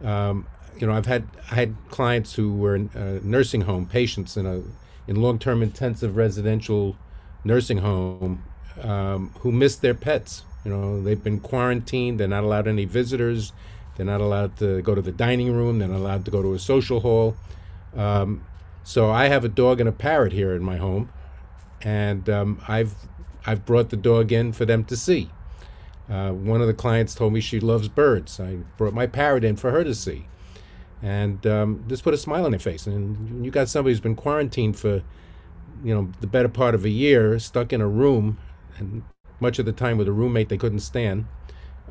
Um, 0.02 0.46
you 0.78 0.86
know, 0.86 0.92
I've 0.92 1.06
had 1.06 1.26
I 1.50 1.54
had 1.54 1.76
clients 1.88 2.34
who 2.34 2.52
were 2.52 2.76
in 2.76 2.88
uh, 2.90 3.20
nursing 3.22 3.62
home 3.62 3.86
patients 3.86 4.36
in 4.36 4.46
a 4.46 4.62
in 5.08 5.16
long-term 5.16 5.62
intensive 5.62 6.16
residential 6.16 6.96
nursing 7.44 7.78
home 7.78 8.44
um, 8.82 9.32
who 9.40 9.52
missed 9.52 9.82
their 9.82 9.94
pets. 9.94 10.44
You 10.64 10.72
know, 10.72 11.00
they've 11.00 11.22
been 11.22 11.40
quarantined. 11.40 12.18
They're 12.18 12.28
not 12.28 12.44
allowed 12.44 12.66
any 12.66 12.84
visitors. 12.84 13.52
They're 13.96 14.06
not 14.06 14.20
allowed 14.20 14.56
to 14.58 14.82
go 14.82 14.94
to 14.94 15.00
the 15.00 15.12
dining 15.12 15.52
room. 15.52 15.78
They're 15.78 15.88
not 15.88 15.98
allowed 15.98 16.24
to 16.26 16.30
go 16.30 16.42
to 16.42 16.54
a 16.54 16.58
social 16.58 17.00
hall. 17.00 17.36
Um, 17.94 18.44
so 18.82 19.10
I 19.10 19.28
have 19.28 19.44
a 19.44 19.48
dog 19.48 19.80
and 19.80 19.88
a 19.88 19.92
parrot 19.92 20.32
here 20.32 20.54
in 20.54 20.62
my 20.62 20.76
home, 20.76 21.08
and 21.82 22.28
um, 22.28 22.60
I've 22.68 22.94
I've 23.46 23.64
brought 23.64 23.90
the 23.90 23.96
dog 23.96 24.32
in 24.32 24.52
for 24.52 24.64
them 24.64 24.84
to 24.84 24.96
see. 24.96 25.30
Uh, 26.08 26.30
one 26.30 26.60
of 26.60 26.66
the 26.66 26.74
clients 26.74 27.14
told 27.14 27.32
me 27.32 27.40
she 27.40 27.60
loves 27.60 27.88
birds. 27.88 28.38
I 28.38 28.56
brought 28.76 28.94
my 28.94 29.06
parrot 29.06 29.44
in 29.44 29.56
for 29.56 29.70
her 29.72 29.82
to 29.84 29.94
see. 29.94 30.26
And 31.02 31.46
um, 31.46 31.84
just 31.88 32.04
put 32.04 32.14
a 32.14 32.18
smile 32.18 32.46
on 32.46 32.52
her 32.52 32.58
face. 32.58 32.86
And 32.86 33.44
you 33.44 33.50
got 33.50 33.68
somebody 33.68 33.92
who's 33.92 34.00
been 34.00 34.16
quarantined 34.16 34.78
for 34.78 35.02
you 35.84 35.94
know, 35.94 36.10
the 36.20 36.26
better 36.26 36.48
part 36.48 36.74
of 36.74 36.84
a 36.84 36.88
year 36.90 37.38
stuck 37.38 37.72
in 37.72 37.80
a 37.80 37.88
room, 37.88 38.38
and 38.78 39.02
much 39.40 39.58
of 39.58 39.66
the 39.66 39.72
time 39.72 39.98
with 39.98 40.08
a 40.08 40.12
roommate 40.12 40.48
they 40.48 40.56
couldn't 40.56 40.80
stand. 40.80 41.26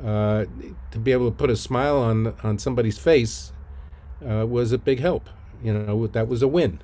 Uh, 0.04 0.44
to 0.90 0.98
be 0.98 1.12
able 1.12 1.30
to 1.30 1.34
put 1.34 1.48
a 1.48 1.56
smile 1.56 1.96
on 1.96 2.34
on 2.42 2.58
somebody's 2.58 2.98
face 2.98 3.52
uh, 4.28 4.46
was 4.46 4.72
a 4.72 4.78
big 4.78 5.00
help. 5.00 5.28
You 5.62 5.72
know, 5.72 6.06
that 6.08 6.28
was 6.28 6.42
a 6.42 6.48
win. 6.48 6.80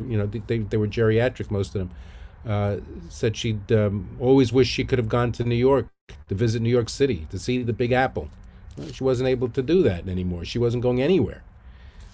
You 0.00 0.18
know, 0.18 0.26
they 0.26 0.58
they 0.58 0.76
were 0.76 0.88
geriatric, 0.88 1.50
most 1.50 1.74
of 1.74 1.80
them. 1.80 1.90
Uh, 2.46 2.78
said 3.10 3.36
she'd 3.36 3.70
um, 3.70 4.16
always 4.18 4.50
wished 4.50 4.72
she 4.72 4.84
could 4.84 4.98
have 4.98 5.10
gone 5.10 5.30
to 5.30 5.44
New 5.44 5.54
York 5.54 5.86
to 6.28 6.34
visit 6.34 6.62
New 6.62 6.70
York 6.70 6.88
City 6.88 7.26
to 7.30 7.38
see 7.38 7.62
the 7.62 7.72
Big 7.72 7.92
Apple. 7.92 8.30
Well, 8.76 8.88
she 8.92 9.04
wasn't 9.04 9.28
able 9.28 9.50
to 9.50 9.62
do 9.62 9.82
that 9.82 10.08
anymore. 10.08 10.44
She 10.46 10.58
wasn't 10.58 10.82
going 10.82 11.02
anywhere. 11.02 11.42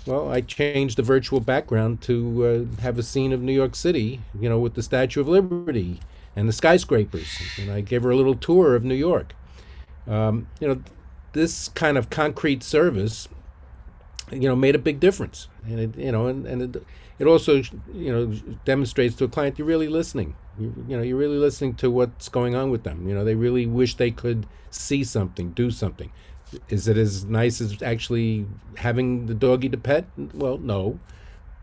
Well, 0.04 0.30
I 0.30 0.40
changed 0.40 0.98
the 0.98 1.02
virtual 1.02 1.40
background 1.40 2.00
to 2.02 2.68
uh, 2.78 2.82
have 2.82 2.98
a 2.98 3.02
scene 3.02 3.32
of 3.32 3.40
New 3.40 3.52
York 3.52 3.74
City, 3.74 4.20
you 4.38 4.48
know, 4.48 4.58
with 4.58 4.74
the 4.74 4.82
Statue 4.82 5.20
of 5.20 5.28
Liberty 5.28 6.00
and 6.36 6.48
the 6.48 6.52
skyscrapers. 6.52 7.38
And 7.58 7.70
I 7.70 7.80
gave 7.80 8.02
her 8.02 8.10
a 8.10 8.16
little 8.16 8.36
tour 8.36 8.76
of 8.76 8.84
New 8.84 8.94
York. 8.94 9.34
Um, 10.06 10.48
you 10.60 10.68
know, 10.68 10.82
this 11.32 11.68
kind 11.68 11.98
of 11.98 12.08
concrete 12.08 12.62
service, 12.62 13.28
you 14.30 14.48
know, 14.48 14.54
made 14.54 14.74
a 14.74 14.78
big 14.78 15.00
difference. 15.00 15.48
And 15.66 15.80
it, 15.80 15.96
you 15.96 16.12
know, 16.12 16.26
and, 16.26 16.46
and 16.46 16.76
it, 16.76 16.84
it 17.18 17.26
also, 17.26 17.62
you 17.92 18.12
know, 18.12 18.26
demonstrates 18.64 19.14
to 19.16 19.24
a 19.24 19.28
client 19.28 19.58
you're 19.58 19.66
really 19.66 19.88
listening. 19.88 20.36
You, 20.58 20.74
you 20.88 20.96
know, 20.96 21.02
you're 21.02 21.16
really 21.16 21.38
listening 21.38 21.74
to 21.76 21.90
what's 21.90 22.28
going 22.28 22.54
on 22.54 22.70
with 22.70 22.82
them. 22.82 23.08
You 23.08 23.14
know, 23.14 23.24
they 23.24 23.34
really 23.34 23.66
wish 23.66 23.94
they 23.94 24.10
could 24.10 24.46
see 24.70 25.02
something, 25.04 25.52
do 25.52 25.70
something. 25.70 26.12
Is 26.68 26.88
it 26.88 26.96
as 26.96 27.24
nice 27.24 27.60
as 27.60 27.82
actually 27.82 28.46
having 28.76 29.26
the 29.26 29.34
doggy 29.34 29.68
to 29.70 29.76
pet? 29.76 30.06
Well, 30.34 30.58
no, 30.58 31.00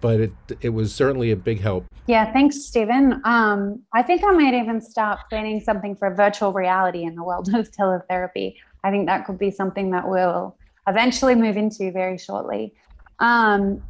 but 0.01 0.19
it 0.19 0.33
it 0.59 0.69
was 0.69 0.93
certainly 0.93 1.31
a 1.31 1.35
big 1.35 1.61
help. 1.61 1.85
Yeah, 2.07 2.33
thanks, 2.33 2.65
Stephen. 2.65 3.21
Um, 3.23 3.81
I 3.93 4.03
think 4.03 4.23
I 4.25 4.31
might 4.31 4.53
even 4.53 4.81
start 4.81 5.19
planning 5.29 5.61
something 5.61 5.95
for 5.95 6.13
virtual 6.13 6.51
reality 6.51 7.03
in 7.03 7.15
the 7.15 7.23
world 7.23 7.53
of 7.53 7.71
teletherapy. 7.79 8.55
I 8.83 8.91
think 8.91 9.07
that 9.07 9.25
could 9.25 9.39
be 9.39 9.51
something 9.51 9.91
that 9.91 10.09
we'll 10.09 10.57
eventually 10.87 11.35
move 11.35 11.55
into 11.55 11.91
very 11.91 12.17
shortly. 12.17 12.73
Um, 13.19 13.81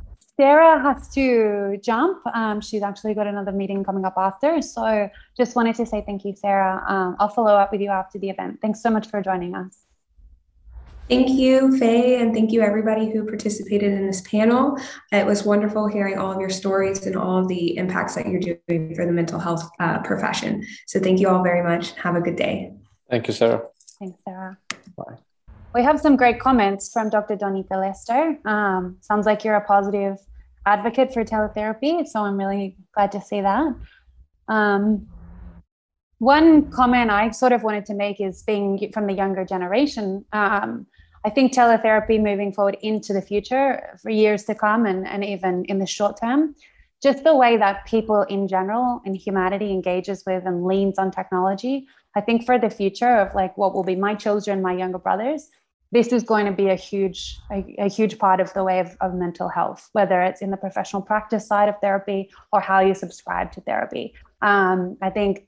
Sarah 0.43 0.77
has 0.81 1.07
to 1.07 1.79
jump. 1.81 2.19
Um, 2.33 2.59
she's 2.59 2.83
actually 2.83 3.13
got 3.13 3.27
another 3.27 3.53
meeting 3.53 3.81
coming 3.81 4.03
up 4.03 4.15
after. 4.17 4.61
So 4.61 5.09
just 5.37 5.55
wanted 5.55 5.73
to 5.77 5.85
say 5.85 6.03
thank 6.05 6.25
you, 6.25 6.35
Sarah. 6.35 6.83
Um, 6.85 7.15
I'll 7.17 7.29
follow 7.29 7.53
up 7.55 7.71
with 7.71 7.79
you 7.79 7.89
after 7.89 8.19
the 8.19 8.29
event. 8.29 8.59
Thanks 8.61 8.83
so 8.83 8.89
much 8.89 9.07
for 9.07 9.21
joining 9.21 9.55
us. 9.55 9.85
Thank 11.07 11.29
you, 11.29 11.77
Faye, 11.77 12.19
and 12.19 12.33
thank 12.33 12.51
you 12.51 12.61
everybody 12.61 13.09
who 13.09 13.25
participated 13.25 13.93
in 13.93 14.05
this 14.05 14.19
panel. 14.19 14.77
It 15.13 15.25
was 15.25 15.45
wonderful 15.45 15.87
hearing 15.87 16.17
all 16.17 16.33
of 16.33 16.41
your 16.41 16.49
stories 16.49 17.05
and 17.05 17.15
all 17.15 17.37
of 17.37 17.47
the 17.47 17.77
impacts 17.77 18.15
that 18.15 18.27
you're 18.27 18.41
doing 18.41 18.95
for 18.95 19.05
the 19.05 19.13
mental 19.13 19.39
health 19.39 19.63
uh, 19.79 19.99
profession. 19.99 20.65
So 20.87 20.99
thank 20.99 21.21
you 21.21 21.29
all 21.29 21.41
very 21.41 21.63
much. 21.63 21.93
Have 21.93 22.17
a 22.17 22.21
good 22.21 22.35
day. 22.35 22.73
Thank 23.09 23.27
you, 23.29 23.33
Sarah. 23.33 23.61
Thanks, 23.97 24.21
Sarah. 24.25 24.57
Bye. 24.97 25.15
We 25.73 25.83
have 25.83 26.01
some 26.01 26.17
great 26.17 26.41
comments 26.41 26.91
from 26.91 27.09
Dr. 27.09 27.37
Donika 27.37 27.79
Lester. 27.79 28.37
Um, 28.43 28.97
sounds 28.99 29.25
like 29.25 29.45
you're 29.45 29.55
a 29.55 29.65
positive 29.65 30.17
advocate 30.65 31.13
for 31.13 31.23
teletherapy, 31.23 32.05
so 32.07 32.21
I'm 32.21 32.37
really 32.37 32.77
glad 32.93 33.11
to 33.13 33.21
see 33.21 33.41
that. 33.41 33.75
Um, 34.47 35.07
one 36.19 36.71
comment 36.71 37.11
I 37.11 37.31
sort 37.31 37.51
of 37.51 37.63
wanted 37.63 37.85
to 37.87 37.93
make 37.93 38.21
is 38.21 38.43
being 38.43 38.91
from 38.93 39.07
the 39.07 39.13
younger 39.13 39.43
generation. 39.43 40.23
Um, 40.31 40.85
I 41.25 41.29
think 41.29 41.53
teletherapy 41.53 42.21
moving 42.21 42.51
forward 42.51 42.77
into 42.81 43.13
the 43.13 43.21
future 43.21 43.97
for 44.01 44.09
years 44.09 44.43
to 44.45 44.55
come 44.55 44.85
and, 44.85 45.07
and 45.07 45.23
even 45.23 45.65
in 45.65 45.79
the 45.79 45.85
short 45.85 46.19
term, 46.19 46.55
just 47.01 47.23
the 47.23 47.35
way 47.35 47.57
that 47.57 47.85
people 47.85 48.21
in 48.23 48.47
general 48.47 49.01
and 49.05 49.15
humanity 49.15 49.71
engages 49.71 50.23
with 50.25 50.45
and 50.45 50.65
leans 50.65 50.97
on 50.97 51.11
technology, 51.11 51.87
I 52.15 52.21
think 52.21 52.45
for 52.45 52.57
the 52.57 52.69
future 52.69 53.17
of 53.17 53.35
like 53.35 53.57
what 53.57 53.73
will 53.73 53.83
be 53.83 53.95
my 53.95 54.15
children, 54.15 54.61
my 54.61 54.73
younger 54.73 54.99
brothers, 54.99 55.49
this 55.93 56.11
is 56.11 56.23
going 56.23 56.47
to 56.47 56.51
be 56.51 56.69
a 56.69 56.75
huge 56.75 57.39
a, 57.51 57.59
a 57.77 57.87
huge 57.87 58.17
part 58.17 58.39
of 58.39 58.51
the 58.53 58.63
way 58.63 58.79
of, 58.79 58.97
of 58.99 59.13
mental 59.13 59.47
health, 59.47 59.89
whether 59.93 60.21
it's 60.23 60.41
in 60.41 60.49
the 60.49 60.57
professional 60.57 61.03
practice 61.03 61.47
side 61.47 61.69
of 61.69 61.75
therapy 61.81 62.31
or 62.51 62.59
how 62.59 62.79
you 62.79 62.95
subscribe 62.95 63.51
to 63.51 63.61
therapy. 63.61 64.13
Um, 64.41 64.97
I 65.01 65.11
think 65.11 65.47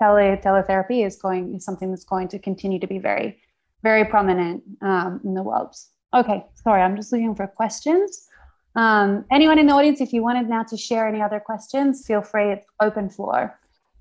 tele 0.00 0.38
teletherapy 0.44 1.06
is 1.06 1.16
going 1.16 1.54
is 1.54 1.64
something 1.64 1.90
that's 1.90 2.04
going 2.04 2.28
to 2.28 2.38
continue 2.38 2.80
to 2.80 2.86
be 2.86 2.98
very 2.98 3.38
very 3.82 4.04
prominent 4.04 4.62
um, 4.80 5.20
in 5.24 5.34
the 5.34 5.42
world. 5.42 5.76
Okay, 6.14 6.42
sorry, 6.54 6.80
I'm 6.80 6.96
just 6.96 7.12
looking 7.12 7.34
for 7.34 7.46
questions. 7.46 8.26
Um, 8.76 9.24
anyone 9.30 9.58
in 9.58 9.66
the 9.66 9.74
audience, 9.74 10.00
if 10.00 10.12
you 10.14 10.22
wanted 10.22 10.48
now 10.48 10.62
to 10.64 10.76
share 10.76 11.06
any 11.06 11.20
other 11.20 11.40
questions, 11.40 12.06
feel 12.06 12.22
free, 12.22 12.52
it's 12.52 12.66
open 12.80 13.10
floor. 13.10 13.58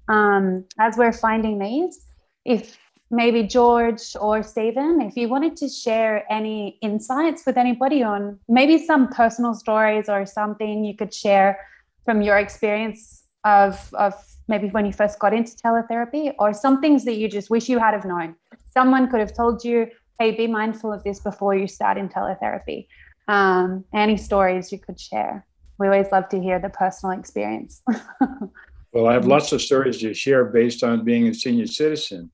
Um, 0.07 0.65
as 0.79 0.97
we're 0.97 1.13
finding 1.13 1.59
these, 1.59 2.05
if 2.45 2.77
maybe 3.11 3.43
George 3.43 4.15
or 4.19 4.43
Stephen, 4.43 5.01
if 5.01 5.15
you 5.15 5.29
wanted 5.29 5.55
to 5.57 5.69
share 5.69 6.25
any 6.31 6.77
insights 6.81 7.45
with 7.45 7.57
anybody 7.57 8.03
on 8.03 8.39
maybe 8.47 8.83
some 8.83 9.07
personal 9.09 9.53
stories 9.53 10.09
or 10.09 10.25
something 10.25 10.83
you 10.83 10.95
could 10.95 11.13
share 11.13 11.59
from 12.03 12.21
your 12.21 12.37
experience 12.37 13.23
of, 13.43 13.93
of 13.93 14.13
maybe 14.47 14.69
when 14.69 14.85
you 14.85 14.91
first 14.91 15.19
got 15.19 15.33
into 15.33 15.55
teletherapy 15.55 16.33
or 16.39 16.53
some 16.53 16.81
things 16.81 17.05
that 17.05 17.15
you 17.15 17.27
just 17.27 17.49
wish 17.49 17.69
you 17.69 17.79
had 17.79 17.93
have 17.93 18.05
known 18.05 18.35
someone 18.75 19.09
could 19.09 19.21
have 19.21 19.33
told 19.33 19.63
you, 19.63 19.87
hey, 20.19 20.31
be 20.31 20.47
mindful 20.47 20.91
of 20.93 21.03
this 21.03 21.19
before 21.19 21.55
you 21.55 21.67
start 21.67 21.97
in 21.97 22.09
teletherapy. 22.09 22.87
Um, 23.27 23.85
any 23.93 24.17
stories 24.17 24.71
you 24.71 24.79
could 24.79 24.99
share? 24.99 25.45
We 25.79 25.87
always 25.87 26.11
love 26.11 26.29
to 26.29 26.39
hear 26.39 26.59
the 26.59 26.69
personal 26.69 27.17
experience. 27.17 27.81
well, 28.91 29.07
I 29.07 29.13
have 29.13 29.25
lots 29.25 29.51
of 29.51 29.61
stories 29.61 29.97
to 29.99 30.13
share 30.13 30.45
based 30.45 30.83
on 30.83 31.03
being 31.03 31.27
a 31.27 31.33
senior 31.33 31.67
citizen, 31.67 32.31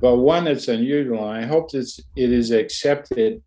but 0.00 0.16
one 0.16 0.44
that's 0.44 0.68
unusual, 0.68 1.28
and 1.28 1.44
I 1.44 1.46
hope 1.46 1.74
it 1.74 2.02
is 2.16 2.50
accepted 2.50 3.42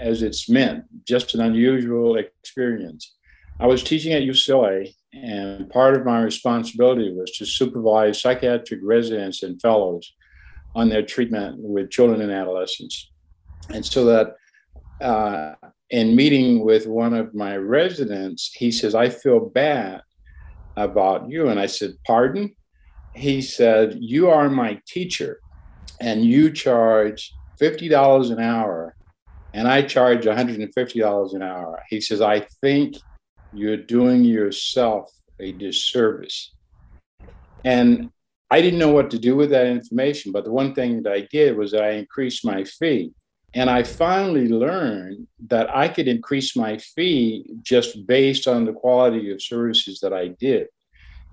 as 0.00 0.22
it's 0.22 0.48
meant, 0.48 0.84
just 1.06 1.34
an 1.34 1.40
unusual 1.40 2.16
experience. 2.16 3.16
I 3.60 3.66
was 3.66 3.82
teaching 3.82 4.12
at 4.12 4.22
UCLA, 4.22 4.94
and 5.12 5.68
part 5.70 5.96
of 5.96 6.04
my 6.04 6.22
responsibility 6.22 7.12
was 7.12 7.32
to 7.38 7.46
supervise 7.46 8.20
psychiatric 8.20 8.80
residents 8.82 9.42
and 9.42 9.60
fellows 9.60 10.12
on 10.74 10.88
their 10.88 11.02
treatment 11.02 11.56
with 11.58 11.90
children 11.90 12.20
and 12.20 12.30
adolescents. 12.30 13.10
And 13.70 13.84
so 13.84 14.04
that 14.04 14.34
uh, 15.04 15.54
in 15.90 16.14
meeting 16.14 16.64
with 16.64 16.86
one 16.86 17.14
of 17.14 17.34
my 17.34 17.56
residents, 17.56 18.52
he 18.54 18.70
says, 18.70 18.94
I 18.94 19.08
feel 19.08 19.40
bad 19.40 20.02
about 20.76 21.28
you. 21.28 21.48
And 21.48 21.58
I 21.58 21.66
said, 21.66 21.94
Pardon? 22.06 22.54
He 23.14 23.42
said, 23.42 23.96
You 24.00 24.30
are 24.30 24.48
my 24.48 24.80
teacher 24.86 25.40
and 26.00 26.24
you 26.24 26.50
charge 26.52 27.34
$50 27.60 28.30
an 28.30 28.40
hour 28.40 28.94
and 29.54 29.66
I 29.66 29.82
charge 29.82 30.24
$150 30.24 31.34
an 31.34 31.42
hour. 31.42 31.82
He 31.88 32.00
says, 32.00 32.20
I 32.20 32.40
think 32.60 32.96
you're 33.52 33.76
doing 33.76 34.24
yourself 34.24 35.10
a 35.40 35.52
disservice. 35.52 36.54
And 37.64 38.10
I 38.50 38.60
didn't 38.60 38.78
know 38.78 38.92
what 38.92 39.10
to 39.10 39.18
do 39.18 39.36
with 39.36 39.50
that 39.50 39.66
information, 39.66 40.32
but 40.32 40.44
the 40.44 40.52
one 40.52 40.74
thing 40.74 41.02
that 41.02 41.12
I 41.12 41.28
did 41.30 41.56
was 41.56 41.74
I 41.74 41.90
increased 41.90 42.44
my 42.44 42.64
fee. 42.64 43.12
And 43.54 43.70
I 43.70 43.82
finally 43.82 44.48
learned 44.48 45.26
that 45.48 45.74
I 45.74 45.88
could 45.88 46.06
increase 46.06 46.54
my 46.54 46.76
fee 46.78 47.50
just 47.62 48.06
based 48.06 48.46
on 48.46 48.64
the 48.64 48.72
quality 48.72 49.30
of 49.32 49.42
services 49.42 50.00
that 50.00 50.12
I 50.12 50.28
did. 50.28 50.68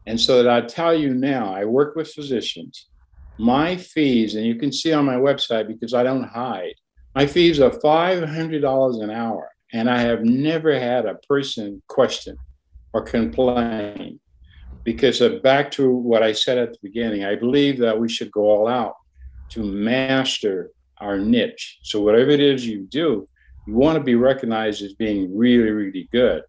And 0.06 0.20
so 0.20 0.42
that 0.42 0.52
I 0.52 0.66
tell 0.66 0.94
you 0.94 1.14
now, 1.14 1.54
I 1.54 1.66
work 1.66 1.96
with 1.96 2.12
physicians. 2.12 2.88
My 3.38 3.76
fees, 3.78 4.36
and 4.36 4.46
you 4.46 4.56
can 4.56 4.72
see 4.72 4.94
on 4.94 5.06
my 5.06 5.16
website 5.16 5.68
because 5.68 5.94
I 5.94 6.04
don't 6.04 6.24
hide, 6.24 6.76
my 7.14 7.26
fees 7.26 7.60
are 7.60 7.70
$500 7.70 9.04
an 9.04 9.10
hour. 9.10 9.52
And 9.74 9.90
I 9.90 10.00
have 10.00 10.24
never 10.24 10.78
had 10.80 11.06
a 11.06 11.16
person 11.28 11.82
question 11.88 12.38
or 12.94 13.02
complain 13.02 14.20
because 14.84 15.22
uh, 15.22 15.40
back 15.44 15.72
to 15.72 15.92
what 15.92 16.24
I 16.24 16.32
said 16.32 16.58
at 16.58 16.72
the 16.72 16.80
beginning, 16.82 17.26
I 17.26 17.36
believe 17.36 17.80
that 17.80 18.00
we 18.00 18.08
should 18.08 18.32
go 18.32 18.44
all 18.44 18.68
out 18.68 18.94
to 19.50 19.64
master 19.64 20.72
our 21.00 21.18
niche. 21.18 21.80
So 21.84 22.02
whatever 22.02 22.30
it 22.30 22.40
is 22.40 22.66
you 22.66 22.88
do, 22.90 23.28
you 23.68 23.74
want 23.74 23.98
to 23.98 24.04
be 24.04 24.16
recognized 24.16 24.82
as 24.84 24.94
being 24.94 25.36
really, 25.36 25.72
really 25.72 26.08
good. 26.12 26.44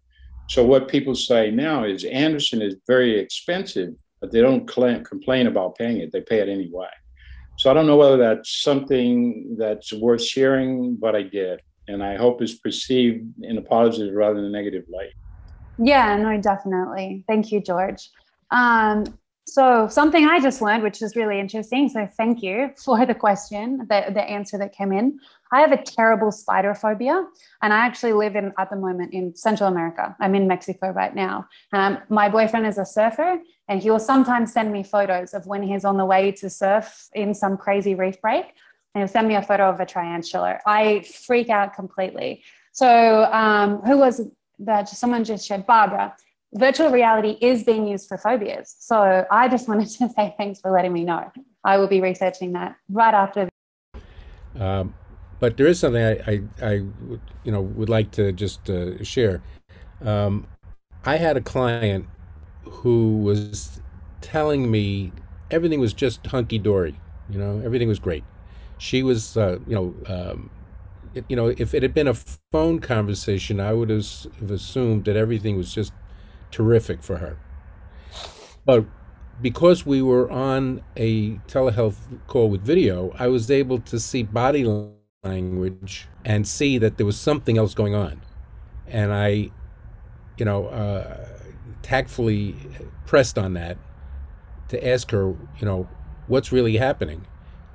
So 0.49 0.63
what 0.63 0.87
people 0.87 1.15
say 1.15 1.51
now 1.51 1.83
is 1.83 2.05
Anderson 2.05 2.61
is 2.61 2.75
very 2.87 3.19
expensive, 3.19 3.93
but 4.19 4.31
they 4.31 4.41
don't 4.41 4.67
complain 4.67 5.47
about 5.47 5.75
paying 5.75 5.97
it. 5.97 6.11
They 6.11 6.21
pay 6.21 6.39
it 6.39 6.49
anyway. 6.49 6.89
So 7.57 7.71
I 7.71 7.73
don't 7.73 7.87
know 7.87 7.97
whether 7.97 8.17
that's 8.17 8.61
something 8.61 9.55
that's 9.57 9.91
worth 9.93 10.23
sharing, 10.23 10.95
but 10.95 11.15
I 11.15 11.23
did. 11.23 11.61
And 11.87 12.03
I 12.03 12.15
hope 12.15 12.41
it's 12.41 12.55
perceived 12.55 13.25
in 13.41 13.57
a 13.57 13.61
positive 13.61 14.13
rather 14.13 14.35
than 14.35 14.45
a 14.45 14.49
negative 14.49 14.83
light. 14.89 15.13
Yeah, 15.79 16.15
no, 16.17 16.39
definitely. 16.39 17.23
Thank 17.27 17.51
you, 17.51 17.61
George. 17.61 18.09
Um, 18.51 19.05
so 19.45 19.87
something 19.87 20.25
I 20.25 20.39
just 20.41 20.61
learned, 20.61 20.83
which 20.83 21.01
is 21.01 21.15
really 21.15 21.39
interesting. 21.39 21.87
So 21.87 22.07
thank 22.17 22.43
you 22.43 22.71
for 22.83 23.05
the 23.05 23.15
question, 23.15 23.79
the, 23.89 24.05
the 24.13 24.21
answer 24.21 24.57
that 24.57 24.73
came 24.73 24.91
in. 24.91 25.19
I 25.51 25.61
have 25.61 25.71
a 25.71 25.81
terrible 25.81 26.31
spider 26.31 26.75
phobia, 26.75 27.25
and 27.61 27.73
I 27.73 27.77
actually 27.77 28.11
live 28.11 28.35
in 28.35 28.53
at 28.59 28.69
the 28.69 28.75
moment 28.75 29.13
in 29.13 29.33
Central 29.35 29.69
America. 29.69 30.15
I'm 30.19 30.35
in 30.35 30.47
Mexico 30.47 30.91
right 30.91 31.15
now. 31.15 31.47
Um, 31.71 31.99
my 32.09 32.27
boyfriend 32.27 32.67
is 32.67 32.77
a 32.77 32.85
surfer, 32.85 33.39
And 33.67 33.81
he 33.81 33.89
will 33.89 33.99
sometimes 33.99 34.53
send 34.53 34.71
me 34.71 34.83
photos 34.83 35.33
of 35.33 35.45
when 35.45 35.61
he's 35.61 35.83
on 35.83 35.97
the 35.97 36.05
way 36.05 36.31
to 36.33 36.49
surf 36.49 37.09
in 37.13 37.33
some 37.33 37.57
crazy 37.57 37.95
reef 37.95 38.21
break. 38.21 38.45
And 38.95 39.01
he'll 39.01 39.07
send 39.07 39.27
me 39.27 39.35
a 39.35 39.41
photo 39.41 39.69
of 39.69 39.79
a 39.79 39.85
tarantula. 39.85 40.59
I 40.65 41.01
freak 41.01 41.49
out 41.49 41.73
completely. 41.73 42.43
So, 42.71 43.25
um, 43.31 43.81
who 43.81 43.97
was 43.97 44.21
that? 44.59 44.87
Someone 44.89 45.23
just 45.23 45.45
shared, 45.45 45.65
Barbara. 45.65 46.15
Virtual 46.53 46.89
reality 46.91 47.37
is 47.41 47.63
being 47.63 47.87
used 47.87 48.07
for 48.07 48.17
phobias. 48.17 48.75
So, 48.79 49.25
I 49.29 49.47
just 49.49 49.67
wanted 49.69 49.89
to 49.89 50.09
say 50.09 50.33
thanks 50.37 50.59
for 50.61 50.71
letting 50.71 50.93
me 50.93 51.03
know. 51.03 51.31
I 51.63 51.77
will 51.77 51.87
be 51.87 52.01
researching 52.01 52.53
that 52.53 52.77
right 52.89 53.13
after. 53.13 53.49
Um, 54.57 54.93
but 55.39 55.57
there 55.57 55.67
is 55.67 55.79
something 55.79 56.03
I, 56.03 56.11
I, 56.11 56.41
I, 56.61 56.71
you 57.43 57.51
know, 57.51 57.61
would 57.61 57.89
like 57.89 58.11
to 58.11 58.31
just 58.31 58.69
uh, 58.69 59.03
share. 59.03 59.41
Um, 60.03 60.47
I 61.05 61.17
had 61.17 61.37
a 61.37 61.41
client 61.41 62.07
who 62.67 63.17
was 63.17 63.81
telling 64.21 64.69
me 64.71 65.11
everything 65.51 65.79
was 65.79 65.93
just 65.93 66.25
hunky 66.27 66.59
dory. 66.59 66.99
You 67.29 67.39
know, 67.39 67.61
everything 67.63 67.87
was 67.87 67.99
great. 67.99 68.23
She 68.77 69.03
was, 69.03 69.37
uh, 69.37 69.59
you 69.67 69.75
know, 69.75 69.95
um, 70.07 70.49
you 71.27 71.35
know, 71.35 71.47
if 71.47 71.73
it 71.73 71.83
had 71.83 71.93
been 71.93 72.07
a 72.07 72.13
phone 72.13 72.79
conversation, 72.79 73.59
I 73.59 73.73
would 73.73 73.89
have 73.89 74.51
assumed 74.51 75.05
that 75.05 75.15
everything 75.15 75.57
was 75.57 75.73
just 75.73 75.93
terrific 76.51 77.01
for 77.03 77.17
her. 77.17 77.37
But 78.65 78.85
because 79.41 79.85
we 79.85 80.01
were 80.01 80.29
on 80.31 80.81
a 80.95 81.35
telehealth 81.47 81.97
call 82.27 82.49
with 82.49 82.61
video, 82.61 83.13
I 83.17 83.27
was 83.27 83.49
able 83.51 83.79
to 83.79 83.99
see 83.99 84.23
body 84.23 84.63
language 84.65 86.07
and 86.25 86.47
see 86.47 86.77
that 86.77 86.97
there 86.97 87.05
was 87.05 87.19
something 87.19 87.57
else 87.57 87.73
going 87.73 87.95
on. 87.95 88.21
And 88.87 89.13
I, 89.13 89.51
you 90.37 90.45
know, 90.45 90.67
uh, 90.67 91.26
tactfully 91.81 92.55
pressed 93.05 93.37
on 93.37 93.53
that 93.53 93.77
to 94.69 94.87
ask 94.87 95.11
her, 95.11 95.27
you 95.59 95.65
know, 95.65 95.87
what's 96.27 96.51
really 96.51 96.77
happening. 96.77 97.25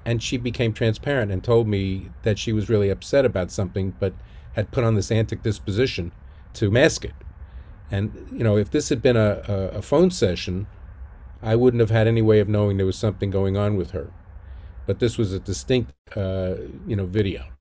And 0.04 0.22
she 0.22 0.36
became 0.36 0.72
transparent 0.72 1.30
and 1.30 1.42
told 1.42 1.68
me 1.68 2.10
that 2.22 2.38
she 2.38 2.52
was 2.52 2.68
really 2.68 2.90
upset 2.90 3.24
about 3.24 3.50
something, 3.50 3.94
but 4.00 4.12
had 4.54 4.70
put 4.70 4.84
on 4.84 4.94
this 4.94 5.10
antic 5.10 5.42
disposition 5.42 6.12
to 6.54 6.70
mask 6.70 7.04
it. 7.04 7.14
And, 7.90 8.28
you 8.32 8.42
know, 8.42 8.56
if 8.56 8.70
this 8.70 8.88
had 8.88 9.00
been 9.00 9.16
a, 9.16 9.42
a, 9.48 9.78
a 9.78 9.82
phone 9.82 10.10
session, 10.10 10.66
I 11.42 11.56
wouldn't 11.56 11.80
have 11.80 11.90
had 11.90 12.06
any 12.06 12.22
way 12.22 12.40
of 12.40 12.48
knowing 12.48 12.76
there 12.76 12.86
was 12.86 12.98
something 12.98 13.30
going 13.30 13.56
on 13.56 13.76
with 13.76 13.92
her. 13.92 14.10
But 14.86 14.98
this 14.98 15.16
was 15.16 15.32
a 15.32 15.38
distinct, 15.38 15.92
uh, 16.16 16.54
you 16.86 16.96
know, 16.96 17.06
video. 17.06 17.51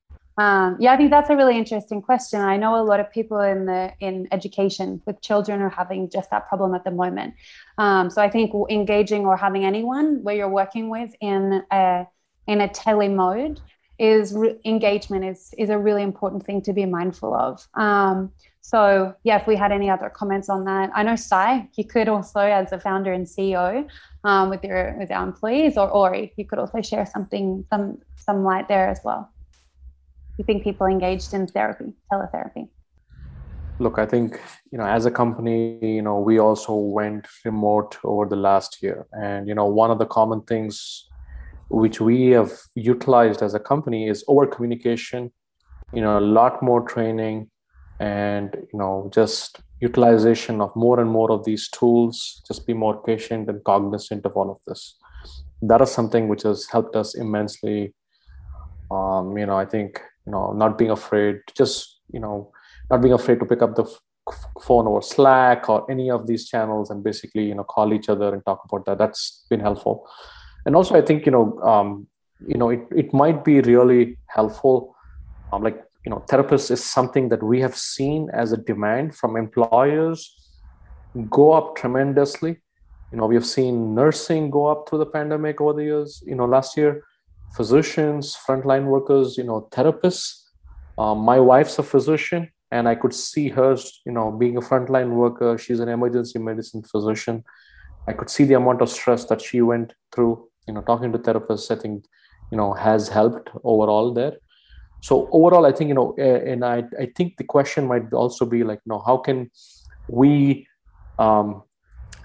Um, 0.41 0.77
yeah, 0.79 0.93
I 0.93 0.97
think 0.97 1.11
that's 1.11 1.29
a 1.29 1.35
really 1.35 1.55
interesting 1.57 2.01
question. 2.01 2.41
I 2.41 2.57
know 2.57 2.81
a 2.81 2.85
lot 2.91 2.99
of 2.99 3.11
people 3.11 3.39
in 3.41 3.65
the 3.67 3.93
in 3.99 4.27
education 4.31 4.99
with 5.05 5.21
children 5.21 5.61
are 5.61 5.69
having 5.69 6.09
just 6.09 6.31
that 6.31 6.47
problem 6.49 6.73
at 6.73 6.83
the 6.83 6.89
moment. 6.89 7.35
Um, 7.77 8.09
so 8.09 8.21
I 8.21 8.29
think 8.29 8.51
engaging 8.69 9.25
or 9.25 9.37
having 9.37 9.65
anyone 9.65 10.23
where 10.23 10.35
you're 10.35 10.55
working 10.61 10.89
with 10.89 11.11
in 11.21 11.61
a 11.71 12.07
in 12.47 12.61
a 12.61 12.67
tele 12.67 13.07
mode 13.07 13.59
is 13.99 14.33
re- 14.33 14.57
engagement 14.65 15.25
is 15.25 15.53
is 15.59 15.69
a 15.69 15.77
really 15.77 16.01
important 16.01 16.43
thing 16.43 16.59
to 16.63 16.73
be 16.73 16.85
mindful 16.85 17.35
of. 17.35 17.67
Um, 17.75 18.31
so 18.61 19.13
yeah, 19.23 19.37
if 19.41 19.45
we 19.45 19.55
had 19.55 19.71
any 19.71 19.89
other 19.91 20.09
comments 20.09 20.49
on 20.49 20.65
that, 20.65 20.89
I 20.95 21.03
know 21.03 21.15
Sai, 21.15 21.69
you 21.75 21.85
could 21.85 22.07
also, 22.07 22.39
as 22.39 22.71
a 22.71 22.79
founder 22.79 23.11
and 23.13 23.27
CEO, 23.27 23.87
um, 24.23 24.49
with 24.49 24.63
your 24.63 24.95
with 24.97 25.11
our 25.11 25.23
employees, 25.23 25.77
or 25.77 25.87
Ori, 25.89 26.33
you 26.35 26.45
could 26.45 26.57
also 26.57 26.81
share 26.81 27.05
something 27.05 27.63
some 27.69 27.99
some 28.15 28.43
light 28.43 28.67
there 28.67 28.87
as 28.89 29.01
well 29.03 29.29
keeping 30.41 30.63
people 30.63 30.87
engaged 30.87 31.33
in 31.35 31.45
therapy, 31.45 31.93
teletherapy? 32.11 32.67
Look, 33.77 33.99
I 33.99 34.07
think, 34.07 34.39
you 34.71 34.77
know, 34.79 34.85
as 34.85 35.05
a 35.05 35.11
company, 35.11 35.77
you 35.81 36.01
know, 36.01 36.19
we 36.19 36.39
also 36.39 36.73
went 36.73 37.27
remote 37.45 37.97
over 38.03 38.25
the 38.25 38.35
last 38.35 38.81
year. 38.81 39.07
And, 39.11 39.47
you 39.47 39.53
know, 39.53 39.65
one 39.65 39.91
of 39.91 39.99
the 39.99 40.05
common 40.05 40.41
things 40.41 41.07
which 41.69 42.01
we 42.01 42.31
have 42.31 42.51
utilized 42.75 43.41
as 43.43 43.53
a 43.53 43.59
company 43.59 44.09
is 44.09 44.23
over 44.27 44.47
communication, 44.47 45.31
you 45.93 46.01
know, 46.01 46.17
a 46.17 46.25
lot 46.39 46.61
more 46.63 46.81
training 46.81 47.49
and, 47.99 48.55
you 48.73 48.79
know, 48.79 49.09
just 49.13 49.61
utilization 49.79 50.59
of 50.59 50.75
more 50.75 50.99
and 50.99 51.09
more 51.09 51.31
of 51.31 51.45
these 51.45 51.69
tools, 51.69 52.41
just 52.47 52.65
be 52.65 52.73
more 52.73 53.01
patient 53.03 53.47
and 53.49 53.63
cognizant 53.63 54.25
of 54.25 54.33
all 54.35 54.51
of 54.51 54.57
this. 54.67 54.95
That 55.61 55.81
is 55.81 55.91
something 55.91 56.27
which 56.27 56.43
has 56.43 56.67
helped 56.67 56.95
us 56.95 57.15
immensely. 57.15 57.93
Um, 58.89 59.37
you 59.37 59.45
know, 59.45 59.55
I 59.55 59.65
think 59.65 60.01
know 60.31 60.51
not 60.53 60.77
being 60.77 60.91
afraid 60.91 61.39
just 61.55 61.99
you 62.11 62.19
know 62.19 62.51
not 62.89 63.01
being 63.01 63.13
afraid 63.13 63.39
to 63.39 63.45
pick 63.45 63.61
up 63.61 63.75
the 63.75 63.83
f- 63.83 64.45
phone 64.61 64.87
or 64.87 65.01
slack 65.01 65.69
or 65.69 65.89
any 65.89 66.09
of 66.09 66.27
these 66.27 66.47
channels 66.47 66.89
and 66.89 67.03
basically 67.03 67.45
you 67.45 67.55
know 67.55 67.63
call 67.63 67.93
each 67.93 68.09
other 68.09 68.33
and 68.33 68.45
talk 68.45 68.61
about 68.65 68.85
that. 68.85 68.97
That's 68.97 69.45
been 69.49 69.59
helpful. 69.59 70.07
And 70.65 70.75
also 70.75 70.95
i 70.95 71.01
think 71.01 71.25
you 71.25 71.31
know 71.31 71.59
um, 71.61 72.07
you 72.47 72.57
know 72.57 72.69
it, 72.69 72.81
it 72.95 73.13
might 73.13 73.43
be 73.43 73.61
really 73.61 74.17
helpful 74.27 74.95
um, 75.51 75.63
like 75.63 75.83
you 76.05 76.09
know 76.11 76.23
therapists 76.29 76.71
is 76.71 76.83
something 76.83 77.29
that 77.29 77.43
we 77.43 77.61
have 77.61 77.75
seen 77.75 78.29
as 78.33 78.51
a 78.51 78.57
demand 78.57 79.15
from 79.15 79.35
employers 79.37 80.19
go 81.29 81.51
up 81.51 81.75
tremendously. 81.75 82.57
You 83.11 83.17
know 83.17 83.25
we 83.25 83.35
have 83.35 83.45
seen 83.45 83.93
nursing 83.93 84.49
go 84.49 84.67
up 84.67 84.87
through 84.87 84.99
the 84.99 85.05
pandemic 85.05 85.59
over 85.59 85.73
the 85.73 85.83
years. 85.83 86.23
You 86.25 86.35
know 86.35 86.45
last 86.45 86.77
year 86.77 87.03
physicians, 87.55 88.37
frontline 88.47 88.85
workers, 88.85 89.37
you 89.37 89.43
know, 89.43 89.67
therapists. 89.71 90.43
Um, 90.97 91.19
my 91.19 91.39
wife's 91.39 91.79
a 91.79 91.83
physician, 91.83 92.49
and 92.71 92.87
I 92.87 92.95
could 92.95 93.13
see 93.13 93.49
her, 93.49 93.75
you 94.05 94.11
know, 94.11 94.31
being 94.31 94.57
a 94.57 94.61
frontline 94.61 95.11
worker. 95.11 95.57
She's 95.57 95.79
an 95.79 95.89
emergency 95.89 96.39
medicine 96.39 96.83
physician. 96.83 97.43
I 98.07 98.13
could 98.13 98.29
see 98.29 98.45
the 98.45 98.55
amount 98.55 98.81
of 98.81 98.89
stress 98.89 99.25
that 99.25 99.41
she 99.41 99.61
went 99.61 99.93
through. 100.13 100.47
You 100.67 100.73
know, 100.73 100.81
talking 100.81 101.11
to 101.11 101.17
therapists, 101.17 101.75
I 101.75 101.79
think, 101.79 102.05
you 102.51 102.57
know, 102.57 102.73
has 102.73 103.09
helped 103.09 103.49
overall 103.63 104.13
there. 104.13 104.37
So 105.01 105.27
overall, 105.31 105.65
I 105.65 105.71
think 105.71 105.87
you 105.87 105.95
know, 105.95 106.13
and 106.17 106.63
I 106.63 106.83
I 106.99 107.07
think 107.15 107.37
the 107.37 107.43
question 107.43 107.87
might 107.87 108.13
also 108.13 108.45
be 108.45 108.63
like, 108.63 108.79
you 108.85 108.91
know, 108.91 108.99
how 109.05 109.17
can 109.17 109.49
we 110.07 110.67
um, 111.17 111.63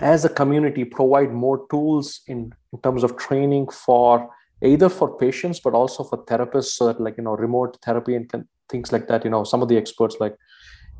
as 0.01 0.25
a 0.25 0.29
community 0.29 0.85
provide 0.85 1.33
more 1.33 1.67
tools 1.71 2.21
in, 2.27 2.53
in 2.73 2.81
terms 2.83 3.03
of 3.03 3.17
training 3.17 3.69
for 3.69 4.31
either 4.63 4.89
for 4.89 5.17
patients 5.17 5.61
but 5.61 5.75
also 5.75 6.05
for 6.05 6.25
therapists 6.25 6.77
so 6.77 6.87
that 6.87 7.01
like 7.01 7.17
you 7.17 7.25
know 7.25 7.37
remote 7.37 7.79
therapy 7.85 8.15
and 8.15 8.31
th- 8.31 8.45
things 8.69 8.93
like 8.93 9.07
that. 9.09 9.25
You 9.25 9.31
know 9.31 9.45
some 9.45 9.63
of 9.63 9.69
the 9.69 9.77
experts 9.77 10.17
like 10.21 10.33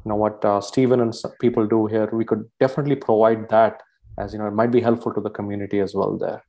you 0.05 0.09
know 0.11 0.17
what 0.17 0.45
uh, 0.45 0.61
stephen 0.61 1.01
and 1.01 1.15
people 1.41 1.67
do 1.67 1.87
here 1.87 2.09
we 2.13 2.25
could 2.25 2.45
definitely 2.61 2.97
provide 2.97 3.49
that 3.49 3.83
as 4.19 4.33
you 4.33 4.39
know 4.39 4.47
it 4.47 4.53
might 4.53 4.71
be 4.71 4.81
helpful 4.81 5.13
to 5.13 5.21
the 5.21 5.31
community 5.31 5.81
as 5.81 5.95
well 5.95 6.17
there. 6.17 6.43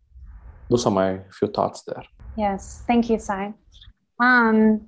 Those 0.70 0.86
are 0.86 0.92
my 0.92 1.22
few 1.32 1.48
thoughts 1.48 1.84
there. 1.84 2.04
Yes. 2.36 2.84
Thank 2.86 3.10
you 3.10 3.20
sai 3.20 3.54
um 4.20 4.82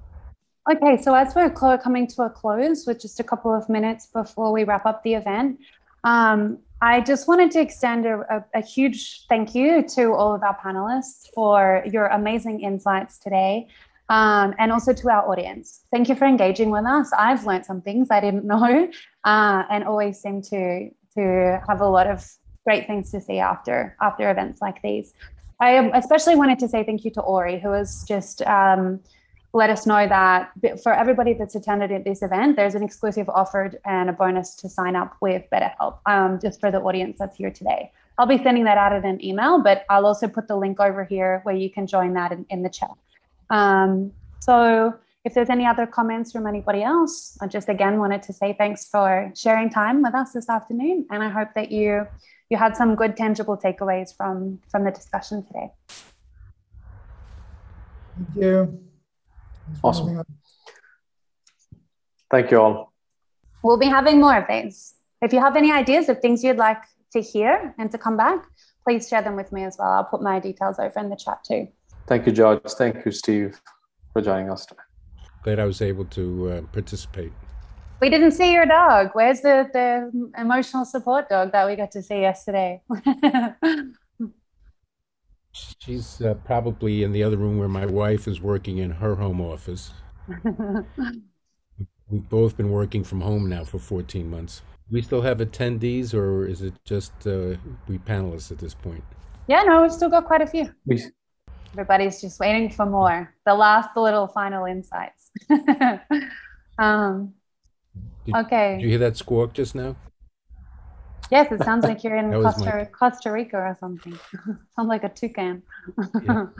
okay 0.71 1.01
so 1.01 1.13
as 1.13 1.35
we're 1.35 1.49
coming 1.49 2.07
to 2.07 2.23
a 2.23 2.29
close 2.29 2.85
with 2.87 2.99
just 2.99 3.19
a 3.19 3.23
couple 3.23 3.53
of 3.53 3.69
minutes 3.69 4.07
before 4.07 4.51
we 4.51 4.63
wrap 4.63 4.85
up 4.85 5.03
the 5.03 5.13
event 5.13 5.59
um, 6.03 6.59
I 6.81 7.01
just 7.01 7.27
wanted 7.27 7.51
to 7.51 7.59
extend 7.59 8.05
a, 8.05 8.19
a, 8.53 8.59
a, 8.59 8.61
huge 8.61 9.25
thank 9.27 9.53
you 9.53 9.83
to 9.89 10.13
all 10.13 10.33
of 10.33 10.43
our 10.43 10.57
panelists 10.63 11.27
for 11.33 11.83
your 11.91 12.07
amazing 12.07 12.61
insights 12.61 13.17
today. 13.17 13.67
Um, 14.07 14.55
and 14.57 14.71
also 14.71 14.91
to 14.91 15.09
our 15.11 15.29
audience. 15.29 15.81
Thank 15.91 16.09
you 16.09 16.15
for 16.15 16.25
engaging 16.25 16.71
with 16.71 16.83
us. 16.85 17.11
I've 17.15 17.45
learned 17.45 17.63
some 17.63 17.79
things 17.79 18.07
I 18.09 18.19
didn't 18.19 18.43
know 18.43 18.89
uh, 19.23 19.63
and 19.69 19.83
always 19.83 20.19
seem 20.19 20.41
to, 20.43 20.89
to 21.15 21.61
have 21.67 21.81
a 21.81 21.87
lot 21.87 22.07
of 22.07 22.25
great 22.65 22.87
things 22.87 23.11
to 23.11 23.21
say 23.21 23.37
after, 23.37 23.95
after 24.01 24.31
events 24.31 24.61
like 24.61 24.81
these. 24.81 25.13
I 25.59 25.91
especially 25.93 26.35
wanted 26.35 26.57
to 26.59 26.67
say 26.67 26.83
thank 26.83 27.05
you 27.05 27.11
to 27.11 27.21
Ori, 27.21 27.59
who 27.59 27.69
was 27.69 28.03
just 28.07 28.41
um, 28.43 28.99
let 29.53 29.69
us 29.69 29.85
know 29.87 30.07
that 30.07 30.51
for 30.83 30.93
everybody 30.93 31.33
that's 31.33 31.55
attended 31.55 31.91
at 31.91 32.03
this 32.03 32.21
event, 32.21 32.55
there's 32.55 32.75
an 32.75 32.83
exclusive 32.83 33.27
offer 33.29 33.71
and 33.85 34.09
a 34.09 34.13
bonus 34.13 34.55
to 34.55 34.69
sign 34.69 34.95
up 34.95 35.15
with 35.21 35.43
BetterHelp, 35.51 35.99
um, 36.05 36.39
just 36.39 36.59
for 36.59 36.69
the 36.69 36.79
audience 36.79 37.17
that's 37.17 37.35
here 37.35 37.49
today. 37.49 37.91
I'll 38.19 38.27
be 38.27 38.37
sending 38.37 38.65
that 38.65 38.77
out 38.77 38.93
in 38.93 39.05
an 39.05 39.23
email, 39.23 39.59
but 39.61 39.85
I'll 39.89 40.05
also 40.05 40.27
put 40.27 40.47
the 40.47 40.55
link 40.55 40.79
over 40.79 41.03
here 41.03 41.39
where 41.43 41.55
you 41.55 41.69
can 41.71 41.87
join 41.87 42.13
that 42.13 42.31
in, 42.31 42.45
in 42.49 42.61
the 42.61 42.69
chat. 42.69 42.91
Um, 43.49 44.11
so 44.39 44.93
if 45.25 45.33
there's 45.33 45.49
any 45.49 45.65
other 45.65 45.87
comments 45.87 46.31
from 46.31 46.45
anybody 46.45 46.83
else, 46.83 47.37
I 47.41 47.47
just 47.47 47.69
again 47.69 47.97
wanted 47.97 48.21
to 48.23 48.33
say 48.33 48.55
thanks 48.57 48.87
for 48.87 49.31
sharing 49.35 49.69
time 49.69 50.03
with 50.03 50.13
us 50.13 50.33
this 50.33 50.49
afternoon. 50.49 51.07
And 51.09 51.23
I 51.23 51.29
hope 51.29 51.49
that 51.55 51.71
you 51.71 52.07
you 52.49 52.57
had 52.57 52.75
some 52.75 52.95
good 52.95 53.15
tangible 53.17 53.57
takeaways 53.57 54.15
from 54.15 54.59
from 54.69 54.83
the 54.83 54.91
discussion 54.91 55.45
today. 55.45 55.71
Thank 58.17 58.35
you. 58.35 58.88
Awesome. 59.83 60.23
Thank 62.31 62.51
you 62.51 62.61
all. 62.61 62.93
We'll 63.63 63.77
be 63.77 63.87
having 63.87 64.19
more 64.19 64.37
of 64.37 64.45
these. 64.47 64.93
If 65.21 65.33
you 65.33 65.39
have 65.39 65.55
any 65.55 65.71
ideas 65.71 66.09
of 66.09 66.19
things 66.19 66.43
you'd 66.43 66.57
like 66.57 66.81
to 67.13 67.21
hear 67.21 67.73
and 67.77 67.91
to 67.91 67.97
come 67.97 68.15
back, 68.15 68.45
please 68.85 69.09
share 69.09 69.21
them 69.21 69.35
with 69.35 69.51
me 69.51 69.63
as 69.63 69.77
well. 69.77 69.89
I'll 69.89 70.03
put 70.03 70.21
my 70.21 70.39
details 70.39 70.79
over 70.79 70.99
in 70.99 71.09
the 71.09 71.15
chat 71.15 71.43
too. 71.43 71.67
Thank 72.07 72.25
you, 72.25 72.31
George. 72.31 72.61
Thank 72.77 73.05
you, 73.05 73.11
Steve, 73.11 73.59
for 74.13 74.21
joining 74.21 74.49
us 74.49 74.65
today. 74.65 74.81
Glad 75.43 75.59
I 75.59 75.65
was 75.65 75.81
able 75.81 76.05
to 76.05 76.51
uh, 76.51 76.61
participate. 76.73 77.31
We 78.01 78.09
didn't 78.09 78.31
see 78.31 78.53
your 78.53 78.65
dog. 78.65 79.09
Where's 79.13 79.41
the, 79.41 79.69
the 79.73 80.31
emotional 80.39 80.85
support 80.85 81.27
dog 81.29 81.51
that 81.51 81.67
we 81.67 81.75
got 81.75 81.91
to 81.91 82.01
see 82.01 82.21
yesterday? 82.21 82.81
She's 85.79 86.21
uh, 86.21 86.35
probably 86.45 87.03
in 87.03 87.11
the 87.11 87.23
other 87.23 87.37
room 87.37 87.57
where 87.57 87.67
my 87.67 87.85
wife 87.85 88.27
is 88.27 88.41
working 88.41 88.77
in 88.77 88.91
her 88.91 89.15
home 89.15 89.41
office. 89.41 89.91
We've 92.09 92.27
both 92.29 92.57
been 92.57 92.71
working 92.71 93.03
from 93.03 93.21
home 93.21 93.47
now 93.49 93.63
for 93.63 93.79
14 93.79 94.29
months. 94.29 94.61
We 94.91 95.01
still 95.01 95.21
have 95.21 95.37
attendees, 95.37 96.13
or 96.15 96.47
is 96.47 96.63
it 96.63 96.73
just 96.83 97.11
uh, 97.27 97.55
we 97.87 97.99
panelists 97.99 98.51
at 98.51 98.57
this 98.57 98.73
point? 98.73 99.03
yeah, 99.47 99.63
no, 99.63 99.81
we've 99.81 99.91
still 99.91 100.09
got 100.09 100.25
quite 100.25 100.41
a 100.41 100.47
few. 100.47 100.71
We, 100.85 101.03
Everybody's 101.73 102.19
just 102.19 102.39
waiting 102.39 102.69
for 102.69 102.85
more. 102.85 103.33
The 103.45 103.53
last 103.53 103.89
little 103.95 104.27
final 104.27 104.65
insights. 104.65 105.29
um, 106.79 107.33
Did- 108.25 108.35
okay. 108.35 108.77
Did 108.77 108.83
you 108.83 108.89
hear 108.89 108.97
that 108.99 109.17
squawk 109.17 109.53
just 109.53 109.75
now? 109.75 109.95
Yes, 111.31 111.51
it 111.51 111.63
sounds 111.63 111.85
like 111.85 112.03
you're 112.03 112.15
in 112.15 112.31
Costa, 112.31 112.65
my- 112.65 112.85
Costa 112.85 113.31
Rica 113.31 113.57
or 113.57 113.77
something. 113.79 114.17
sounds 114.75 114.87
like 114.87 115.03
a 115.03 115.09
toucan. 115.09 115.63
Yeah. 116.23 116.47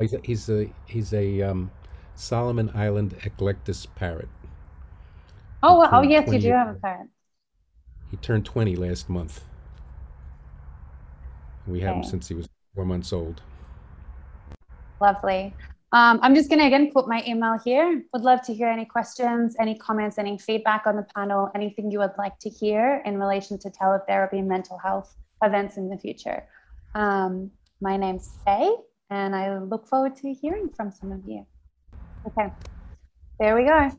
He's 0.00 0.12
a, 0.14 0.20
he's 0.22 0.48
a 0.48 0.70
he's 0.86 1.12
a 1.12 1.42
um, 1.42 1.72
Solomon 2.14 2.70
Island 2.72 3.16
eclectus 3.24 3.84
parrot. 3.96 4.28
oh, 5.62 5.80
well, 5.80 5.88
oh, 5.92 6.02
yes, 6.02 6.32
you 6.32 6.38
do 6.38 6.50
have 6.50 6.68
a 6.68 6.74
parrot. 6.74 7.08
He 8.10 8.16
turned 8.16 8.44
20 8.44 8.76
last 8.76 9.08
month. 9.08 9.44
We 11.66 11.80
had 11.80 11.96
him 11.96 12.04
since 12.04 12.28
he 12.28 12.34
was 12.34 12.48
four 12.74 12.84
months 12.84 13.12
old. 13.12 13.42
Lovely. 15.00 15.54
Um, 15.92 16.20
I'm 16.22 16.34
just 16.34 16.50
going 16.50 16.58
to 16.58 16.66
again 16.66 16.90
put 16.92 17.08
my 17.08 17.24
email 17.26 17.58
here. 17.64 18.02
Would 18.12 18.22
love 18.22 18.42
to 18.42 18.54
hear 18.54 18.68
any 18.68 18.84
questions, 18.84 19.56
any 19.58 19.74
comments, 19.74 20.18
any 20.18 20.36
feedback 20.36 20.86
on 20.86 20.96
the 20.96 21.06
panel, 21.16 21.50
anything 21.54 21.90
you 21.90 21.98
would 22.00 22.12
like 22.18 22.38
to 22.40 22.50
hear 22.50 23.02
in 23.06 23.18
relation 23.18 23.58
to 23.60 23.70
teletherapy 23.70 24.38
and 24.38 24.48
mental 24.48 24.78
health 24.78 25.16
events 25.42 25.78
in 25.78 25.88
the 25.88 25.96
future. 25.96 26.44
Um, 26.94 27.50
my 27.80 27.96
name's 27.96 28.36
Faye, 28.44 28.74
and 29.08 29.34
I 29.34 29.58
look 29.58 29.86
forward 29.86 30.16
to 30.16 30.34
hearing 30.34 30.68
from 30.68 30.90
some 30.90 31.10
of 31.10 31.22
you. 31.26 31.46
Okay, 32.26 32.52
there 33.40 33.56
we 33.56 33.64
go. 33.64 33.90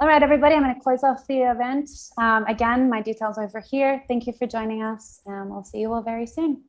All 0.00 0.08
right, 0.08 0.22
everybody, 0.22 0.56
I'm 0.56 0.62
going 0.64 0.74
to 0.74 0.80
close 0.80 1.04
off 1.04 1.24
the 1.28 1.42
event. 1.42 1.88
Um, 2.18 2.46
again, 2.46 2.90
my 2.90 3.00
details 3.00 3.38
over 3.38 3.60
here. 3.60 4.02
Thank 4.08 4.26
you 4.26 4.32
for 4.32 4.48
joining 4.48 4.82
us, 4.82 5.20
and 5.24 5.50
we'll 5.50 5.62
see 5.62 5.78
you 5.78 5.92
all 5.92 6.02
very 6.02 6.26
soon. 6.26 6.64